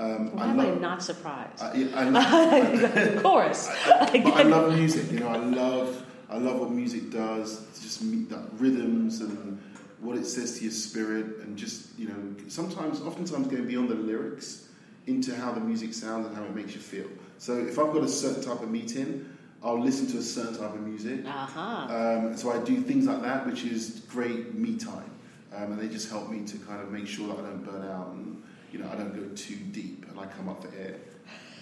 Um, 0.00 0.34
Why 0.34 0.44
I 0.44 0.48
am 0.48 0.56
love, 0.56 0.76
I 0.76 0.80
not 0.80 1.02
surprised? 1.02 1.62
I, 1.62 1.88
I, 1.94 2.04
of 3.14 3.22
course. 3.22 3.68
I, 3.86 4.22
I 4.34 4.42
love 4.44 4.74
music. 4.76 5.12
You 5.12 5.20
know, 5.20 5.28
I 5.28 5.36
love 5.36 6.06
I 6.30 6.38
love 6.38 6.58
what 6.58 6.70
music 6.70 7.10
does. 7.10 7.66
Just 7.82 8.02
meet 8.02 8.30
that 8.30 8.44
rhythms 8.54 9.20
and 9.20 9.60
what 10.00 10.16
it 10.16 10.24
says 10.24 10.58
to 10.58 10.64
your 10.64 10.72
spirit, 10.72 11.40
and 11.42 11.56
just 11.56 11.98
you 11.98 12.08
know, 12.08 12.48
sometimes, 12.48 13.02
oftentimes, 13.02 13.48
going 13.48 13.66
beyond 13.66 13.90
the 13.90 13.94
lyrics 13.94 14.68
into 15.06 15.34
how 15.36 15.52
the 15.52 15.60
music 15.60 15.92
sounds 15.92 16.26
and 16.26 16.34
how 16.34 16.44
it 16.44 16.54
makes 16.54 16.72
you 16.74 16.80
feel. 16.80 17.08
So, 17.36 17.58
if 17.58 17.78
I've 17.78 17.92
got 17.92 18.02
a 18.02 18.08
certain 18.08 18.42
type 18.42 18.62
of 18.62 18.70
meeting, 18.70 19.28
I'll 19.62 19.78
listen 19.78 20.06
to 20.12 20.18
a 20.18 20.22
certain 20.22 20.56
type 20.56 20.72
of 20.72 20.80
music. 20.80 21.26
Uh-huh. 21.26 21.60
Um, 21.60 22.36
so 22.36 22.50
I 22.50 22.64
do 22.64 22.80
things 22.80 23.06
like 23.06 23.20
that, 23.22 23.46
which 23.46 23.64
is 23.64 24.00
great 24.08 24.54
me 24.54 24.76
time, 24.76 25.10
um, 25.54 25.72
and 25.72 25.78
they 25.78 25.88
just 25.88 26.08
help 26.08 26.30
me 26.30 26.46
to 26.46 26.56
kind 26.58 26.80
of 26.80 26.90
make 26.90 27.06
sure 27.06 27.28
that 27.28 27.38
I 27.38 27.42
don't 27.42 27.64
burn 27.64 27.90
out 27.90 28.12
and 28.12 28.39
you 28.72 28.78
know, 28.78 28.90
I 28.92 28.96
don't 28.96 29.14
go 29.14 29.34
too 29.34 29.56
deep 29.56 30.06
and 30.08 30.18
I 30.18 30.26
come 30.26 30.48
up 30.48 30.62
for 30.62 30.68
air. 30.76 30.96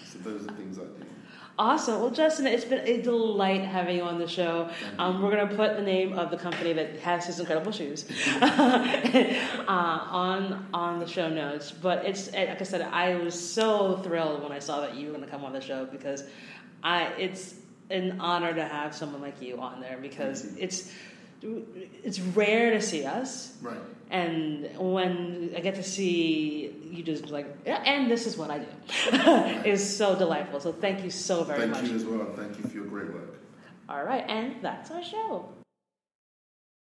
So 0.05 0.19
those 0.19 0.45
are 0.45 0.53
things 0.53 0.79
I 0.79 0.83
do. 0.83 1.05
Awesome. 1.59 1.99
Well, 1.99 2.09
Justin, 2.09 2.47
it's 2.47 2.63
been 2.63 2.87
a 2.87 3.01
delight 3.01 3.63
having 3.63 3.97
you 3.97 4.03
on 4.03 4.17
the 4.17 4.29
show. 4.29 4.69
Um, 4.97 5.21
we're 5.21 5.35
going 5.35 5.49
to 5.49 5.55
put 5.57 5.75
the 5.75 5.83
name 5.83 6.17
of 6.17 6.31
the 6.31 6.37
company 6.37 6.71
that 6.71 6.99
has 6.99 7.25
his 7.25 7.41
incredible 7.41 7.73
shoes 7.73 8.05
uh, 8.41 9.67
on 9.67 10.65
on 10.73 10.99
the 10.99 11.05
show 11.05 11.27
notes. 11.27 11.71
But 11.71 12.05
it's 12.05 12.31
like 12.31 12.61
I 12.61 12.63
said, 12.63 12.81
I 12.81 13.15
was 13.15 13.37
so 13.37 13.97
thrilled 13.97 14.41
when 14.41 14.53
I 14.53 14.59
saw 14.59 14.79
that 14.79 14.95
you 14.95 15.07
were 15.07 15.13
going 15.15 15.25
to 15.25 15.29
come 15.29 15.43
on 15.43 15.51
the 15.51 15.59
show 15.59 15.85
because 15.85 16.23
I 16.81 17.07
it's 17.17 17.55
an 17.89 18.21
honor 18.21 18.53
to 18.53 18.63
have 18.63 18.95
someone 18.95 19.21
like 19.21 19.41
you 19.41 19.59
on 19.59 19.81
there 19.81 19.97
because 20.01 20.45
it's 20.55 20.93
it's 21.41 22.19
rare 22.19 22.71
to 22.71 22.81
see 22.81 23.05
us. 23.05 23.53
Right. 23.61 23.77
And 24.11 24.69
when 24.77 25.53
I 25.55 25.59
get 25.59 25.75
to 25.75 25.83
see 25.83 26.75
you 26.89 27.03
just 27.03 27.29
like, 27.29 27.47
yeah, 27.65 27.83
and 27.85 28.09
this 28.09 28.25
is 28.25 28.37
what 28.37 28.49
I 28.49 28.59
do, 28.59 28.65
is 29.69 29.97
so 29.97 30.17
delightful. 30.17 30.59
So 30.59 30.71
thank 30.71 31.03
you 31.03 31.11
so 31.11 31.43
very 31.43 31.59
thank 31.59 31.71
much. 31.71 31.81
Thank 31.81 31.91
you 31.91 31.97
as 31.97 32.05
well. 32.05 32.33
Thank 32.35 32.57
you 32.57 32.63
for 32.63 32.75
your 32.75 32.85
great 32.85 33.13
work. 33.13 33.39
All 33.87 34.03
right, 34.03 34.25
and 34.27 34.55
that's 34.61 34.91
our 34.91 35.03
show. 35.03 35.49